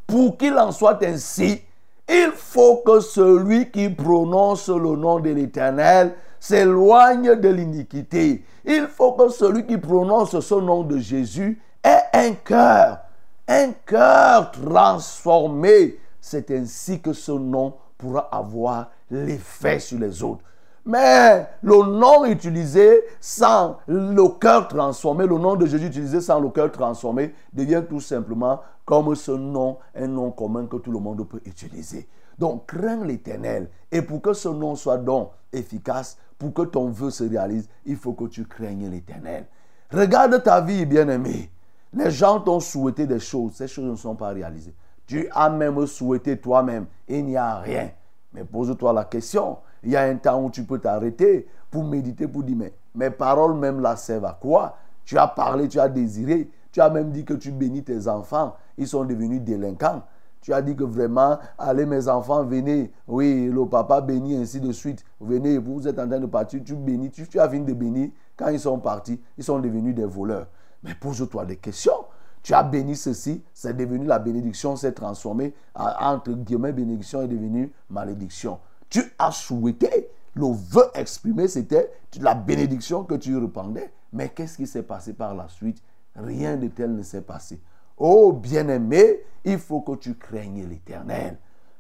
pour 0.07 0.39
qu'il 0.39 0.55
en 0.59 0.73
soit 0.73 1.03
ainsi, 1.05 1.63
il 2.09 2.33
faut 2.35 2.79
que 2.79 3.01
celui 3.01 3.71
qui 3.71 3.91
prononce 3.91 4.71
le 4.71 4.97
nom 4.97 5.21
de 5.21 5.29
l'Éternel 5.29 6.15
s'éloigne 6.41 7.37
de 7.37 7.49
l'iniquité. 7.51 8.43
Il 8.65 8.87
faut 8.87 9.13
que 9.13 9.29
celui 9.29 9.67
qui 9.67 9.77
prononce 9.77 10.41
ce 10.41 10.55
nom 10.55 10.83
de 10.83 10.97
Jésus 10.97 11.61
ait 11.85 12.05
un 12.15 12.33
cœur, 12.33 13.01
un 13.49 13.73
cœur 13.87 14.53
transformé. 14.53 15.99
C'est 16.21 16.51
ainsi 16.51 17.01
que 17.01 17.13
ce 17.13 17.33
nom 17.33 17.75
pourra 17.97 18.29
avoir 18.31 18.91
l'effet 19.11 19.81
sur 19.81 19.99
les 19.99 20.23
autres. 20.23 20.45
Mais 20.85 21.47
le 21.63 21.99
nom 21.99 22.25
utilisé 22.25 23.03
sans 23.21 23.79
le 23.87 24.29
cœur 24.39 24.69
transformé, 24.69 25.27
le 25.27 25.37
nom 25.37 25.57
de 25.57 25.67
Jésus 25.67 25.87
utilisé 25.87 26.21
sans 26.21 26.41
le 26.41 26.49
cœur 26.51 26.71
transformé, 26.71 27.35
devient 27.53 27.83
tout 27.87 28.01
simplement 28.01 28.61
comme 28.85 29.15
ce 29.15 29.33
nom, 29.33 29.79
un 29.95 30.07
nom 30.07 30.31
commun 30.31 30.67
que 30.67 30.77
tout 30.77 30.91
le 30.91 30.99
monde 30.99 31.29
peut 31.29 31.41
utiliser. 31.45 32.09
Donc, 32.39 32.67
crains 32.67 33.05
l'éternel. 33.05 33.69
Et 33.93 34.01
pour 34.01 34.23
que 34.23 34.33
ce 34.33 34.49
nom 34.49 34.77
soit 34.77 34.97
donc 34.97 35.33
efficace, 35.53 36.17
pour 36.39 36.55
que 36.55 36.63
ton 36.63 36.89
vœu 36.89 37.11
se 37.11 37.25
réalise, 37.25 37.69
il 37.85 37.97
faut 37.97 38.13
que 38.13 38.25
tu 38.25 38.47
craignes 38.47 38.89
l'éternel. 38.91 39.47
Regarde 39.93 40.43
ta 40.43 40.61
vie, 40.61 40.87
bien-aimé. 40.87 41.51
Les 41.93 42.11
gens 42.11 42.41
t'ont 42.41 42.61
souhaité 42.61 43.07
des 43.07 43.19
choses, 43.19 43.53
ces 43.55 43.69
choses 43.69 43.91
ne 43.91 43.97
sont 43.97 44.15
pas 44.15 44.29
réalisées. 44.29 44.75
Tu 45.07 45.29
as 45.33 45.49
même 45.49 45.87
souhaité 45.87 46.39
toi-même, 46.39 46.87
il 47.09 47.25
n'y 47.25 47.37
a 47.37 47.59
rien. 47.59 47.91
Mais 48.33 48.45
pose-toi 48.45 48.93
la 48.93 49.05
question. 49.05 49.59
Il 49.83 49.91
y 49.91 49.97
a 49.97 50.03
un 50.03 50.17
temps 50.17 50.43
où 50.43 50.51
tu 50.51 50.65
peux 50.65 50.79
t'arrêter 50.79 51.47
pour 51.71 51.85
méditer, 51.85 52.29
pour 52.29 52.43
dire, 52.43 52.57
mais 52.57 52.75
mes 52.95 53.11
paroles 53.11 53.55
même 53.55 53.81
là 53.81 53.97
servent 53.97 54.27
à 54.27 54.39
quoi? 54.39 54.77
Tu 55.05 55.17
as 55.17 55.29
parlé, 55.29 55.69
tu 55.69 55.81
as 55.81 55.89
désiré, 55.89 56.51
tu 56.73 56.81
as 56.81 56.91
même 56.91 57.11
dit 57.11 57.25
que 57.25 57.35
tu 57.35 57.51
bénis 57.51 57.83
tes 57.83 58.07
enfants, 58.09 58.55
ils 58.77 58.87
sont 58.87 59.05
devenus 59.05 59.41
délinquants. 59.41 60.03
Tu 60.41 60.53
as 60.53 60.63
dit 60.63 60.77
que 60.77 60.85
vraiment, 60.85 61.39
allez 61.59 61.87
mes 61.87 62.09
enfants, 62.09 62.45
venez, 62.45 62.93
oui, 63.07 63.47
le 63.47 63.67
papa 63.67 64.01
bénit, 64.01 64.37
ainsi 64.37 64.61
de 64.61 64.73
suite. 64.73 65.05
Venez, 65.21 65.59
vous 65.59 65.89
êtes 65.89 65.99
en 65.99 66.09
train 66.09 66.21
de 66.21 66.27
partir, 66.27 66.61
tu 66.65 66.77
bénis, 66.77 67.11
tu, 67.11 67.27
tu 67.27 67.41
as 67.41 67.49
fini 67.49 67.65
de 67.65 67.73
bénir. 67.73 68.11
Quand 68.37 68.49
ils 68.49 68.61
sont 68.61 68.79
partis, 68.79 69.21
ils 69.37 69.45
sont 69.45 69.59
devenus 69.59 69.95
des 69.95 70.05
voleurs. 70.05 70.47
Mais 70.83 70.95
pose-toi 70.95 71.45
des 71.45 71.57
questions. 71.57 72.05
Tu 72.43 72.55
as 72.55 72.63
béni 72.63 72.97
ceci, 72.97 73.43
c'est 73.53 73.77
devenu 73.77 74.07
la 74.07 74.19
bénédiction, 74.19 74.77
s'est 74.77 74.93
transformée 74.93 75.55
entre 75.75 76.33
guillemets, 76.33 76.73
bénédiction 76.73 77.23
est 77.23 77.29
devenue 77.29 77.73
malédiction. 77.91 78.59
Tu 78.89 79.03
as 79.19 79.33
souhaité 79.33 80.11
le 80.35 80.47
vœu 80.47 80.85
exprimé, 80.95 81.49
c'était 81.49 81.91
la 82.21 82.35
bénédiction 82.35 83.05
que 83.05 83.15
tu 83.15 83.37
répandais. 83.37 83.93
Mais 84.13 84.31
qu'est-ce 84.31 84.57
qui 84.57 84.67
s'est 84.67 84.83
passé 84.83 85.13
par 85.13 85.35
la 85.35 85.49
suite? 85.49 85.83
Rien 86.15 86.57
de 86.57 86.69
tel 86.69 86.95
ne 86.95 87.03
s'est 87.03 87.23
passé. 87.23 87.61
Oh 87.97 88.33
bien-aimé, 88.33 89.25
il 89.45 89.59
faut 89.59 89.81
que 89.81 89.97
tu 89.97 90.15
craignes 90.15 90.67
l'éternel. 90.69 91.39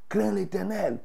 Crains 0.08 0.32
l'éternel. 0.32 0.98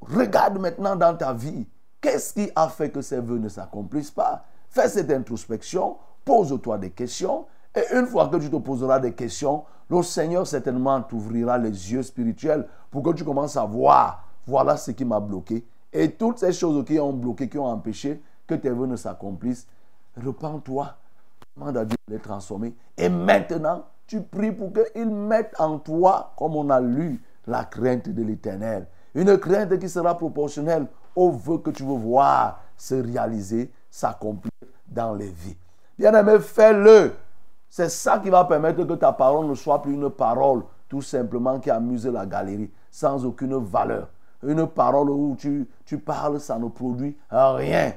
Regarde 0.00 0.58
maintenant 0.58 0.96
dans 0.96 1.16
ta 1.16 1.32
vie. 1.32 1.66
Qu'est-ce 2.00 2.34
qui 2.34 2.50
a 2.56 2.68
fait 2.68 2.90
que 2.90 3.02
ces 3.02 3.20
vœux 3.20 3.38
ne 3.38 3.48
s'accomplissent 3.48 4.10
pas? 4.10 4.44
Fais 4.68 4.88
cette 4.88 5.10
introspection, 5.10 5.98
pose-toi 6.24 6.78
des 6.78 6.90
questions. 6.90 7.46
Et 7.74 7.96
une 7.96 8.06
fois 8.06 8.28
que 8.28 8.36
tu 8.36 8.50
te 8.50 8.56
poseras 8.56 9.00
des 9.00 9.12
questions, 9.12 9.64
le 9.88 10.02
Seigneur 10.02 10.46
certainement 10.46 11.00
t'ouvrira 11.02 11.58
les 11.58 11.92
yeux 11.92 12.02
spirituels 12.02 12.66
pour 12.90 13.02
que 13.02 13.10
tu 13.10 13.24
commences 13.24 13.56
à 13.56 13.64
voir. 13.64 14.26
Voilà 14.46 14.76
ce 14.76 14.90
qui 14.90 15.04
m'a 15.04 15.20
bloqué. 15.20 15.64
Et 15.92 16.12
toutes 16.12 16.38
ces 16.38 16.52
choses 16.52 16.84
qui 16.84 16.98
ont 16.98 17.12
bloqué, 17.12 17.48
qui 17.48 17.58
ont 17.58 17.66
empêché 17.66 18.22
que 18.46 18.54
tes 18.54 18.70
vœux 18.70 18.86
ne 18.86 18.96
s'accomplissent, 18.96 19.66
repends-toi. 20.22 20.96
Demande 21.56 21.76
à 21.76 21.84
Dieu 21.84 21.96
de 22.08 22.14
les 22.14 22.20
transformer. 22.20 22.74
Et 22.96 23.08
maintenant, 23.08 23.84
tu 24.06 24.22
pries 24.22 24.52
pour 24.52 24.72
qu'il 24.72 25.10
mette 25.10 25.54
en 25.58 25.78
toi, 25.78 26.32
comme 26.36 26.56
on 26.56 26.70
a 26.70 26.80
lu, 26.80 27.22
la 27.46 27.64
crainte 27.64 28.08
de 28.08 28.22
l'éternel. 28.22 28.86
Une 29.14 29.36
crainte 29.38 29.78
qui 29.78 29.88
sera 29.88 30.16
proportionnelle 30.16 30.86
au 31.14 31.30
vœu 31.30 31.58
que 31.58 31.70
tu 31.70 31.82
veux 31.82 31.96
voir 31.96 32.60
se 32.76 32.94
réaliser, 32.94 33.70
s'accomplir 33.90 34.50
dans 34.86 35.14
les 35.14 35.28
vies. 35.28 35.56
Bien-aimé, 35.98 36.38
fais-le. 36.40 37.12
C'est 37.68 37.88
ça 37.88 38.18
qui 38.18 38.30
va 38.30 38.44
permettre 38.44 38.84
que 38.84 38.92
ta 38.94 39.12
parole 39.12 39.46
ne 39.46 39.54
soit 39.54 39.80
plus 39.80 39.94
une 39.94 40.10
parole 40.10 40.62
tout 40.88 41.00
simplement 41.00 41.58
qui 41.58 41.70
amuse 41.70 42.06
la 42.06 42.26
galerie, 42.26 42.70
sans 42.90 43.24
aucune 43.24 43.56
valeur. 43.56 44.08
Une 44.42 44.66
parole 44.66 45.08
où 45.08 45.36
tu, 45.38 45.66
tu 45.86 45.98
parles, 45.98 46.38
ça 46.38 46.58
ne 46.58 46.68
produit 46.68 47.16
rien. 47.30 47.94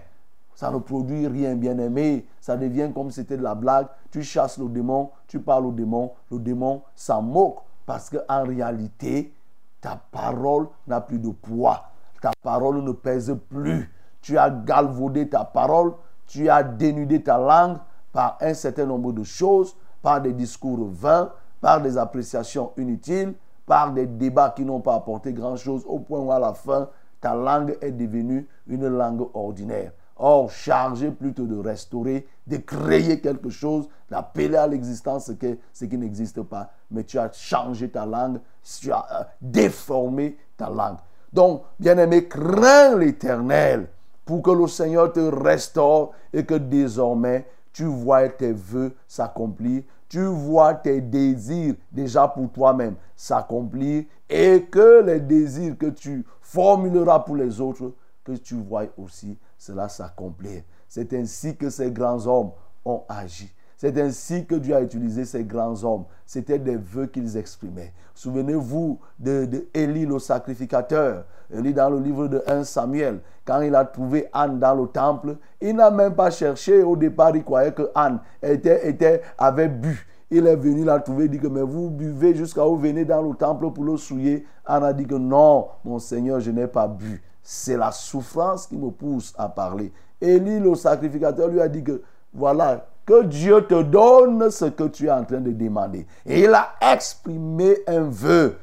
Ça 0.53 0.71
ne 0.71 0.77
produit 0.77 1.27
rien, 1.27 1.55
bien-aimé. 1.55 2.25
Ça 2.39 2.55
devient 2.55 2.89
comme 2.93 3.09
si 3.09 3.15
c'était 3.15 3.35
de 3.35 3.43
la 3.43 3.53
blague. 3.53 3.87
Tu 4.11 4.23
chasses 4.23 4.57
le 4.57 4.69
démon, 4.69 5.11
tu 5.27 5.41
parles 5.41 5.65
au 5.65 5.71
démon, 5.73 6.13
le 6.31 6.39
démon 6.39 6.83
s'en 6.95 7.21
moque. 7.21 7.57
Parce 7.85 8.09
qu'en 8.09 8.45
réalité, 8.45 9.33
ta 9.81 9.99
parole 10.09 10.67
n'a 10.87 11.01
plus 11.01 11.19
de 11.19 11.29
poids. 11.29 11.83
Ta 12.21 12.31
parole 12.41 12.81
ne 12.81 12.93
pèse 12.93 13.35
plus. 13.49 13.91
Tu 14.21 14.37
as 14.37 14.49
galvaudé 14.49 15.27
ta 15.27 15.43
parole, 15.43 15.91
tu 16.27 16.49
as 16.49 16.63
dénudé 16.63 17.21
ta 17.21 17.37
langue 17.37 17.77
par 18.11 18.37
un 18.41 18.53
certain 18.53 18.85
nombre 18.85 19.11
de 19.11 19.23
choses, 19.23 19.75
par 20.01 20.21
des 20.21 20.33
discours 20.33 20.87
vains, 20.89 21.31
par 21.61 21.81
des 21.81 21.97
appréciations 21.97 22.71
inutiles, 22.77 23.33
par 23.65 23.91
des 23.91 24.05
débats 24.05 24.53
qui 24.55 24.63
n'ont 24.63 24.81
pas 24.81 24.95
apporté 24.95 25.33
grand-chose, 25.33 25.83
au 25.87 25.99
point 25.99 26.19
où 26.19 26.31
à 26.31 26.39
la 26.39 26.53
fin, 26.53 26.89
ta 27.19 27.33
langue 27.33 27.77
est 27.81 27.91
devenue 27.91 28.47
une 28.67 28.87
langue 28.87 29.27
ordinaire. 29.33 29.91
Or, 30.17 30.49
chargé 30.49 31.11
plutôt 31.11 31.45
de 31.45 31.57
restaurer, 31.57 32.25
de 32.47 32.57
créer 32.57 33.19
quelque 33.19 33.49
chose, 33.49 33.89
d'appeler 34.09 34.55
à 34.55 34.67
l'existence 34.67 35.31
ce, 35.73 35.85
qui 35.85 35.97
n'existe 35.97 36.41
pas. 36.43 36.69
Mais 36.89 37.03
tu 37.03 37.19
as 37.19 37.31
changé 37.33 37.89
ta 37.89 38.05
langue, 38.05 38.39
tu 38.79 38.91
as 38.91 39.05
euh, 39.11 39.23
déformé 39.41 40.37
ta 40.55 40.69
langue. 40.69 40.97
Donc, 41.33 41.63
bien-aimé, 41.79 42.27
crains 42.29 42.95
l'éternel 42.95 43.89
pour 44.25 44.41
que 44.41 44.51
le 44.51 44.67
Seigneur 44.67 45.13
te 45.13 45.19
restaure 45.19 46.11
et 46.33 46.43
que 46.43 46.55
désormais 46.55 47.47
tu 47.71 47.85
vois 47.85 48.29
tes 48.29 48.53
voeux 48.53 48.93
s'accomplir, 49.07 49.83
tu 50.07 50.23
vois 50.25 50.73
tes 50.73 51.01
désirs 51.01 51.75
déjà 51.91 52.27
pour 52.27 52.51
toi-même 52.51 52.95
s'accomplir 53.15 54.05
et 54.29 54.63
que 54.63 55.03
les 55.03 55.19
désirs 55.19 55.77
que 55.77 55.87
tu 55.87 56.25
formuleras 56.41 57.19
pour 57.19 57.35
les 57.35 57.59
autres, 57.59 57.93
que 58.23 58.33
tu 58.33 58.55
vois 58.55 58.85
aussi 58.97 59.37
cela 59.57 59.89
s'accomplir. 59.89 60.63
C'est 60.87 61.13
ainsi 61.13 61.55
que 61.55 61.69
ces 61.69 61.91
grands 61.91 62.25
hommes 62.27 62.51
ont 62.85 63.03
agi. 63.09 63.53
C'est 63.77 63.99
ainsi 63.99 64.45
que 64.45 64.55
Dieu 64.55 64.75
a 64.75 64.81
utilisé 64.81 65.25
ces 65.25 65.43
grands 65.43 65.83
hommes. 65.83 66.05
C'était 66.25 66.59
des 66.59 66.77
vœux 66.77 67.07
qu'ils 67.07 67.37
exprimaient. 67.37 67.93
Souvenez-vous 68.13 68.99
de, 69.19 69.45
de 69.45 69.67
le 69.75 70.19
sacrificateur. 70.19 71.25
Élie 71.53 71.73
dans 71.73 71.89
le 71.89 71.99
livre 71.99 72.27
de 72.27 72.41
1 72.47 72.63
Samuel, 72.63 73.19
quand 73.45 73.61
il 73.61 73.75
a 73.75 73.85
trouvé 73.85 74.27
Anne 74.33 74.57
dans 74.57 74.73
le 74.73 74.87
temple, 74.87 75.37
il 75.61 75.75
n'a 75.75 75.91
même 75.91 76.15
pas 76.15 76.31
cherché. 76.31 76.81
Au 76.81 76.95
départ, 76.95 77.35
il 77.35 77.43
croyait 77.43 77.71
que 77.71 77.91
Anne 77.93 78.19
était, 78.41 78.89
était, 78.89 79.21
avait 79.37 79.67
bu. 79.67 80.07
Il 80.31 80.47
est 80.47 80.55
venu 80.55 80.83
la 80.83 80.99
trouver, 80.99 81.25
il 81.25 81.31
dit 81.31 81.39
que 81.39 81.47
mais 81.47 81.61
vous 81.61 81.91
buvez 81.91 82.33
jusqu'à 82.33 82.67
où 82.67 82.75
venez 82.75 83.05
dans 83.05 83.21
le 83.21 83.35
temple 83.35 83.69
pour 83.71 83.83
le 83.83 83.95
souiller? 83.95 84.47
Anne 84.65 84.83
a 84.83 84.93
dit 84.93 85.05
que 85.05 85.15
non, 85.15 85.67
mon 85.83 85.99
Seigneur, 85.99 86.39
je 86.39 86.49
n'ai 86.49 86.67
pas 86.67 86.87
bu. 86.87 87.21
C'est 87.43 87.77
la 87.77 87.91
souffrance 87.91 88.65
qui 88.65 88.75
me 88.75 88.89
pousse 88.89 89.35
à 89.37 89.47
parler. 89.47 89.93
Élie, 90.19 90.59
le 90.59 90.73
sacrificateur, 90.73 91.47
lui 91.47 91.61
a 91.61 91.67
dit 91.67 91.83
que 91.83 92.01
voilà, 92.33 92.87
que 93.05 93.23
Dieu 93.23 93.65
te 93.67 93.83
donne 93.83 94.49
ce 94.49 94.65
que 94.65 94.85
tu 94.85 95.07
es 95.07 95.11
en 95.11 95.23
train 95.23 95.39
de 95.39 95.51
demander. 95.51 96.05
Et 96.25 96.41
il 96.41 96.53
a 96.53 96.69
exprimé 96.81 97.77
un 97.87 98.09
vœu. 98.09 98.57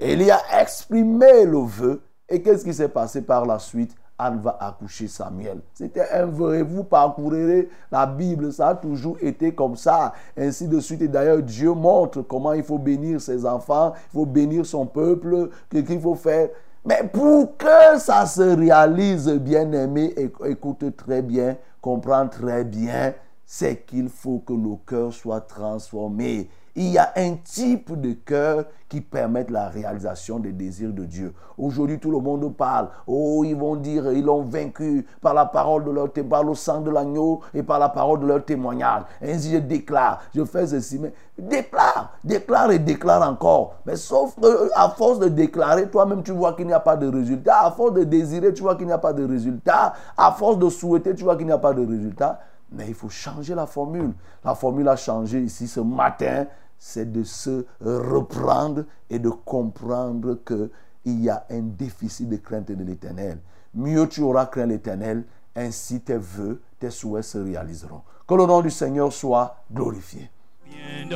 Élie 0.00 0.30
a 0.30 0.60
exprimé 0.60 1.44
le 1.44 1.58
vœu. 1.58 2.02
Et 2.28 2.42
qu'est-ce 2.42 2.64
qui 2.64 2.74
s'est 2.74 2.88
passé 2.88 3.22
par 3.22 3.46
la 3.46 3.58
suite? 3.58 3.94
Anne 4.16 4.38
va 4.40 4.56
accoucher 4.60 5.08
Samuel. 5.08 5.60
C'était 5.74 6.08
un 6.12 6.26
vœu. 6.26 6.56
Et 6.56 6.62
vous 6.62 6.84
parcourrez 6.84 7.68
la 7.90 8.06
Bible. 8.06 8.52
Ça 8.52 8.68
a 8.68 8.74
toujours 8.74 9.16
été 9.20 9.52
comme 9.54 9.76
ça. 9.76 10.12
Ainsi 10.36 10.68
de 10.68 10.78
suite. 10.78 11.02
Et 11.02 11.08
d'ailleurs, 11.08 11.42
Dieu 11.42 11.72
montre 11.72 12.22
comment 12.22 12.52
il 12.52 12.62
faut 12.62 12.78
bénir 12.78 13.20
ses 13.20 13.44
enfants. 13.44 13.92
Il 14.12 14.18
faut 14.18 14.26
bénir 14.26 14.64
son 14.64 14.86
peuple. 14.86 15.48
Qu'il 15.68 16.00
faut 16.00 16.14
faire. 16.14 16.48
Mais 16.86 17.02
pour 17.10 17.56
que 17.56 17.98
ça 17.98 18.26
se 18.26 18.42
réalise, 18.42 19.28
bien 19.30 19.72
aimé, 19.72 20.14
écoute 20.44 20.84
très 20.96 21.22
bien, 21.22 21.56
comprends 21.80 22.28
très 22.28 22.62
bien, 22.62 23.14
c'est 23.46 23.84
qu'il 23.84 24.08
faut 24.08 24.38
que 24.38 24.52
le 24.52 24.76
cœur 24.86 25.12
soit 25.12 25.40
transformé. 25.40 26.48
Il 26.76 26.88
y 26.88 26.98
a 26.98 27.12
un 27.14 27.34
type 27.36 28.00
de 28.00 28.14
cœur 28.14 28.64
qui 28.88 29.00
permet 29.00 29.46
la 29.48 29.68
réalisation 29.68 30.40
des 30.40 30.50
désirs 30.50 30.92
de 30.92 31.04
Dieu. 31.04 31.32
Aujourd'hui, 31.56 32.00
tout 32.00 32.10
le 32.10 32.18
monde 32.18 32.52
parle. 32.56 32.88
Oh, 33.06 33.44
ils 33.44 33.54
vont 33.54 33.76
dire, 33.76 34.10
ils 34.12 34.24
l'ont 34.24 34.42
vaincu 34.42 35.06
par 35.20 35.34
la 35.34 35.46
parole 35.46 35.84
de 35.84 35.92
leur 35.92 36.10
par 36.28 36.42
le 36.42 36.54
sang 36.54 36.80
de 36.80 36.90
l'agneau 36.90 37.42
et 37.54 37.62
par 37.62 37.78
la 37.78 37.90
parole 37.90 38.20
de 38.20 38.26
leur 38.26 38.44
témoignage. 38.44 39.02
Ainsi, 39.22 39.52
je 39.52 39.58
déclare, 39.58 40.20
je 40.34 40.44
fais 40.44 40.66
ceci, 40.66 40.98
mais 40.98 41.12
déclare, 41.38 42.16
déclare 42.24 42.72
et 42.72 42.80
déclare 42.80 43.28
encore. 43.28 43.74
Mais 43.86 43.94
sauf 43.94 44.34
qu'à 44.40 44.88
force 44.88 45.20
de 45.20 45.28
déclarer, 45.28 45.88
toi-même, 45.88 46.24
tu 46.24 46.32
vois 46.32 46.54
qu'il 46.54 46.66
n'y 46.66 46.72
a 46.72 46.80
pas 46.80 46.96
de 46.96 47.06
résultat. 47.06 47.66
À 47.66 47.70
force 47.70 47.92
de 47.92 48.02
désirer, 48.02 48.52
tu 48.52 48.62
vois 48.62 48.74
qu'il 48.74 48.86
n'y 48.86 48.92
a 48.92 48.98
pas 48.98 49.12
de 49.12 49.24
résultat. 49.24 49.94
À 50.16 50.32
force 50.32 50.58
de 50.58 50.68
souhaiter, 50.68 51.14
tu 51.14 51.22
vois 51.22 51.36
qu'il 51.36 51.46
n'y 51.46 51.52
a 51.52 51.58
pas 51.58 51.72
de 51.72 51.86
résultat. 51.86 52.40
Mais 52.74 52.88
il 52.88 52.94
faut 52.94 53.08
changer 53.08 53.54
la 53.54 53.66
formule. 53.66 54.12
La 54.44 54.54
formule 54.54 54.88
a 54.88 54.96
changé 54.96 55.40
ici 55.40 55.68
ce 55.68 55.80
matin. 55.80 56.46
C'est 56.78 57.10
de 57.10 57.22
se 57.22 57.64
reprendre 57.80 58.84
et 59.08 59.18
de 59.18 59.30
comprendre 59.30 60.38
qu'il 60.44 61.20
y 61.22 61.30
a 61.30 61.46
un 61.50 61.60
déficit 61.60 62.28
de 62.28 62.36
crainte 62.36 62.70
de 62.70 62.84
l'éternel. 62.84 63.38
Mieux 63.74 64.08
tu 64.08 64.20
auras 64.22 64.46
craint 64.46 64.66
l'éternel, 64.66 65.24
ainsi 65.56 66.00
tes 66.00 66.16
voeux, 66.16 66.60
tes 66.78 66.90
souhaits 66.90 67.24
se 67.24 67.38
réaliseront. 67.38 68.02
Que 68.26 68.34
le 68.34 68.46
nom 68.46 68.60
du 68.60 68.70
Seigneur 68.70 69.12
soit 69.12 69.64
glorifié. 69.72 70.30
Bien 70.66 71.08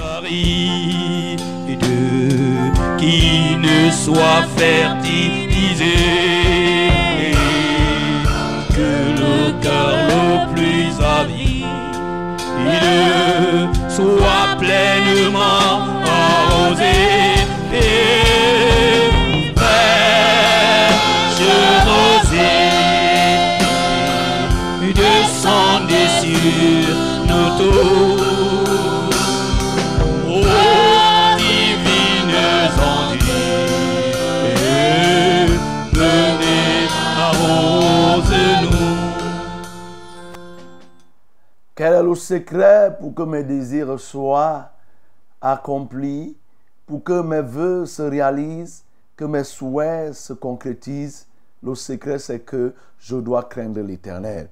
qui 2.99 3.57
ne 3.57 3.91
soit 3.91 4.43
fertilisé, 4.57 5.95
que 8.71 8.93
le 9.21 9.63
cœur 9.63 9.97
le 10.09 10.55
plus 10.55 11.05
avide 11.05 11.48
Sois 13.89 14.57
pleinement 14.59 16.08
le 42.09 42.15
secret 42.15 42.97
pour 42.99 43.15
que 43.15 43.23
mes 43.23 43.45
désirs 43.45 44.01
soient 44.01 44.71
accomplis, 45.41 46.37
pour 46.87 47.05
que 47.05 47.21
mes 47.21 47.43
voeux 47.43 47.87
se 47.87 48.03
réalisent, 48.03 48.85
que 49.17 49.25
mes 49.25 49.45
souhaits 49.45 50.15
se 50.15 50.33
concrétisent 50.33 51.27
Le 51.63 51.75
secret, 51.75 52.19
c'est 52.19 52.41
que 52.41 52.73
je 52.99 53.17
dois 53.17 53.43
craindre 53.43 53.81
l'éternel. 53.81 54.49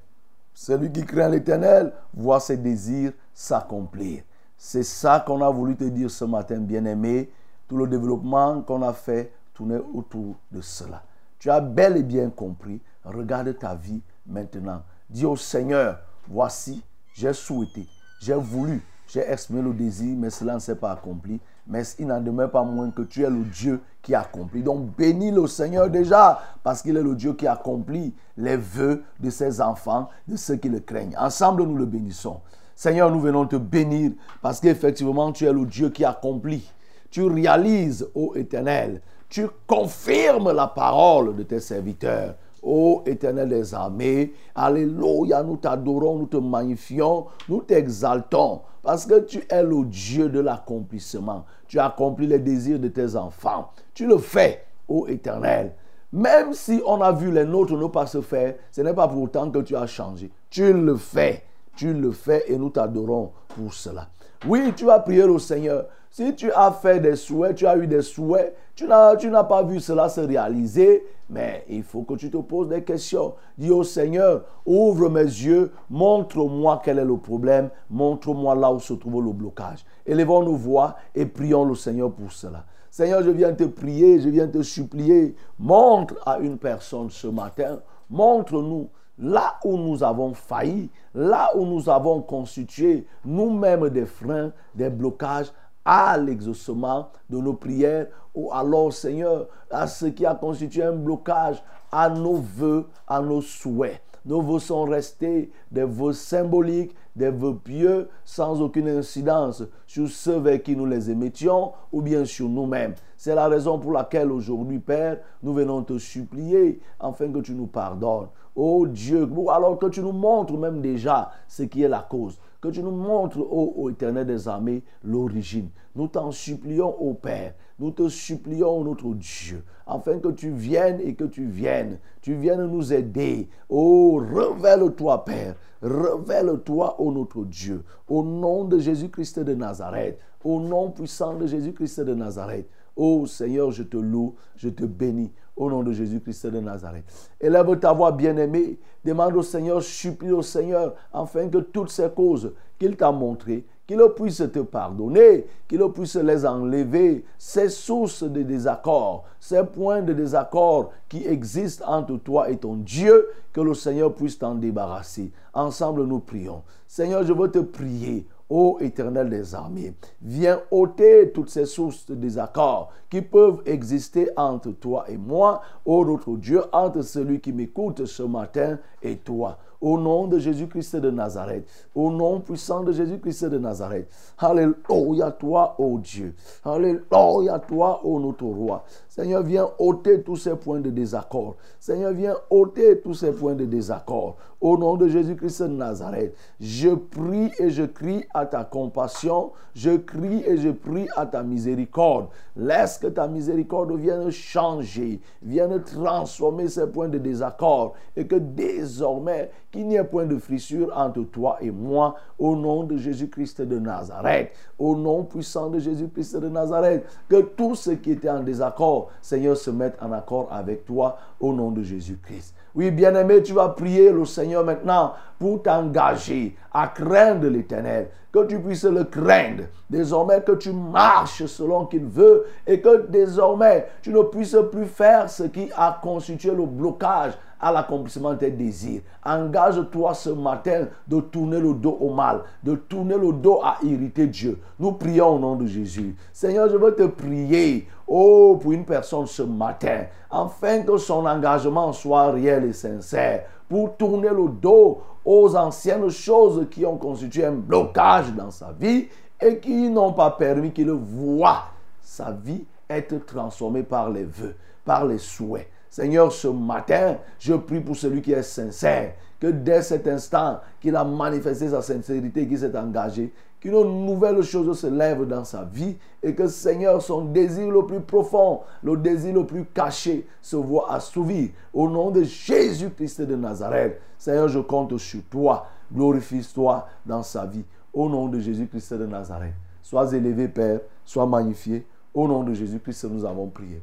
Celui 0.53 0.91
qui 0.91 1.05
craint 1.05 1.29
l'éternel 1.29 1.93
voit 2.13 2.41
ses 2.41 2.57
désirs 2.57 3.13
s'accomplir. 3.33 4.23
C'est 4.59 4.83
ça 4.83 5.23
qu'on 5.25 5.41
a 5.41 5.51
voulu 5.51 5.77
te 5.77 5.85
dire 5.85 6.11
ce 6.11 6.25
matin, 6.25 6.59
bien-aimé. 6.59 7.31
Tout 7.69 7.77
le 7.77 7.87
développement 7.87 8.61
qu'on 8.63 8.83
a 8.83 8.93
fait 8.93 9.33
tournait 9.55 9.83
autour 9.95 10.35
de 10.51 10.61
cela. 10.61 11.05
Tu 11.39 11.51
as 11.51 11.61
bel 11.61 11.97
et 11.97 12.03
bien 12.03 12.31
compris. 12.31 12.81
regarde 13.05 13.57
ta 13.59 13.75
vie 13.75 14.03
maintenant. 14.27 14.83
Dis 15.09 15.27
au 15.27 15.37
Seigneur, 15.37 16.01
voici, 16.27 16.83
j'ai 17.17 17.33
souhaité, 17.33 17.87
j'ai 18.21 18.35
voulu, 18.35 18.83
j'ai 19.09 19.21
exprimé 19.21 19.63
le 19.63 19.73
désir, 19.73 20.15
mais 20.19 20.31
cela 20.31 20.55
ne 20.55 20.59
s'est 20.59 20.77
pas 20.77 20.93
accompli. 20.93 21.41
Mais 21.69 21.83
il 21.99 22.07
n'en 22.07 22.21
demeure 22.21 22.51
pas 22.51 22.63
moins 22.63 22.91
que 22.91 23.03
tu 23.03 23.25
es 23.25 23.31
le 23.31 23.43
Dieu 23.43 23.81
qui 24.03 24.15
accomplit. 24.15 24.63
Donc 24.63 24.95
bénis 24.97 25.33
le 25.33 25.47
Seigneur 25.47 25.91
déjà, 25.91 26.41
parce 26.63 26.83
qu'il 26.83 26.97
est 26.97 27.03
le 27.03 27.15
Dieu 27.17 27.33
qui 27.33 27.47
accomplit 27.47 28.15
les 28.37 28.57
vœux 28.57 29.03
de 29.19 29.31
ses 29.31 29.61
enfants, 29.61 30.09
de 30.29 30.37
ceux 30.37 30.57
qui 30.57 30.69
le 30.69 30.81
craignent. 30.81 31.17
Ensemble, 31.19 31.65
nous 31.65 31.77
le 31.77 31.87
bénissons. 31.87 32.41
Seigneur, 32.75 33.11
nous 33.11 33.21
venons 33.21 33.47
te 33.47 33.57
bénir, 33.57 34.13
parce 34.43 34.61
qu'effectivement, 34.61 35.33
tu 35.33 35.47
es 35.47 35.53
le 35.53 35.65
Dieu 35.65 35.89
qui 35.89 36.05
accomplit. 36.05 36.71
Tu 37.11 37.25
réalises, 37.25 38.07
ô 38.15 38.35
Éternel, 38.37 39.01
tu 39.29 39.49
confirmes 39.67 40.53
la 40.53 40.67
parole 40.67 41.35
de 41.35 41.43
tes 41.43 41.61
serviteurs. 41.61 42.35
Ô 42.63 43.03
Éternel 43.07 43.49
des 43.49 43.75
armées, 43.75 44.33
Alléluia, 44.55 45.43
nous 45.43 45.57
t'adorons, 45.57 46.19
nous 46.19 46.27
te 46.27 46.37
magnifions, 46.37 47.27
nous 47.49 47.61
t'exaltons, 47.61 48.63
parce 48.83 49.07
que 49.07 49.21
tu 49.21 49.45
es 49.49 49.63
le 49.63 49.85
Dieu 49.85 50.29
de 50.29 50.41
l'accomplissement. 50.41 51.45
Tu 51.69 51.79
accomplis 51.79 52.27
les 52.27 52.39
désirs 52.39 52.79
de 52.79 52.89
tes 52.89 53.17
enfants. 53.17 53.71
Tu 53.95 54.07
le 54.07 54.19
fais, 54.19 54.65
ô 54.89 55.07
Éternel. 55.07 55.75
Même 56.13 56.55
si 56.55 56.81
on 56.87 57.01
a 57.03 57.13
vu 57.13 57.31
les 57.31 57.45
nôtres 57.45 57.77
ne 57.77 57.89
pas 57.89 58.07
se 58.07 58.21
faire, 58.21 58.55
ce 58.71 58.81
n'est 58.81 58.95
pas 58.95 59.09
pour 59.09 59.23
autant 59.23 59.51
que 59.51 59.59
tu 59.59 59.77
as 59.77 59.87
changé. 59.87 60.31
Tu 60.51 60.73
le 60.73 60.97
fais. 60.97 61.43
Tu 61.75 61.93
le 61.93 62.11
fais 62.13 62.45
et 62.49 62.57
nous 62.57 62.71
t'adorons 62.71 63.33
pour 63.49 63.75
cela. 63.75 64.09
Oui, 64.47 64.73
tu 64.75 64.91
as 64.91 65.01
prié 65.01 65.25
au 65.25 65.39
Seigneur. 65.39 65.87
Si 66.17 66.35
tu 66.35 66.51
as 66.51 66.73
fait 66.73 66.99
des 66.99 67.15
souhaits, 67.15 67.57
tu 67.57 67.67
as 67.67 67.77
eu 67.77 67.87
des 67.87 68.01
souhaits, 68.01 68.57
tu 68.75 68.87
n'as 68.87 69.45
pas 69.45 69.63
vu 69.63 69.81
cela 69.81 70.09
se 70.09 70.23
réaliser, 70.23 71.05
mais 71.29 71.67
il 71.69 71.83
faut 71.83 72.05
que 72.05 72.15
tu 72.15 72.31
te 72.31 72.39
poses 72.39 72.69
des 72.69 72.83
questions. 72.83 73.35
Dis 73.59 73.71
au 73.71 73.85
Seigneur, 73.85 74.47
ouvre 74.65 75.11
mes 75.11 75.25
yeux, 75.25 75.73
montre-moi 75.91 76.81
quel 76.83 77.01
est 77.01 77.05
le 77.05 77.19
problème, 77.19 77.69
montre-moi 77.91 78.55
là 78.55 78.73
où 78.73 78.81
se 78.81 78.95
trouve 78.95 79.23
le 79.23 79.33
blocage. 79.33 79.85
Élevons 80.07 80.43
nos 80.43 80.57
voix 80.57 80.97
et 81.15 81.27
prions 81.27 81.67
le 81.67 81.75
Seigneur 81.75 82.11
pour 82.11 82.33
cela. 82.33 82.65
Seigneur, 82.91 83.23
je 83.23 83.29
viens 83.29 83.53
te 83.53 83.65
prier, 83.65 84.19
je 84.19 84.31
viens 84.31 84.49
te 84.49 84.63
supplier. 84.63 85.37
Montre 85.59 86.15
à 86.25 86.39
une 86.39 86.57
personne 86.57 87.11
ce 87.11 87.27
matin, 87.27 87.81
montre-nous 88.09 88.89
là 89.19 89.59
où 89.65 89.77
nous 89.77 90.03
avons 90.03 90.33
failli, 90.33 90.91
là 91.15 91.51
où 91.57 91.67
nous 91.67 91.91
avons 91.91 92.23
constitué 92.23 93.07
nous-mêmes 93.23 93.91
des 93.91 94.07
freins, 94.07 94.53
des 94.75 94.89
blocages 94.89 95.53
à 95.87 96.19
l'exaucement 96.19 97.09
de 97.31 97.39
nos 97.39 97.55
prières 97.55 98.09
ou 98.35 98.53
alors, 98.53 98.93
Seigneur, 98.93 99.49
à 99.71 99.87
ce 99.87 100.07
qui 100.07 100.27
a 100.27 100.35
constitué 100.35 100.83
un 100.83 100.93
blocage 100.93 101.63
à 101.91 102.11
nos 102.11 102.35
voeux, 102.35 102.87
à 103.09 103.21
nos 103.23 103.41
souhaits. 103.41 104.03
Nos 104.27 104.43
voeux 104.43 104.59
sont 104.59 104.85
restés 104.85 105.51
des 105.71 105.85
voeux 105.85 106.13
symboliques, 106.13 106.95
des 107.15 107.31
vœux 107.31 107.55
pieux, 107.55 108.09
sans 108.25 108.61
aucune 108.61 108.89
incidence 108.89 109.63
sur 109.87 110.09
ceux 110.09 110.39
vers 110.39 110.63
qui 110.63 110.77
nous 110.77 110.85
les 110.85 111.11
émettions 111.11 111.73
ou 111.93 112.03
bien 112.03 112.25
sur 112.25 112.49
nous-mêmes. 112.49 112.95
C'est 113.17 113.37
la 113.37 113.47
raison 113.47 113.79
pour 113.79 113.93
laquelle 113.93 114.33
aujourd'hui, 114.33 114.81
Père, 114.81 115.21
nous 115.43 115.55
venons 115.55 115.83
te 115.83 115.97
supplier 115.97 116.81
afin 116.99 117.31
que 117.31 117.39
tu 117.39 117.55
nous 117.55 117.69
pardonnes. 117.69 118.27
Oh 118.57 118.87
Dieu, 118.87 119.29
alors 119.49 119.79
que 119.79 119.87
tu 119.87 120.01
nous 120.01 120.13
montres 120.13 120.59
même 120.59 120.81
déjà 120.81 121.31
ce 121.47 121.63
qui 121.63 121.83
est 121.83 121.89
la 121.89 122.01
cause 122.01 122.39
que 122.61 122.69
tu 122.69 122.83
nous 122.83 122.91
montres, 122.91 123.39
ô, 123.39 123.89
éternel 123.91 124.27
des 124.27 124.49
armées, 124.49 124.83
l'origine. 125.05 125.69
Nous 125.95 126.09
t'en 126.09 126.31
supplions, 126.31 126.95
ô 127.01 127.15
Père, 127.15 127.55
nous 127.79 127.91
te 127.91 128.09
supplions, 128.09 128.85
notre 128.85 129.15
Dieu, 129.15 129.63
afin 129.87 130.19
que 130.19 130.29
tu 130.29 130.51
viennes 130.51 131.01
et 131.01 131.15
que 131.15 131.25
tu 131.25 131.45
viennes, 131.45 131.99
tu 132.23 132.35
viennes 132.35 132.67
nous 132.67 132.93
aider. 132.93 133.49
Oh, 133.69 134.23
révèle-toi, 134.23 135.25
Père, 135.25 135.57
révèle-toi, 135.83 137.01
ô 137.01 137.13
notre 137.13 137.45
Dieu, 137.45 137.85
au 138.09 138.23
nom 138.23 138.65
de 138.65 138.79
Jésus-Christ 138.79 139.41
de 139.41 139.55
Nazareth, 139.55 140.19
au 140.45 140.61
nom 140.61 140.91
puissant 140.91 141.35
de 141.35 141.47
Jésus-Christ 141.47 142.01
de 142.01 142.15
Nazareth. 142.15 142.69
Oh 142.97 143.27
Seigneur, 143.27 143.73
je 143.73 143.83
te 143.83 143.99
loue, 143.99 144.37
je 144.57 144.71
te 144.71 144.85
bénis 144.85 145.31
au 145.57 145.71
nom 145.71 145.83
de 145.83 145.93
Jésus-Christ 145.93 146.47
de 146.47 146.61
Nazareth. 146.61 147.05
Élève 147.41 147.79
ta 147.79 147.93
voix 147.93 148.13
bien-aimée, 148.13 148.79
demande 149.05 149.37
au 149.37 149.43
Seigneur, 149.43 149.83
supplie 149.83 150.33
au 150.33 150.43
Seigneur, 150.43 150.95
afin 151.13 151.49
que 151.49 151.59
toutes 151.59 151.91
ces 151.91 152.11
causes 152.11 152.53
qu'il 152.79 152.97
t'a 152.97 153.11
montrées, 153.11 153.65
qu'il 153.87 154.03
puisse 154.17 154.43
te 154.53 154.59
pardonner, 154.61 155.47
qu'il 155.69 155.83
puisse 155.93 156.17
les 156.17 156.45
enlever, 156.45 157.25
ces 157.39 157.69
sources 157.69 158.25
de 158.25 158.43
désaccord, 158.43 159.25
ces 159.39 159.63
points 159.65 160.03
de 160.03 160.13
désaccord 160.13 160.91
qui 161.09 161.27
existent 161.27 161.85
entre 161.87 162.17
toi 162.17 162.51
et 162.51 162.57
ton 162.57 162.77
Dieu, 162.77 163.29
que 163.53 163.61
le 163.61 163.75
Seigneur 163.75 164.15
puisse 164.15 164.39
t'en 164.39 164.55
débarrasser. 164.55 165.33
Ensemble, 165.55 166.05
nous 166.05 166.21
prions. 166.21 166.63
Seigneur, 166.87 167.23
je 167.25 167.33
veux 167.33 167.51
te 167.51 167.61
prier 167.61 168.27
Ô 168.49 168.79
éternel 168.81 169.29
des 169.29 169.57
armées, 169.57 169.93
viens 170.23 170.61
ôter 170.71 171.33
toutes 171.33 171.51
ces 171.51 171.67
sources 171.67 172.07
de 172.07 172.15
désaccord 172.15 172.93
qui 173.11 173.21
peuvent 173.21 173.61
exister 173.67 174.31
entre 174.37 174.71
toi 174.71 175.05
et 175.09 175.17
moi, 175.17 175.63
ô 175.85 176.05
notre 176.05 176.37
Dieu, 176.37 176.63
entre 176.73 177.03
celui 177.03 177.41
qui 177.41 177.53
m'écoute 177.53 178.07
ce 178.07 178.23
matin 178.23 178.79
et 179.03 179.17
toi. 179.17 179.59
Au 179.81 179.99
nom 179.99 180.27
de 180.27 180.39
Jésus-Christ 180.39 180.97
de 180.97 181.11
Nazareth. 181.11 181.67
Au 181.95 182.11
nom 182.11 182.41
puissant 182.41 182.83
de 182.83 182.93
Jésus-Christ 182.93 183.47
de 183.47 183.59
Nazareth. 183.59 184.09
Alléluia 184.39 185.31
toi, 185.31 185.75
ô 185.79 185.99
Dieu. 185.99 186.35
Alléluia 186.65 187.59
toi, 187.59 188.01
ô 188.05 188.19
notre 188.21 188.45
roi. 188.45 188.85
Seigneur, 189.09 189.43
viens 189.43 189.69
ôter 189.79 190.23
tous 190.23 190.37
ces 190.37 190.55
points 190.57 190.81
de 190.81 190.91
désaccord. 190.91 191.57
Seigneur, 191.81 192.13
viens 192.13 192.37
ôter 192.51 193.01
tous 193.01 193.15
ces 193.15 193.33
points 193.33 193.55
de 193.55 193.65
désaccord. 193.65 194.37
Au 194.61 194.79
nom 194.79 194.97
de 194.97 195.09
Jésus-Christ 195.09 195.63
de 195.63 195.69
Nazareth, 195.69 196.35
je 196.61 196.91
prie 196.91 197.51
et 197.59 197.71
je 197.71 197.85
crie 197.85 198.25
à 198.33 198.47
ta 198.47 198.65
compassion. 198.65 199.53
Je 199.75 199.97
crie 199.97 200.43
et 200.47 200.57
je 200.57 200.71
prie 200.71 201.07
à 201.15 201.27
ta 201.27 201.43
miséricorde. 201.43 202.29
Laisse 202.57 202.97
que 202.97 203.09
ta 203.09 203.29
miséricorde 203.29 203.93
vienne 203.93 204.31
changer, 204.31 205.21
vienne 205.43 205.83
transformer 205.83 206.69
ces 206.69 206.87
points 206.87 207.09
de 207.09 207.19
désaccord 207.19 207.93
et 208.17 208.27
que 208.27 208.37
désormais, 208.37 209.51
qu'il 209.71 209.89
n'y 209.89 209.97
ait 209.97 210.05
point 210.05 210.25
de 210.25 210.39
fissure 210.39 210.91
entre 210.97 211.23
toi 211.25 211.59
et 211.61 211.71
moi. 211.71 212.15
Au 212.39 212.57
nom 212.57 212.85
de 212.85 212.97
Jésus-Christ 212.97 213.61
de 213.63 213.79
Nazareth. 213.79 214.53
Au 214.79 214.97
nom 214.97 215.25
puissant 215.25 215.69
de 215.69 215.79
Jésus-Christ 215.79 216.39
de 216.39 216.49
Nazareth. 216.49 217.05
Que 217.29 217.43
tout 217.43 217.75
ce 217.75 217.91
qui 217.91 218.13
était 218.13 218.31
en 218.31 218.41
désaccord 218.41 219.11
Seigneur, 219.21 219.57
se 219.57 219.71
mettre 219.71 220.03
en 220.03 220.13
accord 220.13 220.49
avec 220.51 220.85
toi 220.85 221.19
au 221.41 221.53
nom 221.53 221.71
de 221.71 221.83
Jésus-Christ. 221.83 222.55
Oui, 222.77 222.91
bien-aimé, 222.91 223.43
tu 223.43 223.55
vas 223.55 223.71
prier 223.71 224.13
le 224.13 224.27
Seigneur 224.27 224.63
maintenant 224.63 225.15
pour 225.39 225.63
t'engager 225.63 226.55
à 226.71 226.89
craindre 226.89 227.49
l'Éternel. 227.49 228.09
Que 228.31 228.45
tu 228.45 228.61
puisses 228.61 228.85
le 228.85 229.05
craindre. 229.05 229.63
Désormais 229.89 230.43
que 230.43 230.53
tu 230.53 230.73
marches 230.73 231.47
selon 231.47 231.87
qu'il 231.87 232.05
veut 232.05 232.45
et 232.67 232.83
que 232.83 233.07
désormais 233.07 233.87
tu 234.03 234.11
ne 234.13 234.21
puisses 234.21 234.59
plus 234.71 234.85
faire 234.85 235.31
ce 235.31 235.45
qui 235.45 235.71
a 235.75 235.99
constitué 236.03 236.51
le 236.51 236.67
blocage 236.67 237.33
à 237.59 237.73
l'accomplissement 237.73 238.35
de 238.35 238.41
tes 238.41 238.51
désirs. 238.51 239.01
Engage-toi 239.25 240.13
ce 240.13 240.29
matin 240.29 240.89
de 241.09 241.21
tourner 241.21 241.61
le 241.61 241.73
dos 241.73 241.97
au 241.99 242.13
mal, 242.13 242.43
de 242.63 242.75
tourner 242.75 243.17
le 243.17 243.33
dos 243.33 243.61
à 243.63 243.79
irriter 243.83 244.27
Dieu. 244.27 244.59
Nous 244.79 244.93
prions 244.93 245.37
au 245.37 245.39
nom 245.39 245.57
de 245.57 245.67
Jésus. 245.67 246.15
Seigneur, 246.33 246.69
je 246.69 246.77
veux 246.77 246.95
te 246.95 247.07
prier, 247.07 247.89
oh, 248.07 248.59
pour 248.61 248.73
une 248.73 248.85
personne 248.85 249.27
ce 249.27 249.43
matin, 249.43 250.05
afin 250.31 250.83
que 250.83 250.97
son 250.97 251.27
engagement 251.27 251.93
soit 251.93 252.31
réel 252.33 252.65
et 252.65 252.73
sincère, 252.73 253.45
pour 253.69 253.97
tourner 253.97 254.29
le 254.29 254.49
dos 254.49 255.03
aux 255.25 255.57
anciennes 255.57 256.09
choses 256.09 256.67
qui 256.71 256.87
ont 256.87 256.97
constitué 256.97 257.45
un 257.45 257.53
blocage 257.53 258.33
dans 258.33 258.51
sa 258.51 258.73
vie 258.73 259.09
et 259.41 259.59
qui 259.59 259.91
n'ont 259.91 260.13
pas 260.13 260.31
permis 260.31 260.73
qu'il 260.73 260.91
voie 260.91 261.65
sa 262.01 262.31
vie 262.31 262.65
être 262.89 263.25
transformée 263.27 263.83
par 263.83 264.11
les 264.11 264.25
vœux, 264.25 264.55
par 264.85 265.05
les 265.05 265.19
souhaits. 265.19 265.69
Seigneur, 265.91 266.31
ce 266.31 266.49
matin, 266.49 267.17
je 267.39 267.55
prie 267.55 267.81
pour 267.81 267.97
celui 267.97 268.23
qui 268.23 268.33
est 268.33 268.43
sincère, 268.43 269.15
que 269.41 269.47
dès 269.49 269.83
cet 269.83 270.07
instant 270.07 270.61
qu'il 270.81 270.95
a 270.95 271.05
manifesté 271.05 271.69
sa 271.69 271.83
sincérité, 271.83 272.47
qu'il 272.47 272.59
s'est 272.59 272.77
engagé, 272.77 273.33
qu'une 273.67 274.07
nouvelle 274.07 274.43
chose 274.43 274.79
se 274.79 274.87
lève 274.87 275.27
dans 275.27 275.45
sa 275.45 275.65
vie 275.65 275.97
et 276.23 276.35
que 276.35 276.47
Seigneur, 276.47 277.03
son 277.03 277.25
désir 277.25 277.69
le 277.69 277.85
plus 277.85 278.01
profond, 278.01 278.61
le 278.83 278.97
désir 278.97 279.35
le 279.35 279.45
plus 279.45 279.65
caché, 279.65 280.27
se 280.41 280.57
voit 280.57 280.93
assouvi. 280.93 281.51
Au 281.75 281.89
nom 281.89 282.11
de 282.11 282.23
Jésus-Christ 282.23 283.23
de 283.23 283.35
Nazareth, 283.35 284.01
Seigneur, 284.19 284.49
je 284.49 284.61
compte 284.61 284.97
sur 284.99 285.21
toi. 285.29 285.67
Glorifie-toi 285.93 286.87
dans 287.05 287.23
sa 287.23 287.45
vie. 287.47 287.65
Au 287.93 288.09
nom 288.09 288.29
de 288.29 288.39
Jésus-Christ 288.39 288.95
de 288.95 289.07
Nazareth. 289.07 289.55
Sois 289.83 290.13
élevé, 290.13 290.49
Père. 290.49 290.81
Sois 291.05 291.27
magnifié. 291.27 291.85
Au 292.15 292.29
nom 292.29 292.43
de 292.43 292.55
Jésus-Christ, 292.55 293.05
nous 293.11 293.25
avons 293.25 293.49
prié. 293.49 293.83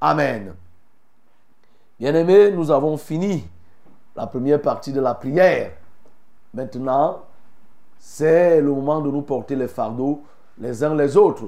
Amen. 0.00 0.54
Bien-aimés, 1.98 2.52
nous 2.52 2.70
avons 2.70 2.96
fini 2.96 3.44
la 4.14 4.26
première 4.26 4.62
partie 4.62 4.92
de 4.92 5.00
la 5.00 5.14
prière. 5.14 5.72
Maintenant, 6.52 7.22
c'est 8.06 8.60
le 8.60 8.70
moment 8.70 9.00
de 9.00 9.10
nous 9.10 9.22
porter 9.22 9.56
les 9.56 9.66
fardeaux 9.66 10.22
les 10.58 10.84
uns 10.84 10.94
les 10.94 11.16
autres. 11.16 11.46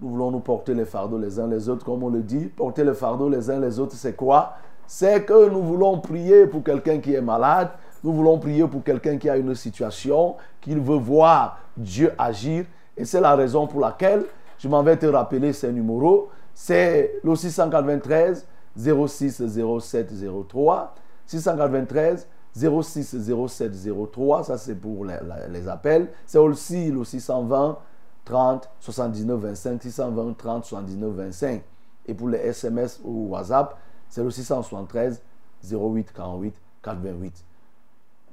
Nous 0.00 0.10
voulons 0.10 0.32
nous 0.32 0.40
porter 0.40 0.74
les 0.74 0.84
fardeaux 0.84 1.16
les 1.16 1.38
uns 1.38 1.46
les 1.46 1.68
autres, 1.68 1.84
comme 1.84 2.02
on 2.02 2.08
le 2.08 2.22
dit. 2.22 2.46
Porter 2.46 2.82
les 2.82 2.92
fardeaux 2.92 3.28
les 3.28 3.48
uns 3.48 3.60
les 3.60 3.78
autres, 3.78 3.94
c'est 3.94 4.16
quoi? 4.16 4.54
C'est 4.84 5.24
que 5.24 5.48
nous 5.48 5.62
voulons 5.62 6.00
prier 6.00 6.48
pour 6.48 6.64
quelqu'un 6.64 6.98
qui 6.98 7.14
est 7.14 7.20
malade, 7.20 7.68
nous 8.02 8.12
voulons 8.12 8.36
prier 8.40 8.66
pour 8.66 8.82
quelqu'un 8.82 9.16
qui 9.16 9.30
a 9.30 9.36
une 9.36 9.54
situation, 9.54 10.34
qu'il 10.60 10.80
veut 10.80 10.98
voir 10.98 11.60
Dieu 11.76 12.12
agir. 12.18 12.64
Et 12.96 13.04
c'est 13.04 13.20
la 13.20 13.36
raison 13.36 13.68
pour 13.68 13.80
laquelle 13.80 14.24
je 14.58 14.68
m'en 14.68 14.82
vais 14.82 14.96
te 14.96 15.06
rappeler 15.06 15.52
ces 15.52 15.70
numéros. 15.70 16.30
C'est 16.52 17.20
le 17.22 17.36
693 17.36 18.44
06 18.76 19.42
07 19.80 20.12
03. 20.48 20.94
693 21.26 22.26
06 22.54 23.16
07 23.48 23.72
03. 24.12 24.44
Ça, 24.44 24.58
c'est 24.58 24.74
pour 24.74 25.04
les, 25.04 25.18
les 25.50 25.68
appels. 25.68 26.08
C'est 26.26 26.38
aussi 26.38 26.90
le 26.90 27.04
620 27.04 27.78
30 28.24 28.70
79 28.80 29.40
25. 29.40 29.82
620 29.82 30.32
30 30.36 30.64
79 30.64 31.12
25. 31.12 31.62
Et 32.06 32.14
pour 32.14 32.28
les 32.28 32.38
SMS 32.38 33.00
ou 33.04 33.28
WhatsApp, 33.30 33.78
c'est 34.08 34.22
le 34.22 34.30
673 34.30 35.22
08 35.70 36.12
48 36.12 36.54
428. 36.82 37.44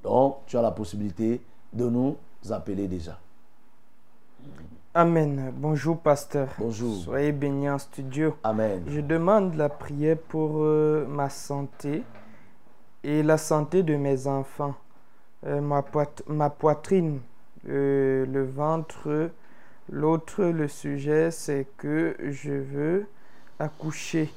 Donc, 0.03 0.38
tu 0.45 0.57
as 0.57 0.61
la 0.61 0.72
possibilité 0.72 1.41
de 1.74 1.88
nous 1.89 2.15
appeler 2.49 2.88
déjà. 2.88 3.20
Amen. 4.93 5.53
Bonjour, 5.55 5.99
pasteur. 5.99 6.49
Bonjour. 6.57 6.95
Soyez 6.95 7.32
bénis 7.32 7.70
en 7.70 7.78
studio. 7.78 8.36
Amen. 8.43 8.84
Je 8.88 9.01
demande 9.01 9.53
la 9.55 9.70
prière 9.70 10.17
pour 10.17 10.63
euh, 10.63 11.05
ma 11.07 11.30
santé 11.30 12.03
et 13.04 13.24
la 13.24 13.38
santé 13.38 13.84
de 13.84 13.95
mes 13.95 14.28
enfants. 14.28 14.76
Euh, 15.45 15.62
ma, 15.62 15.82
poit- 15.82 16.24
ma 16.28 16.50
poitrine, 16.50 17.22
euh, 17.70 18.26
le 18.26 18.45
ventre. 18.45 19.32
L'autre, 19.91 20.43
le 20.45 20.68
sujet, 20.68 21.32
c'est 21.32 21.68
que 21.78 22.16
je 22.20 22.52
veux 22.52 23.08
accoucher. 23.60 24.32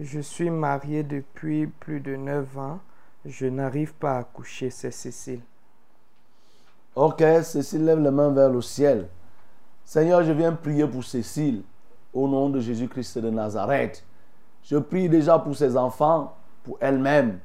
Je 0.00 0.20
suis 0.20 0.50
marié 0.50 1.02
depuis 1.02 1.66
plus 1.66 2.00
de 2.00 2.16
9 2.16 2.58
ans. 2.58 2.80
Je 3.26 3.46
n'arrive 3.46 3.92
pas 3.94 4.16
à 4.16 4.18
accoucher, 4.20 4.70
c'est 4.70 4.90
Cécile. 4.92 5.40
Ok, 6.94 7.22
Cécile 7.42 7.84
lève 7.84 8.00
les 8.00 8.10
mains 8.10 8.30
vers 8.30 8.50
le 8.50 8.60
ciel. 8.62 9.08
Seigneur, 9.84 10.22
je 10.22 10.32
viens 10.32 10.52
prier 10.52 10.86
pour 10.86 11.04
Cécile 11.04 11.62
au 12.12 12.28
nom 12.28 12.48
de 12.50 12.60
Jésus-Christ 12.60 13.18
de 13.18 13.30
Nazareth. 13.30 14.04
Je 14.62 14.76
prie 14.76 15.08
déjà 15.08 15.38
pour 15.38 15.56
ses 15.56 15.76
enfants, 15.76 16.36
pour 16.64 16.76
elle-même, 16.80 17.38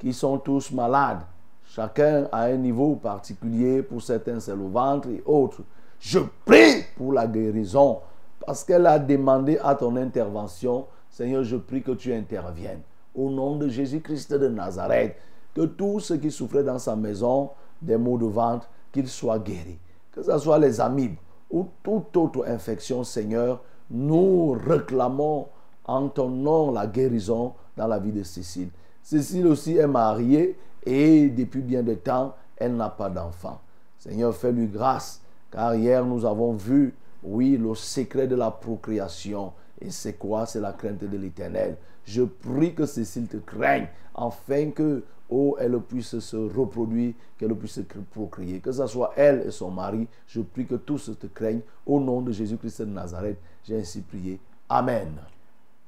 qui 0.00 0.12
sont 0.12 0.38
tous 0.38 0.72
malades. 0.72 1.20
Chacun 1.64 2.26
à 2.32 2.44
un 2.44 2.56
niveau 2.56 2.96
particulier. 2.96 3.82
Pour 3.82 4.02
certains, 4.02 4.40
c'est 4.40 4.56
le 4.56 4.66
ventre 4.66 5.08
et 5.08 5.22
autres. 5.24 5.62
Je 6.00 6.18
prie 6.44 6.82
pour 6.96 7.12
la 7.12 7.26
guérison 7.26 8.00
parce 8.44 8.64
qu'elle 8.64 8.86
a 8.86 8.98
demandé 8.98 9.58
à 9.62 9.74
ton 9.74 9.94
intervention. 9.96 10.86
Seigneur, 11.10 11.44
je 11.44 11.56
prie 11.56 11.82
que 11.82 11.92
tu 11.92 12.12
interviennes. 12.12 12.80
Au 13.14 13.30
nom 13.30 13.56
de 13.56 13.68
Jésus-Christ 13.68 14.32
de 14.32 14.48
Nazareth, 14.48 15.16
que 15.54 15.62
tous 15.62 16.00
ceux 16.00 16.16
qui 16.16 16.30
souffraient 16.30 16.64
dans 16.64 16.78
sa 16.78 16.96
maison 16.96 17.50
des 17.82 17.96
maux 17.96 18.18
de 18.18 18.26
ventre, 18.26 18.68
qu'ils 18.92 19.08
soient 19.08 19.38
guéris. 19.38 19.78
Que 20.12 20.22
ce 20.22 20.38
soit 20.38 20.58
les 20.58 20.80
amibes 20.80 21.16
ou 21.50 21.66
toute 21.82 22.16
autre 22.16 22.44
infection, 22.46 23.04
Seigneur, 23.04 23.60
nous 23.90 24.52
réclamons 24.52 25.48
en 25.84 26.08
ton 26.08 26.30
nom 26.30 26.70
la 26.70 26.86
guérison 26.86 27.54
dans 27.76 27.86
la 27.86 27.98
vie 27.98 28.12
de 28.12 28.22
Cécile. 28.22 28.70
Cécile 29.10 29.48
aussi 29.48 29.76
est 29.76 29.88
mariée 29.88 30.56
et 30.86 31.28
depuis 31.30 31.62
bien 31.62 31.82
de 31.82 31.94
temps, 31.94 32.36
elle 32.56 32.76
n'a 32.76 32.90
pas 32.90 33.10
d'enfant. 33.10 33.60
Seigneur, 33.98 34.32
fais-lui 34.32 34.68
grâce, 34.68 35.20
car 35.50 35.74
hier 35.74 36.06
nous 36.06 36.24
avons 36.24 36.52
vu, 36.52 36.94
oui, 37.24 37.56
le 37.56 37.74
secret 37.74 38.28
de 38.28 38.36
la 38.36 38.52
procréation. 38.52 39.52
Et 39.80 39.90
c'est 39.90 40.12
quoi? 40.12 40.46
C'est 40.46 40.60
la 40.60 40.72
crainte 40.72 41.02
de 41.02 41.16
l'éternel. 41.16 41.76
Je 42.04 42.22
prie 42.22 42.72
que 42.72 42.86
Cécile 42.86 43.26
te 43.26 43.38
craigne, 43.38 43.88
afin 44.14 44.70
que, 44.70 45.02
oh, 45.28 45.56
elle 45.58 45.80
puisse 45.80 46.20
se 46.20 46.36
reproduire, 46.36 47.14
qu'elle 47.36 47.56
puisse 47.56 47.72
se 47.72 47.80
procréer. 48.12 48.60
Que 48.60 48.70
ce 48.70 48.86
soit 48.86 49.12
elle 49.16 49.42
et 49.44 49.50
son 49.50 49.72
mari, 49.72 50.06
je 50.28 50.40
prie 50.40 50.66
que 50.66 50.76
tous 50.76 51.10
te 51.18 51.26
craignent. 51.26 51.62
Au 51.84 51.98
nom 51.98 52.20
de 52.20 52.30
Jésus-Christ 52.30 52.82
de 52.82 52.92
Nazareth, 52.92 53.38
j'ai 53.64 53.76
ainsi 53.76 54.02
prié. 54.02 54.38
Amen. 54.68 55.08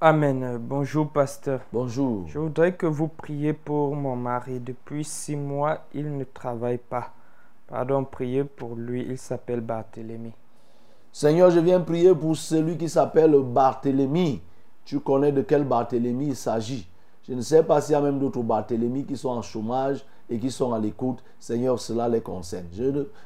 Amen. 0.05 0.59
Bonjour, 0.59 1.09
pasteur. 1.09 1.61
Bonjour. 1.73 2.27
Je 2.27 2.37
voudrais 2.41 2.75
que 2.75 2.87
vous 2.87 3.07
priez 3.07 3.53
pour 3.53 3.95
mon 3.95 4.17
mari. 4.17 4.59
Depuis 4.59 5.05
six 5.05 5.37
mois, 5.37 5.87
il 5.95 6.19
ne 6.19 6.25
travaille 6.25 6.79
pas. 6.79 7.13
Pardon, 7.69 8.05
priez 8.05 8.43
pour 8.43 8.75
lui. 8.75 9.07
Il 9.09 9.17
s'appelle 9.17 9.61
Barthélemy. 9.61 10.33
Seigneur, 11.13 11.53
je 11.53 11.61
viens 11.61 11.79
prier 11.79 12.13
pour 12.17 12.37
celui 12.37 12.77
qui 12.77 12.89
s'appelle 12.89 13.33
Barthélemy. 13.45 14.43
Tu 14.85 14.99
connais 14.99 15.31
de 15.31 15.43
quel 15.43 15.63
Barthélemy 15.63 16.31
il 16.31 16.37
s'agit. 16.37 16.89
Je 17.23 17.35
ne 17.35 17.41
sais 17.41 17.63
pas 17.63 17.81
s'il 17.81 17.93
y 17.93 17.97
a 17.97 18.01
même 18.01 18.19
d'autres 18.19 18.43
Barthélemy 18.43 19.05
qui 19.05 19.17
sont 19.17 19.29
en 19.29 19.43
chômage 19.43 20.05
et 20.33 20.39
qui 20.39 20.51
sont 20.51 20.73
à 20.73 20.79
l'écoute. 20.79 21.19
Seigneur, 21.39 21.79
cela 21.79 22.09
les 22.09 22.23
concerne. 22.23 22.65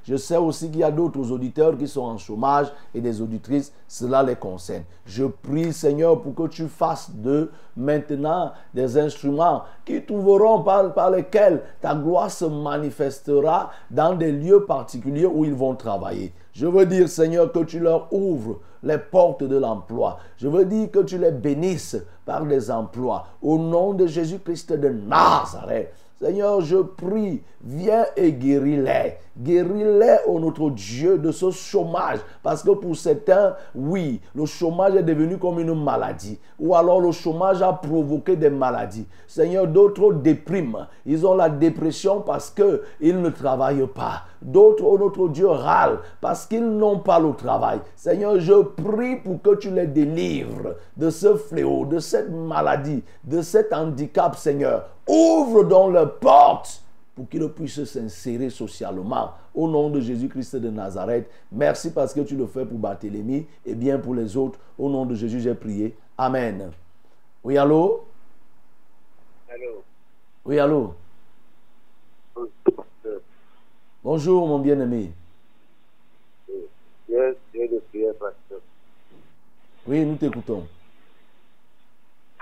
Je, 0.05 0.17
sais 0.17 0.37
aussi 0.37 0.71
qu'il 0.71 0.81
y 0.81 0.85
a 0.85 0.91
d'autres 0.91 1.31
auditeurs 1.31 1.79
qui 1.79 1.87
sont 1.87 2.03
en 2.03 2.19
chômage 2.19 2.67
et 2.93 3.01
des 3.01 3.23
auditrices. 3.23 3.73
Cela 3.87 4.25
les 4.25 4.35
concerne. 4.35 4.83
Je 5.05 5.25
prie, 5.25 5.73
Seigneur, 5.73 6.21
pour 6.21 6.35
que 6.35 6.49
tu 6.49 6.67
fasses 6.67 7.11
de 7.15 7.51
maintenant 7.77 8.51
des 8.75 8.99
instruments 8.99 9.63
qui 9.85 10.03
trouveront 10.05 10.63
par 10.63 11.11
lesquels 11.11 11.63
ta 11.81 11.95
gloire 11.95 12.31
se 12.31 12.47
manifestera 12.47 13.71
dans 13.89 14.17
des 14.17 14.33
lieux 14.33 14.65
particuliers 14.65 15.27
où 15.27 15.45
ils 15.45 15.55
vont 15.55 15.77
travailler. 15.77 16.33
Je 16.53 16.67
veux 16.67 16.87
dire, 16.87 17.09
Seigneur, 17.09 17.53
que 17.53 17.61
tu 17.61 17.79
leur 17.79 18.13
ouvres 18.13 18.59
les 18.83 18.99
portes 18.99 19.45
de 19.45 19.59
l'emploi. 19.59 20.19
Je 20.39 20.49
veux 20.49 20.65
dire 20.65 20.91
que 20.91 21.01
tu 21.01 21.19
les 21.19 21.31
bénisses 21.31 21.99
par 22.25 22.45
des 22.45 22.71
emplois. 22.71 23.27
Au 23.43 23.59
nom 23.59 23.93
de 23.93 24.07
Jésus-Christ 24.07 24.73
de 24.73 24.89
Nazareth. 24.89 25.93
Seigneur, 26.19 26.63
je 26.63 26.79
prie, 26.79 27.43
viens 27.63 28.07
et 28.17 28.33
guéris-les. 28.33 29.19
Guéris-les, 29.39 30.17
ô 30.27 30.41
notre 30.41 30.71
Dieu, 30.71 31.19
de 31.19 31.31
ce 31.31 31.51
chômage. 31.51 32.21
Parce 32.43 32.63
que 32.63 32.71
pour 32.71 32.97
certains, 32.97 33.55
oui, 33.75 34.23
le 34.35 34.47
chômage 34.47 34.95
est 34.95 35.03
devenu 35.03 35.37
comme 35.37 35.61
une 35.61 35.75
maladie. 35.75 36.39
Ou 36.59 36.75
alors 36.75 37.03
le 37.03 37.13
chômage 37.13 37.61
a 37.61 37.71
provoqué 37.75 38.35
des 38.35 38.49
maladies. 38.49 39.07
Seigneur, 39.27 39.67
d'autres 39.67 40.15
dépriment. 40.15 40.87
Ils 41.05 41.27
ont 41.27 41.35
la 41.35 41.51
dépression 41.51 42.23
parce 42.23 42.49
qu'ils 42.49 43.21
ne 43.21 43.29
travaillent 43.29 43.87
pas. 43.87 44.23
D'autres, 44.41 44.85
ô 44.85 44.97
notre 44.97 45.29
Dieu, 45.29 45.49
râlent 45.49 45.99
parce 46.23 46.47
qu'ils 46.47 46.67
n'ont 46.67 47.01
pas 47.01 47.19
le 47.19 47.35
travail. 47.35 47.81
Seigneur, 47.95 48.41
je 48.41 48.63
prie 48.63 49.17
pour 49.17 49.43
que 49.43 49.55
tu 49.57 49.71
les 49.71 49.87
délivres 49.87 50.77
de 50.97 51.11
ce 51.11 51.37
fléau, 51.37 51.85
de 51.85 51.99
cette 51.99 52.31
maladie, 52.31 53.05
de 53.23 53.43
cet 53.43 53.75
handicap, 53.75 54.35
Seigneur. 54.35 54.96
Ouvre 55.07 55.65
donc 55.65 55.93
leurs 55.93 56.19
portes 56.19 56.83
pour 57.15 57.29
qu'ils 57.29 57.49
puissent 57.49 57.85
s'insérer 57.85 58.51
socialement. 58.51 59.33
Au 59.55 59.69
nom 59.69 59.89
de 59.89 60.01
Jésus-Christ 60.01 60.57
de 60.57 60.69
Nazareth, 60.69 61.31
merci 61.51 61.93
parce 61.93 62.13
que 62.13 62.21
tu 62.21 62.37
le 62.37 62.47
fais 62.47 62.67
pour 62.67 62.79
Barthélemy 62.79 63.47
et 63.65 63.75
bien 63.75 63.99
pour 63.99 64.15
les 64.15 64.37
autres. 64.37 64.59
Au 64.79 64.91
nom 64.91 65.07
de 65.07 65.15
Jésus, 65.15 65.41
j'ai 65.41 65.55
prié. 65.55 65.97
Amen. 66.19 66.73
Oui, 67.43 67.57
allô? 67.57 68.05
Allô? 69.49 69.83
Oui, 70.45 70.59
allô? 70.59 70.95
Bonjour, 74.03 74.47
mon 74.47 74.59
bien-aimé. 74.59 75.13
Oui, 79.87 80.05
nous 80.05 80.17
t'écoutons. 80.17 80.67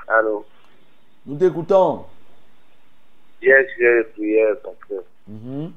Allô? 0.08 0.44
Nous 1.26 1.36
t'écoutons. 1.36 2.06
Dieu, 3.44 3.66
Dieu 3.76 3.98
de 3.98 4.08
prière, 4.14 4.56
pasteur. 4.62 5.04
Mhm. 5.28 5.72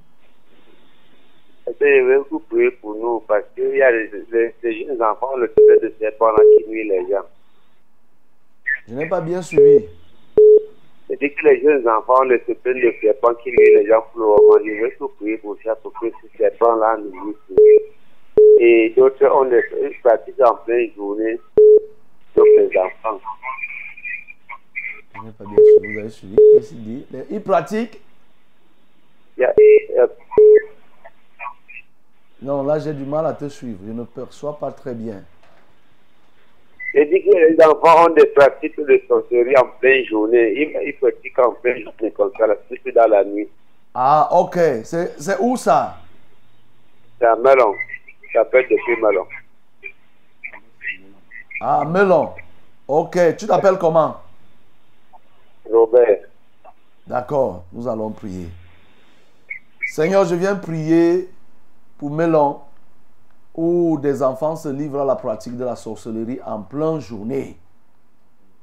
Est-ce 1.67 1.77
que 1.77 1.85
je 1.85 2.05
vais 2.05 2.17
vous 2.31 2.39
prier 2.39 2.71
pour 2.71 2.95
nous 2.95 3.19
parce 3.27 3.43
qu'il 3.53 3.75
y 3.75 3.81
a 3.81 3.91
des, 3.91 4.53
jeunes 4.63 5.03
enfants, 5.03 5.35
le 5.35 5.49
secret 5.49 5.79
de 5.81 5.93
serpent 5.99 6.31
là 6.31 6.43
qui 6.57 6.69
nuit 6.69 6.87
les 6.87 7.01
gens. 7.09 7.25
Je 8.87 8.93
n'ai 8.93 9.09
pas 9.09 9.19
bien 9.19 9.41
suivi. 9.41 9.85
C'est 11.09 11.19
dit 11.19 11.33
que 11.33 11.45
les 11.45 11.61
jeunes 11.61 11.85
enfants, 11.89 12.23
le 12.23 12.39
secret 12.47 12.73
de 12.73 12.93
serpent 13.01 13.33
qui 13.43 13.49
nuit 13.49 13.75
les 13.75 13.85
gens 13.85 14.01
pour 14.13 14.21
le 14.21 14.27
moment. 14.27 14.65
Je 14.65 14.83
vais 14.83 14.95
vous 14.97 15.09
prier 15.09 15.37
pour 15.37 15.57
ça 15.61 15.75
pour 15.75 15.91
que 15.99 16.07
ce 16.07 16.37
serpent 16.37 16.75
là 16.77 16.97
nous 16.97 17.11
nuise. 17.11 17.57
Et 18.61 18.93
d'autres 18.95 19.27
ont 19.27 19.43
des 19.43 19.61
ils 19.81 19.99
pratiquent 20.01 20.41
en 20.41 20.55
pleine 20.55 20.89
journée. 20.95 21.37
Donc 22.33 22.47
les 22.57 22.79
enfants. 22.79 23.19
Je 25.19 25.25
n'ai 25.25 25.31
pas 25.31 25.43
bien 25.45 25.55
suivi. 25.55 25.93
Vous 25.93 25.99
avez 25.99 26.09
suivi. 26.09 26.35
Qu'est-ce 26.53 26.69
qu'il 26.69 26.83
dit 26.83 27.05
Il 27.31 27.41
pratique 27.41 28.01
Non, 32.41 32.63
là, 32.63 32.77
j'ai 32.79 32.93
du 32.93 33.03
mal 33.03 33.25
à 33.25 33.33
te 33.33 33.49
suivre. 33.49 33.79
Je 33.85 33.91
ne 33.91 34.03
perçois 34.03 34.57
pas 34.59 34.71
très 34.71 34.93
bien. 34.93 35.23
J'ai 36.93 37.05
dit 37.05 37.23
que 37.23 37.35
les 37.35 37.57
enfants 37.65 38.05
ont 38.05 38.13
des 38.13 38.25
pratiques 38.27 38.77
de 38.77 39.01
sorcellerie 39.07 39.57
en 39.57 39.67
pleine 39.79 40.05
journée. 40.05 40.53
Ils, 40.53 40.87
ils 40.87 40.95
pratiquent 40.95 41.39
en 41.39 41.51
pleine 41.53 41.83
journée 41.83 42.11
comme 42.11 42.31
ça, 42.37 42.45
surtout 42.67 42.91
dans 42.91 43.07
la 43.07 43.23
nuit. 43.23 43.47
Ah, 43.93 44.29
ok. 44.31 44.57
C'est 44.85 45.39
où 45.39 45.57
ça? 45.57 45.97
C'est 47.19 47.25
à 47.25 47.35
Melon. 47.35 47.73
Fait 48.31 48.63
depuis 48.69 49.01
Melon. 49.01 49.25
Ah, 51.59 51.83
Melon. 51.85 52.33
Ok. 52.87 53.17
Tu 53.37 53.47
t'appelles 53.47 53.79
comment? 53.79 54.17
Robert. 55.71 56.19
D'accord, 57.05 57.63
nous 57.71 57.87
allons 57.87 58.11
prier. 58.11 58.49
Seigneur, 59.87 60.25
je 60.25 60.35
viens 60.35 60.55
prier 60.55 61.29
pour 61.97 62.11
Mélan, 62.11 62.67
où 63.55 63.97
des 63.99 64.21
enfants 64.21 64.55
se 64.55 64.69
livrent 64.69 65.01
à 65.01 65.05
la 65.05 65.15
pratique 65.15 65.57
de 65.57 65.63
la 65.63 65.75
sorcellerie 65.75 66.39
en 66.45 66.61
pleine 66.61 66.99
journée. 66.99 67.57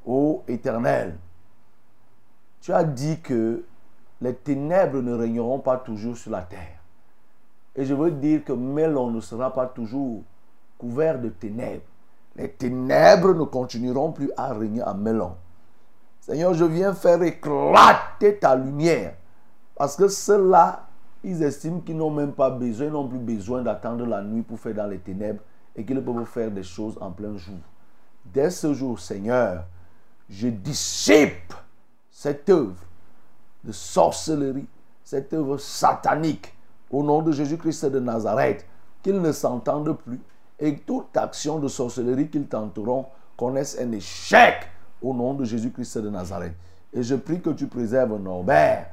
Ô 0.07 0.43
Éternel, 0.47 1.17
tu 2.61 2.73
as 2.73 2.85
dit 2.85 3.21
que 3.21 3.65
les 4.21 4.35
ténèbres 4.35 5.01
ne 5.01 5.15
régneront 5.15 5.59
pas 5.59 5.79
toujours 5.79 6.17
sur 6.17 6.31
la 6.31 6.43
terre. 6.43 6.81
Et 7.75 7.85
je 7.85 7.95
veux 7.95 8.11
dire 8.11 8.45
que 8.45 8.53
Mélon 8.53 9.11
ne 9.11 9.21
sera 9.21 9.53
pas 9.53 9.67
toujours 9.67 10.23
couvert 10.79 11.19
de 11.19 11.31
ténèbres. 11.31 11.83
Les 12.37 12.51
ténèbres 12.51 13.35
ne 13.35 13.45
continueront 13.45 14.13
plus 14.13 14.31
à 14.37 14.53
régner 14.53 14.83
à 14.83 14.95
Mélon. 14.95 15.35
Seigneur, 16.27 16.55
je 16.55 16.64
viens 16.64 16.95
faire 16.95 17.22
éclater 17.22 18.39
ta 18.39 18.57
lumière. 18.57 19.12
Parce 19.77 19.95
que 19.95 20.09
ceux-là, 20.09 20.87
ils 21.22 21.43
estiment 21.43 21.81
qu'ils 21.81 21.99
n'ont 21.99 22.11
même 22.11 22.33
pas 22.33 22.49
besoin, 22.49 22.89
n'ont 22.89 23.07
plus 23.07 23.18
besoin 23.18 23.61
d'attendre 23.61 24.07
la 24.07 24.22
nuit 24.22 24.41
pour 24.41 24.59
faire 24.59 24.72
dans 24.72 24.87
les 24.87 25.01
ténèbres 25.01 25.43
et 25.77 25.85
qu'ils 25.85 26.03
peuvent 26.03 26.25
faire 26.25 26.51
des 26.51 26.62
choses 26.62 26.97
en 27.03 27.11
plein 27.11 27.37
jour. 27.37 27.59
Dès 28.25 28.49
ce 28.49 28.72
jour, 28.72 28.99
Seigneur, 28.99 29.66
je 30.31 30.49
dissipe 30.49 31.53
cette 32.11 32.49
œuvre 32.49 32.81
de 33.62 33.72
sorcellerie, 33.72 34.66
cette 35.03 35.35
œuvre 35.35 35.59
satanique, 35.59 36.55
au 36.91 37.03
nom 37.03 37.20
de 37.20 37.33
Jésus-Christ 37.33 37.85
de 37.85 38.01
Nazareth, 38.01 38.64
qu'ils 39.03 39.20
ne 39.20 39.31
s'entendent 39.31 39.99
plus 39.99 40.22
et 40.59 40.79
toute 40.79 41.14
action 41.18 41.59
de 41.59 41.68
sorcellerie 41.68 42.31
qu'ils 42.31 42.49
tenteront 42.49 43.05
connaisse 43.37 43.79
un 43.79 43.93
échec 43.93 44.70
au 45.05 45.13
nom 45.13 45.35
de 45.35 45.45
Jésus-Christ 45.45 45.99
de 45.99 46.11
Nazareth. 46.11 46.55
Et 46.93 47.03
je 47.03 47.15
prie 47.15 47.41
que 47.41 47.51
tu 47.51 47.67
préserves 47.67 48.19
Norbert 48.21 48.87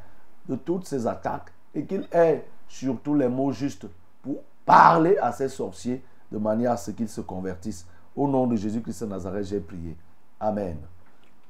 de 0.48 0.56
toutes 0.56 0.86
ces 0.86 1.08
attaques 1.08 1.52
et 1.74 1.86
qu'il 1.86 2.06
ait 2.12 2.44
surtout 2.68 3.16
les 3.16 3.30
mots 3.30 3.52
justes 3.52 3.88
pour 4.22 4.42
parler 4.66 5.18
à 5.18 5.32
ces 5.32 5.48
sorciers 5.50 6.04
de 6.32 6.38
manière 6.38 6.72
à 6.72 6.78
ce 6.78 6.92
qu'ils 6.92 7.10
se 7.10 7.22
convertissent. 7.22 7.86
Au 8.16 8.28
nom 8.28 8.46
de 8.46 8.56
Jésus-Christ 8.56 9.04
de 9.04 9.10
Nazareth, 9.10 9.46
j'ai 9.46 9.60
prié. 9.60 9.96
Amen. 10.40 10.78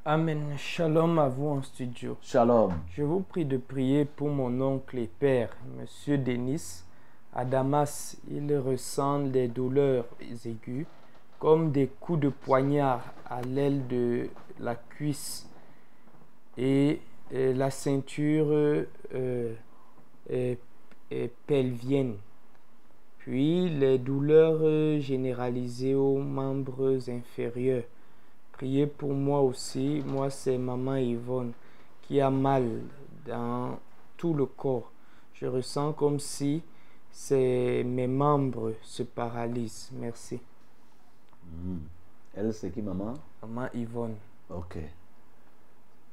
Amen. 0.06 0.54
Shalom 0.58 1.18
à 1.20 1.28
vous 1.28 1.48
en 1.48 1.64
studio. 1.64 2.18
Shalom. 2.22 2.74
Je 2.92 3.04
vous 3.04 3.22
prie 3.22 3.46
de 3.46 3.58
prier 3.58 4.06
pour 4.06 4.30
mon 4.30 4.62
oncle 4.62 4.98
et 4.98 5.08
père, 5.08 5.50
Monsieur 5.80 6.18
Denis. 6.18 6.84
À 7.34 7.46
Damas, 7.46 8.18
il 8.30 8.58
ressent 8.58 9.20
des 9.20 9.48
douleurs 9.48 10.06
aiguës, 10.46 10.86
comme 11.42 11.72
des 11.72 11.88
coups 11.88 12.20
de 12.20 12.30
poignard 12.30 13.02
à 13.28 13.42
l'aile 13.42 13.88
de 13.88 14.30
la 14.60 14.76
cuisse 14.76 15.50
et 16.56 17.00
euh, 17.34 17.52
la 17.56 17.72
ceinture 17.72 18.46
euh, 18.52 18.86
euh, 20.30 20.56
pelvienne. 21.48 22.18
Puis 23.18 23.70
les 23.70 23.98
douleurs 23.98 25.00
généralisées 25.02 25.96
aux 25.96 26.20
membres 26.20 27.10
inférieurs. 27.10 27.86
Priez 28.52 28.86
pour 28.86 29.14
moi 29.14 29.42
aussi. 29.42 30.04
Moi, 30.06 30.30
c'est 30.30 30.60
maman 30.60 30.98
Yvonne 30.98 31.54
qui 32.04 32.22
a 32.22 32.30
mal 32.30 32.82
dans 33.26 33.80
tout 34.16 34.36
le 34.36 34.46
corps. 34.46 34.92
Je 35.34 35.48
ressens 35.48 35.94
comme 35.94 36.20
si 36.20 36.62
mes 37.32 38.08
membres 38.08 38.74
se 38.84 39.02
paralysent. 39.02 39.90
Merci. 39.94 40.40
Hmm. 41.52 41.78
Elle, 42.34 42.54
c'est 42.54 42.70
qui, 42.72 42.82
maman? 42.82 43.14
Maman 43.42 43.68
Yvonne. 43.74 44.16
Ok. 44.50 44.78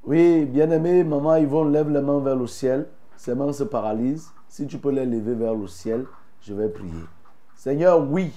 Oui, 0.05 0.45
bien-aimé, 0.45 1.05
maman 1.05 1.36
Yvonne, 1.36 1.72
lève 1.72 1.91
les 1.91 2.01
mains 2.01 2.20
vers 2.20 2.36
le 2.36 2.47
ciel. 2.47 2.89
Ses 3.16 3.34
mains 3.34 3.53
se 3.53 3.64
paralysent. 3.64 4.32
Si 4.49 4.66
tu 4.66 4.78
peux 4.78 4.91
les 4.91 5.07
lever 5.07 5.34
vers 5.34 5.55
le 5.55 5.66
ciel, 5.66 6.07
je 6.41 6.55
vais 6.55 6.68
prier. 6.68 7.05
Seigneur, 7.55 8.01
oui, 8.09 8.32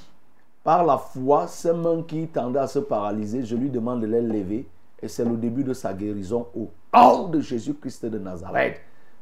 par 0.63 0.83
la 0.85 0.97
foi, 0.97 1.47
ces 1.47 1.73
mains 1.73 2.03
qui 2.03 2.27
tendaient 2.27 2.59
à 2.59 2.67
se 2.67 2.79
paralyser, 2.79 3.43
je 3.43 3.55
lui 3.55 3.69
demande 3.69 4.01
de 4.01 4.07
les 4.07 4.21
lever. 4.21 4.67
Et 5.01 5.07
c'est 5.07 5.25
le 5.25 5.37
début 5.37 5.63
de 5.63 5.73
sa 5.73 5.93
guérison 5.93 6.47
au 6.55 6.69
nom 6.93 7.27
de 7.29 7.39
Jésus-Christ 7.39 8.05
de 8.05 8.19
Nazareth. 8.19 8.81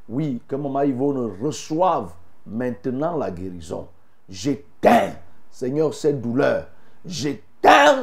Oui, 0.10 0.42
que 0.48 0.56
maman 0.56 0.82
Yvonne 0.82 1.32
reçoive 1.42 2.12
maintenant 2.46 3.16
la 3.16 3.32
guérison. 3.32 3.88
J'éteins, 4.28 5.14
Seigneur, 5.50 5.94
cette 5.94 6.22
douleur. 6.22 6.68
J'éteins 7.06 7.44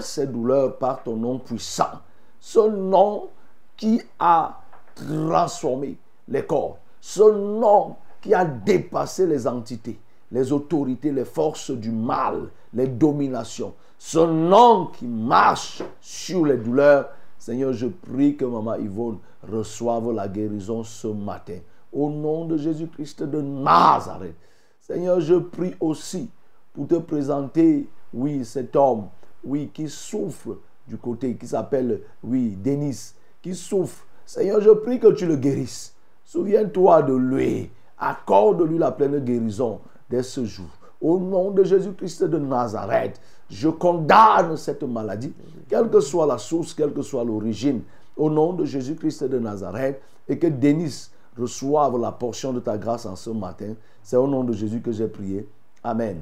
ces 0.01 0.27
douleurs 0.27 0.77
par 0.79 1.03
ton 1.03 1.17
nom 1.17 1.39
puissant. 1.39 2.01
Ce 2.41 2.61
nom 2.61 3.29
qui 3.77 4.01
a 4.19 4.61
transformé 4.95 5.97
les 6.29 6.45
corps. 6.45 6.79
Ce 7.01 7.23
nom 7.23 7.97
qui 8.21 8.35
a 8.35 8.45
dépassé 8.45 9.27
les 9.27 9.47
entités, 9.47 9.99
les 10.33 10.53
autorités, 10.53 11.13
les 11.13 11.25
forces 11.25 11.71
du 11.71 11.91
mal, 11.91 12.49
les 12.73 12.87
dominations. 12.87 13.75
Ce 13.99 14.19
nom 14.19 14.87
qui 14.87 15.07
marche 15.07 15.83
sur 16.01 16.47
les 16.47 16.57
douleurs. 16.57 17.09
Seigneur, 17.39 17.73
je 17.73 17.87
prie 17.87 18.37
que 18.37 18.45
Maman 18.45 18.77
Yvonne 18.77 19.19
reçoive 19.49 20.13
la 20.13 20.29
guérison 20.29 20.83
ce 20.83 21.07
matin. 21.07 21.59
Au 21.93 22.11
nom 22.11 22.45
de 22.45 22.57
Jésus-Christ 22.57 23.23
de 23.23 23.41
Nazareth. 23.41 24.35
Seigneur, 24.81 25.21
je 25.21 25.35
prie 25.35 25.75
aussi 25.81 26.29
pour 26.73 26.87
te 26.87 26.97
présenter, 26.97 27.89
oui, 28.13 28.45
cet 28.45 28.77
homme, 28.77 29.09
oui, 29.47 29.71
qui 29.73 29.89
souffre 29.89 30.59
du 30.87 30.97
côté, 30.97 31.35
qui 31.37 31.47
s'appelle, 31.47 32.01
oui, 32.23 32.57
Denis, 32.63 33.15
qui 33.41 33.55
souffre. 33.55 34.05
Seigneur, 34.25 34.61
je 34.61 34.71
prie 34.71 34.99
que 34.99 35.13
tu 35.13 35.27
le 35.27 35.37
guérisses. 35.37 35.95
Souviens-toi 36.25 37.03
de 37.03 37.15
lui. 37.15 37.71
Accorde-lui 37.99 38.79
la 38.79 38.91
pleine 38.91 39.21
guérison 39.21 39.81
dès 40.11 40.23
ce 40.23 40.45
jour. 40.45 40.67
Au 41.01 41.19
nom 41.19 41.51
de 41.51 41.63
Jésus-Christ 41.63 42.25
de 42.25 42.39
Nazareth, 42.39 43.21
je 43.49 43.69
condamne 43.69 44.57
cette 44.57 44.83
maladie, 44.83 45.33
quelle 45.69 45.89
que 45.89 46.01
soit 46.01 46.27
la 46.27 46.39
source, 46.39 46.75
quelle 46.75 46.93
que 46.93 47.03
soit 47.03 47.25
l'origine, 47.25 47.83
au 48.17 48.29
nom 48.29 48.53
de 48.53 48.65
Jésus-Christ 48.65 49.25
de 49.25 49.39
Nazareth, 49.39 50.01
et 50.29 50.39
que 50.39 50.49
Denis 50.49 51.11
reçoive 51.39 52.01
la 52.01 52.11
portion 52.13 52.53
de 52.53 52.61
ta 52.61 52.77
grâce 52.77 53.07
en 53.07 53.15
ce 53.15 53.31
matin. 53.31 53.75
C'est 54.03 54.17
au 54.17 54.27
nom 54.27 54.43
de 54.43 54.53
Jésus 54.53 54.81
que 54.81 54.91
j'ai 54.91 55.07
prié. 55.07 55.49
Amen. 55.85 56.21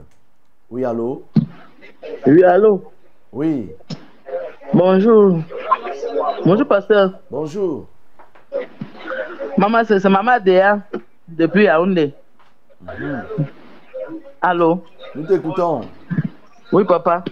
Oui, 0.71 0.85
allô? 0.85 1.23
Oui, 2.27 2.43
allô? 2.43 2.83
Oui. 3.35 3.69
Bonjour. 4.73 5.41
Bonjour, 6.45 6.69
pasteur. 6.69 7.19
Bonjour. 7.29 7.89
Maman, 9.59 9.83
c'est 9.85 9.99
c'est 9.99 10.09
Maman 10.09 10.39
Déa, 10.39 10.79
depuis 11.27 11.65
Yaoundé. 11.65 12.15
Allô? 14.41 14.85
Nous 15.17 15.27
t'écoutons. 15.27 15.81
Oui, 16.71 16.85
papa. 16.85 17.25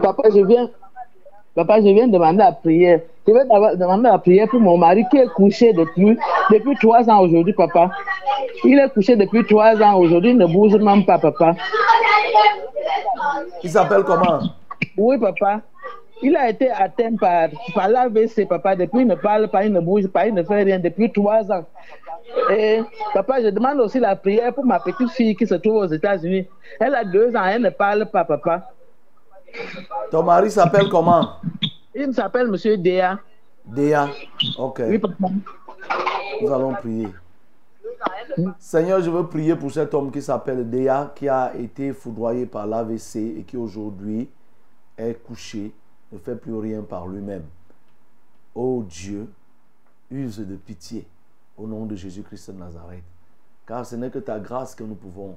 Papa, 0.00 0.22
je 0.34 0.46
viens. 0.46 0.70
Papa, 1.56 1.80
je 1.80 1.88
viens 1.88 2.06
demander 2.06 2.36
la 2.38 2.52
prière. 2.52 3.00
Je 3.26 3.32
vais 3.32 3.44
demander 3.76 4.10
la 4.10 4.18
prière 4.18 4.46
pour 4.46 4.60
mon 4.60 4.76
mari 4.76 5.04
qui 5.10 5.16
est 5.16 5.26
couché 5.28 5.72
depuis, 5.72 6.18
depuis 6.50 6.76
trois 6.76 7.08
ans 7.08 7.20
aujourd'hui, 7.22 7.54
papa. 7.54 7.90
Il 8.62 8.78
est 8.78 8.90
couché 8.90 9.16
depuis 9.16 9.42
trois 9.46 9.74
ans 9.82 9.96
aujourd'hui, 9.96 10.32
il 10.32 10.36
ne 10.36 10.46
bouge 10.46 10.74
même 10.76 11.06
pas, 11.06 11.18
papa. 11.18 11.54
Il 13.64 13.70
s'appelle 13.70 14.02
comment? 14.04 14.40
Oui, 14.98 15.16
papa. 15.18 15.62
Il 16.22 16.36
a 16.36 16.50
été 16.50 16.70
atteint 16.70 17.16
par, 17.18 17.48
par 17.74 17.88
l'AVC, 17.88 18.46
papa. 18.46 18.76
Depuis, 18.76 19.00
il 19.00 19.06
ne 19.06 19.14
parle 19.14 19.48
pas, 19.48 19.64
il 19.64 19.72
ne 19.72 19.80
bouge 19.80 20.08
pas, 20.08 20.26
il 20.26 20.34
ne 20.34 20.42
fait 20.42 20.62
rien 20.62 20.78
depuis 20.78 21.10
trois 21.10 21.50
ans. 21.50 21.64
Et 22.50 22.80
papa, 23.14 23.40
je 23.42 23.48
demande 23.48 23.80
aussi 23.80 23.98
la 23.98 24.14
prière 24.14 24.52
pour 24.52 24.66
ma 24.66 24.78
petite 24.78 25.10
fille 25.10 25.34
qui 25.34 25.46
se 25.46 25.54
trouve 25.54 25.76
aux 25.76 25.86
États-Unis. 25.86 26.46
Elle 26.80 26.94
a 26.94 27.02
deux 27.04 27.34
ans, 27.34 27.44
elle 27.46 27.62
ne 27.62 27.70
parle 27.70 28.04
pas, 28.06 28.24
papa. 28.24 28.72
Ton 30.10 30.22
mari 30.22 30.50
s'appelle 30.50 30.88
comment? 30.88 31.36
Il 31.94 32.12
s'appelle 32.14 32.48
Monsieur 32.48 32.76
Déa. 32.76 33.18
Déa. 33.64 34.08
Ok. 34.58 34.82
Oui, 34.86 34.98
papa. 34.98 35.28
Nous 36.40 36.52
allons 36.52 36.74
prier. 36.74 37.08
Seigneur, 38.58 39.00
je 39.00 39.10
veux 39.10 39.26
prier 39.26 39.56
pour 39.56 39.70
cet 39.72 39.94
homme 39.94 40.10
qui 40.10 40.20
s'appelle 40.20 40.68
Déa, 40.68 41.12
qui 41.14 41.28
a 41.28 41.54
été 41.56 41.92
foudroyé 41.92 42.46
par 42.46 42.66
l'AVC 42.66 43.16
et 43.38 43.44
qui 43.46 43.56
aujourd'hui 43.56 44.28
est 44.98 45.14
couché, 45.24 45.72
ne 46.12 46.18
fait 46.18 46.36
plus 46.36 46.54
rien 46.54 46.82
par 46.82 47.06
lui-même. 47.06 47.44
Ô 48.54 48.82
Dieu, 48.86 49.30
use 50.10 50.38
de 50.38 50.56
pitié 50.56 51.06
au 51.56 51.66
nom 51.66 51.86
de 51.86 51.96
Jésus-Christ 51.96 52.50
de 52.50 52.58
Nazareth. 52.58 53.04
Car 53.66 53.84
ce 53.84 53.96
n'est 53.96 54.10
que 54.10 54.18
ta 54.18 54.38
grâce 54.38 54.74
que 54.74 54.84
nous 54.84 54.94
pouvons 54.94 55.36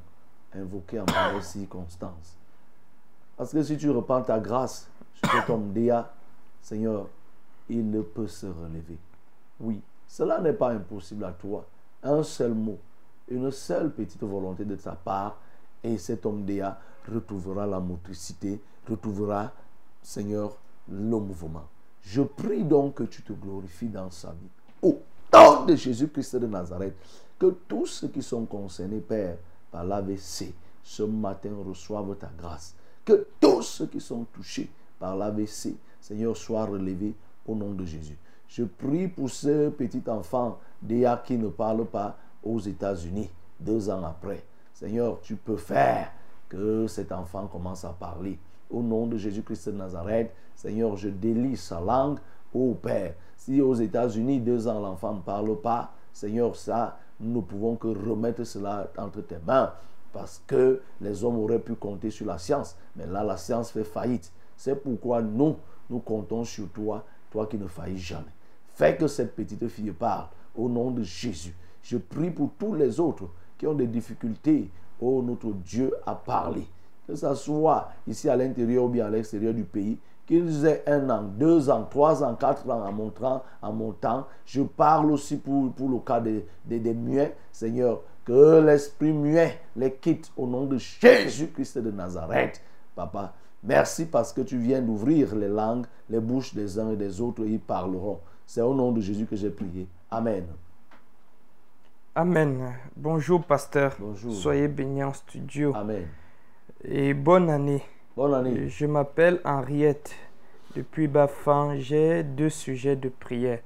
invoquer 0.54 1.00
en 1.00 1.06
pareille 1.06 1.42
circonstance. 1.42 2.39
Parce 3.40 3.54
que 3.54 3.64
si 3.64 3.78
tu 3.78 3.90
reprends 3.90 4.22
ta 4.22 4.38
grâce 4.38 4.90
cet 5.32 5.50
homme 5.50 5.72
Déa, 5.72 6.12
Seigneur, 6.62 7.08
il 7.70 8.04
peut 8.14 8.28
se 8.28 8.48
relever. 8.48 8.98
Oui, 9.62 9.80
cela 10.10 10.42
n'est 10.42 10.52
pas 10.52 10.72
impossible 10.72 11.24
à 11.24 11.32
toi. 11.32 11.66
Un 12.04 12.22
seul 12.22 12.54
mot, 12.54 12.78
une 13.30 13.50
seule 13.50 13.94
petite 13.94 14.22
volonté 14.24 14.66
de 14.66 14.76
ta 14.76 14.92
part, 14.92 15.38
et 15.82 15.98
cet 15.98 16.26
homme 16.26 16.44
Déa 16.44 16.78
retrouvera 17.10 17.66
la 17.66 17.80
motricité, 17.80 18.60
retrouvera, 18.90 19.54
Seigneur, 20.04 20.58
le 20.90 21.18
mouvement. 21.18 21.64
Je 22.02 22.24
prie 22.24 22.66
donc 22.66 22.96
que 22.96 23.04
tu 23.04 23.22
te 23.22 23.32
glorifies 23.32 23.88
dans 23.88 24.12
sa 24.12 24.32
vie. 24.32 24.50
Au 24.82 25.00
nom 25.34 25.64
de 25.64 25.78
Jésus-Christ 25.78 26.36
de 26.36 26.48
Nazareth, 26.48 26.98
que 27.40 27.56
tous 27.70 27.86
ceux 27.86 28.10
qui 28.10 28.22
sont 28.22 28.44
concernés, 28.44 29.00
Père, 29.00 29.38
par 29.72 29.86
l'AVC, 29.86 30.54
ce 30.84 31.04
matin 31.04 31.52
reçoivent 31.66 32.18
ta 32.18 32.30
grâce. 32.38 32.76
Que 33.10 33.26
tous 33.40 33.64
ceux 33.64 33.88
qui 33.88 34.00
sont 34.00 34.24
touchés 34.32 34.70
par 35.00 35.16
l'AVC, 35.16 35.74
Seigneur, 36.00 36.38
soient 36.38 36.66
relevés 36.66 37.16
au 37.48 37.56
nom 37.56 37.72
de 37.72 37.84
Jésus. 37.84 38.16
Je 38.48 38.62
prie 38.66 39.08
pour 39.08 39.32
ce 39.32 39.70
petit 39.70 40.04
enfant 40.06 40.60
d'Ia 40.80 41.20
qui 41.26 41.36
ne 41.36 41.48
parle 41.48 41.88
pas 41.88 42.18
aux 42.44 42.60
États-Unis, 42.60 43.28
deux 43.60 43.90
ans 43.90 44.04
après. 44.04 44.44
Seigneur, 44.76 45.22
tu 45.22 45.38
peux 45.38 45.58
faire 45.58 46.12
que 46.50 46.86
cet 46.86 47.12
enfant 47.12 47.48
commence 47.48 47.84
à 47.84 47.90
parler. 48.00 48.38
Au 48.70 48.84
nom 48.84 49.08
de 49.08 49.18
Jésus-Christ 49.18 49.70
de 49.70 49.78
Nazareth, 49.78 50.32
Seigneur, 50.56 50.96
je 50.96 51.10
délie 51.10 51.58
sa 51.58 51.82
langue 51.82 52.20
au 52.54 52.76
Père. 52.76 53.16
Si 53.36 53.60
aux 53.60 53.74
États-Unis, 53.74 54.40
deux 54.40 54.68
ans, 54.68 54.80
l'enfant 54.80 55.16
ne 55.16 55.22
parle 55.22 55.60
pas, 55.60 55.94
Seigneur, 56.14 56.56
ça, 56.56 57.00
nous 57.20 57.38
ne 57.38 57.42
pouvons 57.42 57.76
que 57.76 57.88
remettre 57.88 58.44
cela 58.44 58.88
entre 59.00 59.22
tes 59.22 59.40
mains. 59.48 59.74
Parce 60.12 60.42
que 60.48 60.82
les 61.02 61.24
hommes 61.24 61.38
auraient 61.38 61.60
pu 61.60 61.76
compter 61.76 62.10
sur 62.10 62.26
la 62.26 62.38
science. 62.38 62.76
Mais 62.96 63.06
là, 63.06 63.24
la 63.24 63.38
science 63.38 63.72
fait 63.72 63.84
faillite. 63.84 64.32
C'est 64.58 64.76
pourquoi 64.76 65.22
nous, 65.22 65.56
nous 65.90 66.00
comptons 66.00 66.44
sur 66.44 66.68
toi, 66.70 67.06
toi 67.32 67.48
qui 67.48 67.58
ne 67.58 67.68
faillis 67.68 68.00
jamais. 68.00 68.34
Fais 68.74 68.96
que 68.98 69.08
cette 69.08 69.36
petite 69.36 69.68
fille 69.68 69.92
parle 69.92 70.28
au 70.56 70.68
nom 70.70 70.92
de 70.92 71.04
Jésus. 71.04 71.56
Je 71.82 71.98
prie 71.98 72.32
pour 72.32 72.52
tous 72.58 72.74
les 72.74 73.00
autres 73.00 73.26
qui 73.58 73.68
ont 73.68 73.74
des 73.74 73.88
difficultés, 73.88 74.70
oh 75.00 75.22
notre 75.22 75.52
Dieu, 75.52 75.94
à 76.06 76.16
parler. 76.16 76.66
Que 77.08 77.16
ce 77.16 77.34
soit 77.36 77.90
ici 78.08 78.30
à 78.30 78.36
l'intérieur 78.36 78.86
ou 78.86 78.90
bien 78.90 79.08
à 79.08 79.10
l'extérieur 79.10 79.54
du 79.54 79.64
pays, 79.64 79.98
qu'ils 80.26 80.66
aient 80.66 80.84
un 80.86 81.10
an, 81.10 81.24
deux 81.24 81.70
ans, 81.72 81.88
trois 81.90 82.24
ans, 82.24 82.36
quatre 82.36 82.70
ans 82.70 82.86
en 82.86 82.92
montrant, 82.92 83.44
en 83.64 83.74
montant. 83.74 84.28
Je 84.46 84.62
parle 84.62 85.12
aussi 85.12 85.38
pour, 85.38 85.72
pour 85.74 85.90
le 85.90 85.98
cas 86.00 86.20
des, 86.20 86.46
des, 86.64 86.80
des 86.80 86.94
muets, 86.94 87.36
Seigneur, 87.52 88.02
que 88.30 88.62
l'esprit 88.64 89.12
muet 89.12 89.60
les 89.76 89.92
quitte 89.92 90.32
au 90.38 90.46
nom 90.46 90.68
de 90.68 90.78
Jésus-Christ 90.78 91.80
de 91.80 91.90
Nazareth. 91.90 92.62
Papa, 92.96 93.34
merci 93.64 94.06
parce 94.06 94.32
que 94.34 94.42
tu 94.42 94.60
viens 94.60 94.84
d'ouvrir 94.84 95.36
les 95.36 95.48
langues, 95.48 95.88
les 96.12 96.20
bouches 96.20 96.54
des 96.54 96.78
uns 96.78 96.92
et 96.92 96.96
des 96.96 97.22
autres, 97.22 97.44
et 97.44 97.48
ils 97.48 97.60
parleront. 97.60 98.20
C'est 98.46 98.62
au 98.62 98.76
nom 98.76 98.92
de 98.92 99.02
Jésus 99.02 99.26
que 99.26 99.36
j'ai 99.36 99.50
prié. 99.50 99.88
Amen. 100.12 100.46
Amen. 102.14 102.76
Bonjour, 102.96 103.44
pasteur. 103.44 103.96
Bonjour. 104.00 104.32
Soyez 104.32 104.68
bénis 104.68 105.04
en 105.04 105.14
studio. 105.14 105.74
Amen. 105.76 106.06
Et 106.84 107.16
bonne 107.16 107.50
année. 107.50 107.82
Bonne 108.16 108.36
année. 108.36 108.70
Je 108.70 108.86
m'appelle 108.86 109.42
Henriette. 109.44 110.14
Depuis 110.76 111.08
Bafan, 111.08 111.78
j'ai 111.78 112.22
deux 112.22 112.52
sujets 112.52 112.96
de 112.96 113.10
prière. 113.10 113.62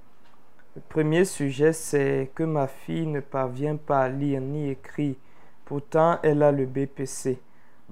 Le 0.76 0.82
premier 0.90 1.24
sujet, 1.24 1.72
c'est 1.72 2.32
que 2.34 2.42
ma 2.42 2.66
fille 2.66 3.06
ne 3.06 3.20
parvient 3.20 3.76
pas 3.76 4.06
à 4.06 4.10
lire 4.10 4.42
ni 4.42 4.72
écrire. 4.72 5.14
Pourtant, 5.66 6.18
elle 6.24 6.42
a 6.42 6.52
le 6.52 6.66
BPC. 6.66 7.40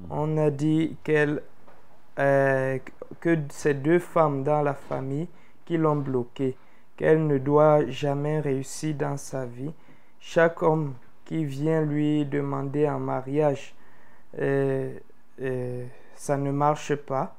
On 0.10 0.36
a 0.38 0.50
dit 0.50 0.98
qu'elle, 1.04 1.44
euh, 2.18 2.80
que 3.20 3.38
c'est 3.50 3.76
deux 3.76 4.00
femmes 4.00 4.44
dans 4.44 4.64
la 4.64 4.74
famille 4.74 5.28
qui 5.64 5.78
l'ont 5.78 5.96
bloquée, 5.96 6.58
qu'elle 6.98 7.28
ne 7.28 7.38
doit 7.38 7.86
jamais 7.88 8.40
réussir 8.40 8.96
dans 8.96 9.18
sa 9.18 9.46
vie. 9.46 9.74
Chaque 10.20 10.64
homme 10.64 10.96
qui 11.26 11.46
vient 11.46 11.82
lui 11.84 12.26
demander 12.26 12.90
en 12.90 13.00
mariage, 13.00 13.76
euh, 14.40 14.92
euh, 15.40 15.86
ça 16.16 16.36
ne 16.36 16.52
marche 16.52 16.96
pas. 16.96 17.36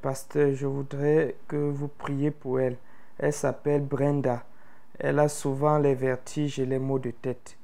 Pasteur, 0.00 0.54
je 0.54 0.66
voudrais 0.66 1.34
que 1.46 1.56
vous 1.56 1.88
priez 1.88 2.30
pour 2.30 2.60
elle. 2.60 2.76
Elle 3.18 3.32
s'appelle 3.32 3.82
Brenda. 3.84 4.44
Elle 4.98 5.18
a 5.18 5.28
souvent 5.28 5.78
les 5.78 5.94
vertiges 5.94 6.58
et 6.58 6.66
les 6.66 6.78
maux 6.78 6.98
de 6.98 7.10
tête. 7.10 7.56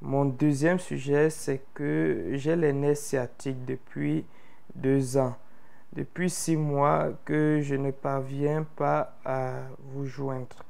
Mon 0.00 0.24
deuxième 0.24 0.78
sujet, 0.78 1.28
c'est 1.30 1.62
que 1.74 2.30
j'ai 2.32 2.56
les 2.56 2.72
nerfs 2.72 2.96
sciatiques 2.96 3.64
depuis 3.66 4.24
deux 4.74 5.16
ans. 5.18 5.36
Depuis 5.92 6.30
six 6.30 6.56
mois 6.56 7.10
que 7.24 7.60
je 7.62 7.74
ne 7.74 7.90
parviens 7.90 8.62
pas 8.76 9.16
à 9.24 9.54
vous 9.92 10.06
joindre. 10.06 10.64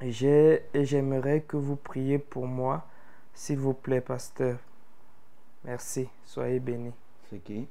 J'ai- 0.00 0.62
Et 0.72 0.84
j'aimerais 0.84 1.42
que 1.42 1.56
vous 1.56 1.76
priez 1.76 2.18
pour 2.18 2.46
moi, 2.46 2.86
s'il 3.34 3.58
vous 3.58 3.74
plaît, 3.74 4.00
pasteur. 4.00 4.56
Merci. 5.64 6.08
Soyez 6.24 6.58
bénis. 6.58 6.94
C'est 7.28 7.38
qui? 7.40 7.68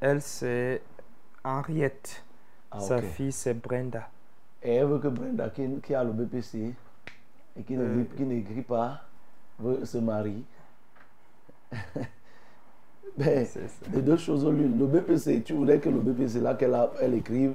Elle, 0.00 0.22
c'est 0.22 0.80
Henriette. 1.44 2.24
Ah, 2.70 2.80
Sa 2.80 3.02
fille, 3.02 3.32
c'est 3.32 3.54
Brenda. 3.54 4.08
Et 4.68 4.74
elle 4.74 4.86
veut 4.86 4.98
que 4.98 5.08
Brenda, 5.08 5.48
qui, 5.48 5.66
qui 5.82 5.94
a 5.94 6.04
le 6.04 6.12
BPC 6.12 6.74
et 7.58 7.62
qui 7.62 7.74
Euh. 7.74 8.04
n'écrit 8.18 8.60
pas, 8.60 9.00
veut 9.58 9.82
se 9.86 9.96
marier. 9.96 10.44
ben, 13.16 13.46
C'est 13.46 13.66
ça. 13.66 13.86
les 13.94 14.02
deux 14.02 14.18
choses 14.18 14.44
au 14.44 14.52
l'une. 14.52 14.78
Le 14.78 14.86
BPC, 14.86 15.42
tu 15.42 15.54
voudrais 15.54 15.78
que 15.80 15.88
le 15.88 16.00
BPC 16.00 16.40
là 16.40 16.54
qu'elle 16.54 16.76
elle 17.00 17.14
écrive 17.14 17.54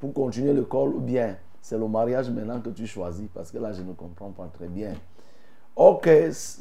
pour 0.00 0.12
continuer 0.12 0.52
l'école 0.52 0.88
ou 0.96 1.00
bien 1.00 1.36
c'est 1.60 1.78
le 1.78 1.86
mariage 1.86 2.28
maintenant 2.30 2.60
que 2.60 2.70
tu 2.70 2.88
choisis 2.88 3.28
parce 3.32 3.52
que 3.52 3.58
là 3.58 3.72
je 3.72 3.82
ne 3.82 3.92
comprends 3.92 4.30
pas 4.30 4.48
très 4.52 4.66
bien. 4.66 4.94
Ok, 5.76 6.10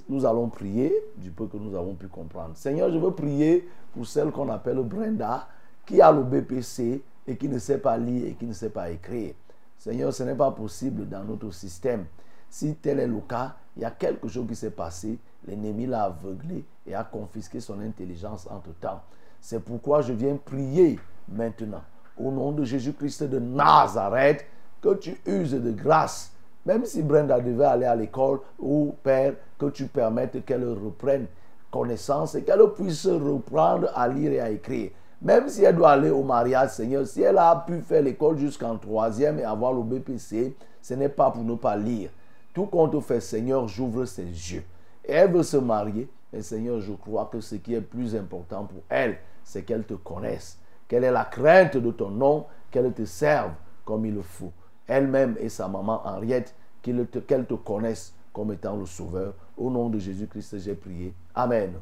nous 0.10 0.28
allons 0.28 0.48
prier 0.48 0.94
du 1.16 1.32
peu 1.32 1.48
que 1.48 1.58
nous 1.58 1.76
avons 1.76 1.96
pu 1.96 2.08
comprendre. 2.08 2.56
Seigneur, 2.56 2.92
je 2.92 3.00
veux 3.00 3.14
prier 3.16 3.68
pour 3.96 4.06
celle 4.06 4.30
qu'on 4.30 4.48
appelle 4.50 4.78
Brenda 4.78 5.48
qui 5.88 6.00
a 6.02 6.12
le 6.12 6.22
BPC 6.22 7.02
et 7.26 7.36
qui 7.36 7.50
ne 7.50 7.58
sait 7.58 7.80
pas 7.80 7.98
lire 7.98 8.28
et 8.28 8.34
qui 8.36 8.46
ne 8.46 8.54
sait 8.54 8.70
pas 8.70 8.92
écrire. 8.92 9.34
Seigneur, 9.78 10.14
ce 10.14 10.24
n'est 10.24 10.36
pas 10.36 10.52
possible 10.52 11.08
dans 11.08 11.24
notre 11.24 11.52
système. 11.52 12.06
Si 12.50 12.76
tel 12.76 13.00
est 13.00 13.08
le 13.08 13.20
cas, 13.22 13.56
il 13.76 13.84
y 13.84 13.86
a 13.86 13.92
quelque 13.92 14.28
chose 14.28 14.48
qui 14.48 14.56
s'est 14.56 14.72
passé. 14.72 15.18
L'ennemi 15.48 15.86
l'a 15.86 16.06
aveuglé 16.06 16.66
et 16.86 16.96
a 16.96 17.04
confisqué 17.04 17.60
son 17.60 17.80
intelligence 17.82 18.48
entre-temps. 18.50 19.02
C'est 19.40 19.60
pourquoi 19.60 20.02
je 20.02 20.14
viens 20.14 20.36
prier 20.38 21.00
maintenant, 21.30 21.84
au 22.18 22.32
nom 22.32 22.52
de 22.52 22.64
Jésus-Christ 22.64 23.24
de 23.24 23.40
Nazareth, 23.40 24.46
que 24.82 24.96
tu 24.96 25.20
uses 25.26 25.52
de 25.52 25.72
grâce. 25.72 26.32
Même 26.66 26.86
si 26.86 27.02
Brenda 27.04 27.40
devait 27.40 27.66
aller 27.66 27.86
à 27.86 27.96
l'école, 27.96 28.40
ou 28.60 28.96
Père, 29.04 29.36
que 29.58 29.68
tu 29.68 29.86
permettes 29.86 30.44
qu'elle 30.46 30.68
reprenne 30.68 31.28
connaissance 31.72 32.36
et 32.36 32.44
qu'elle 32.44 32.68
puisse 32.76 33.06
reprendre 33.08 33.90
à 33.96 34.08
lire 34.08 34.32
et 34.32 34.40
à 34.40 34.50
écrire. 34.50 34.92
Même 35.22 35.50
si 35.50 35.64
elle 35.64 35.76
doit 35.76 35.92
aller 35.92 36.12
au 36.12 36.24
mariage, 36.24 36.72
Seigneur, 36.72 37.08
si 37.08 37.22
elle 37.22 37.38
a 37.40 37.64
pu 37.66 37.82
faire 37.82 38.04
l'école 38.04 38.38
jusqu'en 38.38 38.78
troisième 38.78 39.40
et 39.40 39.44
avoir 39.44 39.74
le 39.74 39.82
BPC, 39.82 40.56
ce 40.82 40.94
n'est 40.94 41.10
pas 41.10 41.32
pour 41.32 41.44
ne 41.44 41.56
pas 41.56 41.76
lire. 41.76 42.12
Tout 42.54 42.68
compte 42.68 43.00
fait, 43.02 43.20
Seigneur, 43.20 43.68
j'ouvre 43.68 44.06
ses 44.06 44.24
yeux. 44.24 44.64
Elle 45.08 45.32
veut 45.32 45.44
se 45.44 45.58
marier. 45.58 46.08
Et 46.34 46.42
Seigneur, 46.42 46.80
je 46.82 46.94
crois 46.94 47.30
que 47.32 47.40
ce 47.40 47.56
qui 47.56 47.74
est 47.74 47.82
plus 47.82 48.16
important 48.16 48.66
pour 48.66 48.84
elle, 48.90 49.18
c'est 49.44 49.64
qu'elle 49.64 49.86
te 49.86 49.94
connaisse. 49.94 50.60
Qu'elle 50.88 51.04
ait 51.04 51.12
la 51.12 51.26
crainte 51.26 51.78
de 51.78 51.92
ton 51.92 52.10
nom, 52.10 52.46
qu'elle 52.70 52.92
te 52.94 53.06
serve 53.06 53.52
comme 53.86 54.06
il 54.06 54.22
faut. 54.22 54.52
Elle-même 54.88 55.36
et 55.40 55.50
sa 55.50 55.68
maman 55.68 56.02
Henriette, 56.06 56.54
qu'elle 56.82 57.08
te, 57.08 57.20
qu'elle 57.20 57.46
te 57.46 57.56
connaisse 57.56 58.14
comme 58.34 58.52
étant 58.52 58.76
le 58.76 58.86
Sauveur. 58.86 59.34
Au 59.58 59.70
nom 59.70 59.90
de 59.90 60.00
Jésus-Christ, 60.00 60.60
j'ai 60.60 60.76
prié. 60.76 61.14
Amen. 61.34 61.74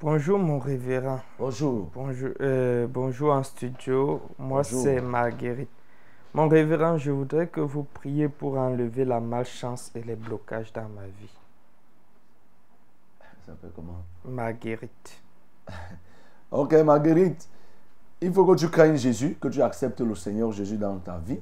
Bonjour, 0.00 0.38
mon 0.38 0.60
révérend. 0.60 1.18
Bonjour. 1.40 1.90
Bonjour, 1.92 2.30
euh, 2.40 2.86
bonjour 2.86 3.32
en 3.32 3.42
studio. 3.42 4.22
Moi, 4.38 4.62
c'est 4.62 5.00
Marguerite. 5.00 5.68
Mon 6.32 6.46
révérend, 6.48 6.98
je 6.98 7.10
voudrais 7.10 7.48
que 7.48 7.58
vous 7.60 7.82
priez 7.82 8.28
pour 8.28 8.56
enlever 8.58 9.04
la 9.04 9.18
malchance 9.18 9.90
et 9.96 10.02
les 10.04 10.14
blocages 10.14 10.72
dans 10.72 10.88
ma 10.88 11.04
vie. 11.06 11.34
Ça 13.18 13.46
s'appelle 13.46 13.72
comment? 13.74 14.04
Marguerite. 14.24 15.20
Ok, 16.52 16.72
Marguerite, 16.74 17.48
il 18.20 18.32
faut 18.32 18.46
que 18.46 18.56
tu 18.56 18.70
craignes 18.70 18.96
Jésus, 18.96 19.36
que 19.38 19.48
tu 19.48 19.60
acceptes 19.60 20.00
le 20.00 20.14
Seigneur 20.14 20.52
Jésus 20.52 20.78
dans 20.78 20.96
ta 20.98 21.18
vie. 21.18 21.40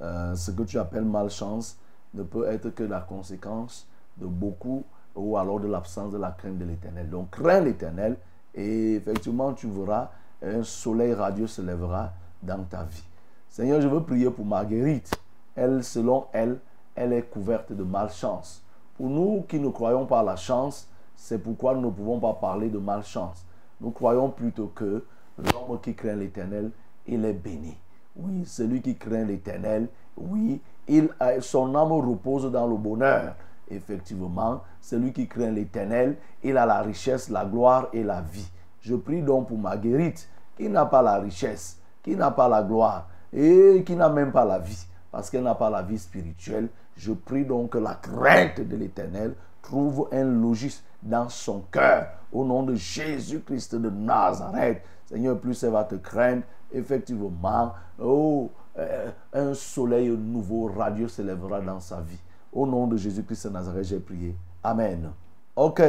Euh, 0.00 0.34
ce 0.36 0.52
que 0.52 0.62
tu 0.62 0.78
appelles 0.78 1.04
malchance 1.04 1.76
ne 2.14 2.22
peut 2.22 2.46
être 2.46 2.70
que 2.70 2.84
la 2.84 3.00
conséquence 3.00 3.86
de 4.16 4.26
beaucoup 4.26 4.84
ou 5.20 5.36
alors 5.36 5.60
de 5.60 5.68
l'absence 5.68 6.12
de 6.12 6.18
la 6.18 6.30
crainte 6.30 6.58
de 6.58 6.64
l'éternel. 6.64 7.08
Donc, 7.08 7.30
crains 7.30 7.60
l'éternel 7.60 8.16
et 8.54 8.94
effectivement, 8.94 9.52
tu 9.52 9.68
verras 9.68 10.10
un 10.42 10.62
soleil 10.62 11.14
radieux 11.14 11.46
se 11.46 11.62
lèvera 11.62 12.12
dans 12.42 12.64
ta 12.64 12.84
vie. 12.84 13.04
Seigneur, 13.48 13.80
je 13.80 13.88
veux 13.88 14.02
prier 14.02 14.30
pour 14.30 14.44
Marguerite. 14.44 15.10
Elle, 15.54 15.84
selon 15.84 16.26
elle, 16.32 16.58
elle 16.94 17.12
est 17.12 17.22
couverte 17.22 17.72
de 17.72 17.82
malchance. 17.82 18.62
Pour 18.96 19.08
nous 19.08 19.44
qui 19.48 19.58
ne 19.58 19.68
croyons 19.68 20.06
pas 20.06 20.20
à 20.20 20.22
la 20.22 20.36
chance, 20.36 20.88
c'est 21.16 21.38
pourquoi 21.38 21.74
nous 21.74 21.88
ne 21.88 21.90
pouvons 21.90 22.18
pas 22.18 22.32
parler 22.32 22.70
de 22.70 22.78
malchance. 22.78 23.44
Nous 23.80 23.90
croyons 23.90 24.30
plutôt 24.30 24.68
que 24.74 25.04
l'homme 25.38 25.80
qui 25.82 25.94
craint 25.94 26.16
l'éternel, 26.16 26.70
il 27.06 27.24
est 27.24 27.32
béni. 27.32 27.76
Oui, 28.16 28.44
celui 28.46 28.80
qui 28.80 28.96
craint 28.96 29.24
l'éternel, 29.24 29.88
oui, 30.16 30.60
il 30.88 31.08
son 31.40 31.74
âme 31.74 31.92
repose 31.92 32.50
dans 32.50 32.66
le 32.66 32.76
bonheur. 32.76 33.34
Effectivement, 33.70 34.62
celui 34.80 35.12
qui 35.12 35.28
craint 35.28 35.50
l'éternel, 35.50 36.16
il 36.42 36.56
a 36.56 36.66
la 36.66 36.82
richesse, 36.82 37.28
la 37.28 37.44
gloire 37.44 37.88
et 37.92 38.02
la 38.02 38.20
vie. 38.20 38.50
Je 38.80 38.94
prie 38.94 39.22
donc 39.22 39.48
pour 39.48 39.58
Marguerite, 39.58 40.28
qui 40.56 40.68
n'a 40.68 40.86
pas 40.86 41.02
la 41.02 41.18
richesse, 41.18 41.78
qui 42.02 42.16
n'a 42.16 42.30
pas 42.30 42.48
la 42.48 42.62
gloire 42.62 43.08
et 43.32 43.82
qui 43.86 43.94
n'a 43.94 44.08
même 44.08 44.32
pas 44.32 44.44
la 44.44 44.58
vie, 44.58 44.86
parce 45.10 45.30
qu'elle 45.30 45.44
n'a 45.44 45.54
pas 45.54 45.70
la 45.70 45.82
vie 45.82 45.98
spirituelle, 45.98 46.68
je 46.96 47.12
prie 47.12 47.44
donc 47.44 47.70
que 47.70 47.78
la 47.78 47.94
crainte 47.94 48.60
de 48.60 48.76
l'Éternel 48.76 49.34
trouve 49.62 50.08
un 50.12 50.24
logis 50.24 50.82
dans 51.02 51.28
son 51.28 51.60
cœur. 51.70 52.08
Au 52.32 52.44
nom 52.44 52.62
de 52.62 52.74
Jésus-Christ 52.74 53.76
de 53.76 53.90
Nazareth, 53.90 54.82
Seigneur, 55.06 55.38
plus 55.38 55.62
elle 55.62 55.70
va 55.70 55.84
te 55.84 55.94
craindre, 55.96 56.42
effectivement, 56.72 57.72
oh, 57.98 58.50
euh, 58.78 59.10
un 59.32 59.54
soleil 59.54 60.08
nouveau, 60.10 60.66
radieux 60.66 61.08
s'élèvera 61.08 61.60
dans 61.60 61.80
sa 61.80 62.00
vie. 62.00 62.20
Au 62.52 62.66
nom 62.66 62.86
de 62.86 62.96
Jésus-Christ 62.96 63.46
de 63.46 63.52
Nazareth, 63.52 63.84
j'ai 63.84 64.00
prié. 64.00 64.36
Amen. 64.62 65.12
Ok. 65.54 65.82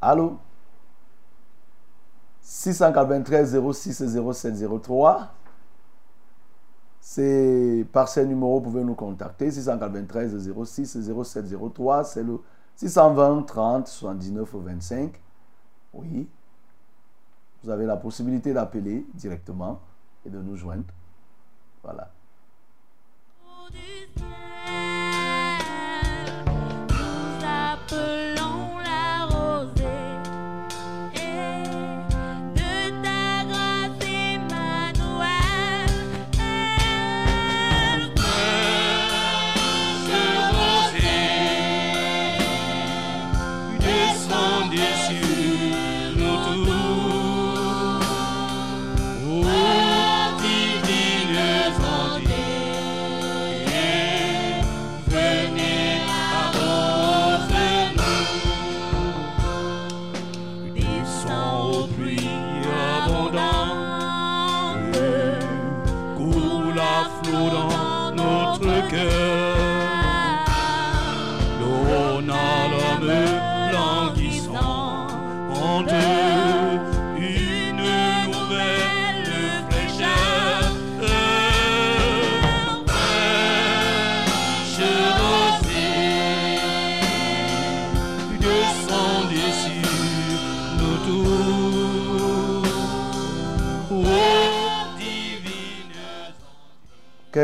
Allô? 0.00 0.38
693 2.40 3.58
06 3.72 4.32
07 4.32 4.82
03. 4.82 5.34
C'est 7.00 7.86
par 7.92 8.08
ces 8.08 8.26
numéros, 8.26 8.60
vous 8.60 8.70
pouvez 8.70 8.84
nous 8.84 8.94
contacter. 8.94 9.50
693 9.50 10.52
06 10.64 10.98
07 11.24 11.46
03. 11.74 12.04
C'est 12.04 12.22
le 12.22 12.40
620 12.76 13.42
30 13.42 13.88
79 13.88 14.54
25. 14.54 15.20
Oui. 15.94 16.28
Vous 17.62 17.70
avez 17.70 17.86
la 17.86 17.96
possibilité 17.96 18.52
d'appeler 18.52 19.06
directement 19.14 19.80
et 20.24 20.30
de 20.30 20.40
nous 20.40 20.56
joindre. 20.56 20.84
Voilà. 21.82 22.10
Nous 27.90 28.27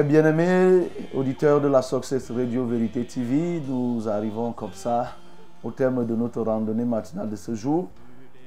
bien-aimés 0.04 0.88
auditeurs 1.14 1.60
de 1.60 1.68
la 1.68 1.80
Success 1.80 2.30
Radio 2.30 2.66
Vérité 2.66 3.04
TV, 3.04 3.60
nous 3.66 4.06
arrivons 4.08 4.52
comme 4.52 4.72
ça 4.72 5.14
au 5.62 5.70
terme 5.70 6.06
de 6.06 6.14
notre 6.14 6.42
randonnée 6.42 6.84
matinale 6.84 7.30
de 7.30 7.36
ce 7.36 7.54
jour. 7.54 7.88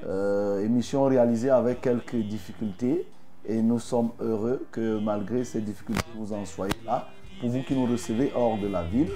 Euh, 0.06 0.64
émission 0.64 1.06
réalisée 1.06 1.50
avec 1.50 1.82
quelques 1.82 2.16
difficultés 2.16 3.08
et 3.46 3.62
nous 3.62 3.80
sommes 3.80 4.12
heureux 4.20 4.66
que 4.72 5.00
malgré 5.00 5.44
ces 5.44 5.62
difficultés, 5.62 6.06
vous 6.16 6.32
en 6.34 6.46
soyez 6.46 6.74
là. 6.86 7.08
Pour 7.42 7.50
vous 7.50 7.64
qui 7.64 7.76
nous 7.76 7.86
recevez 7.86 8.32
hors 8.36 8.58
de 8.58 8.68
la 8.68 8.84
ville, 8.84 9.10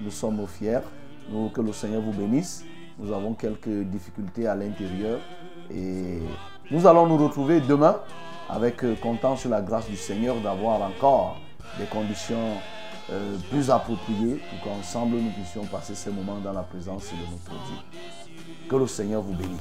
nous 0.00 0.10
sommes 0.10 0.44
fiers. 0.46 0.80
Nous, 1.30 1.50
que 1.50 1.60
le 1.60 1.72
Seigneur 1.72 2.02
vous 2.02 2.12
bénisse. 2.12 2.64
Nous 2.98 3.12
avons 3.12 3.34
quelques 3.34 3.68
difficultés 3.84 4.46
à 4.48 4.54
l'intérieur 4.54 5.20
et 5.70 6.18
nous 6.70 6.86
allons 6.86 7.06
nous 7.06 7.16
retrouver 7.18 7.60
demain 7.60 7.96
avec 8.48 8.84
euh, 8.84 8.94
comptant 9.00 9.36
sur 9.36 9.50
la 9.50 9.60
grâce 9.60 9.88
du 9.88 9.96
Seigneur 9.96 10.36
d'avoir 10.40 10.82
encore 10.82 11.36
des 11.78 11.86
conditions 11.86 12.56
euh, 13.10 13.36
plus 13.50 13.70
appropriées 13.70 14.40
pour 14.50 14.60
qu'ensemble 14.72 15.16
nous 15.16 15.30
puissions 15.30 15.64
passer 15.64 15.94
ces 15.94 16.10
moments 16.10 16.38
dans 16.38 16.52
la 16.52 16.62
présence 16.62 17.04
de 17.10 17.30
notre 17.30 17.64
Dieu. 17.66 18.68
Que 18.68 18.76
le 18.76 18.86
Seigneur 18.86 19.22
vous 19.22 19.34
bénisse. 19.34 19.60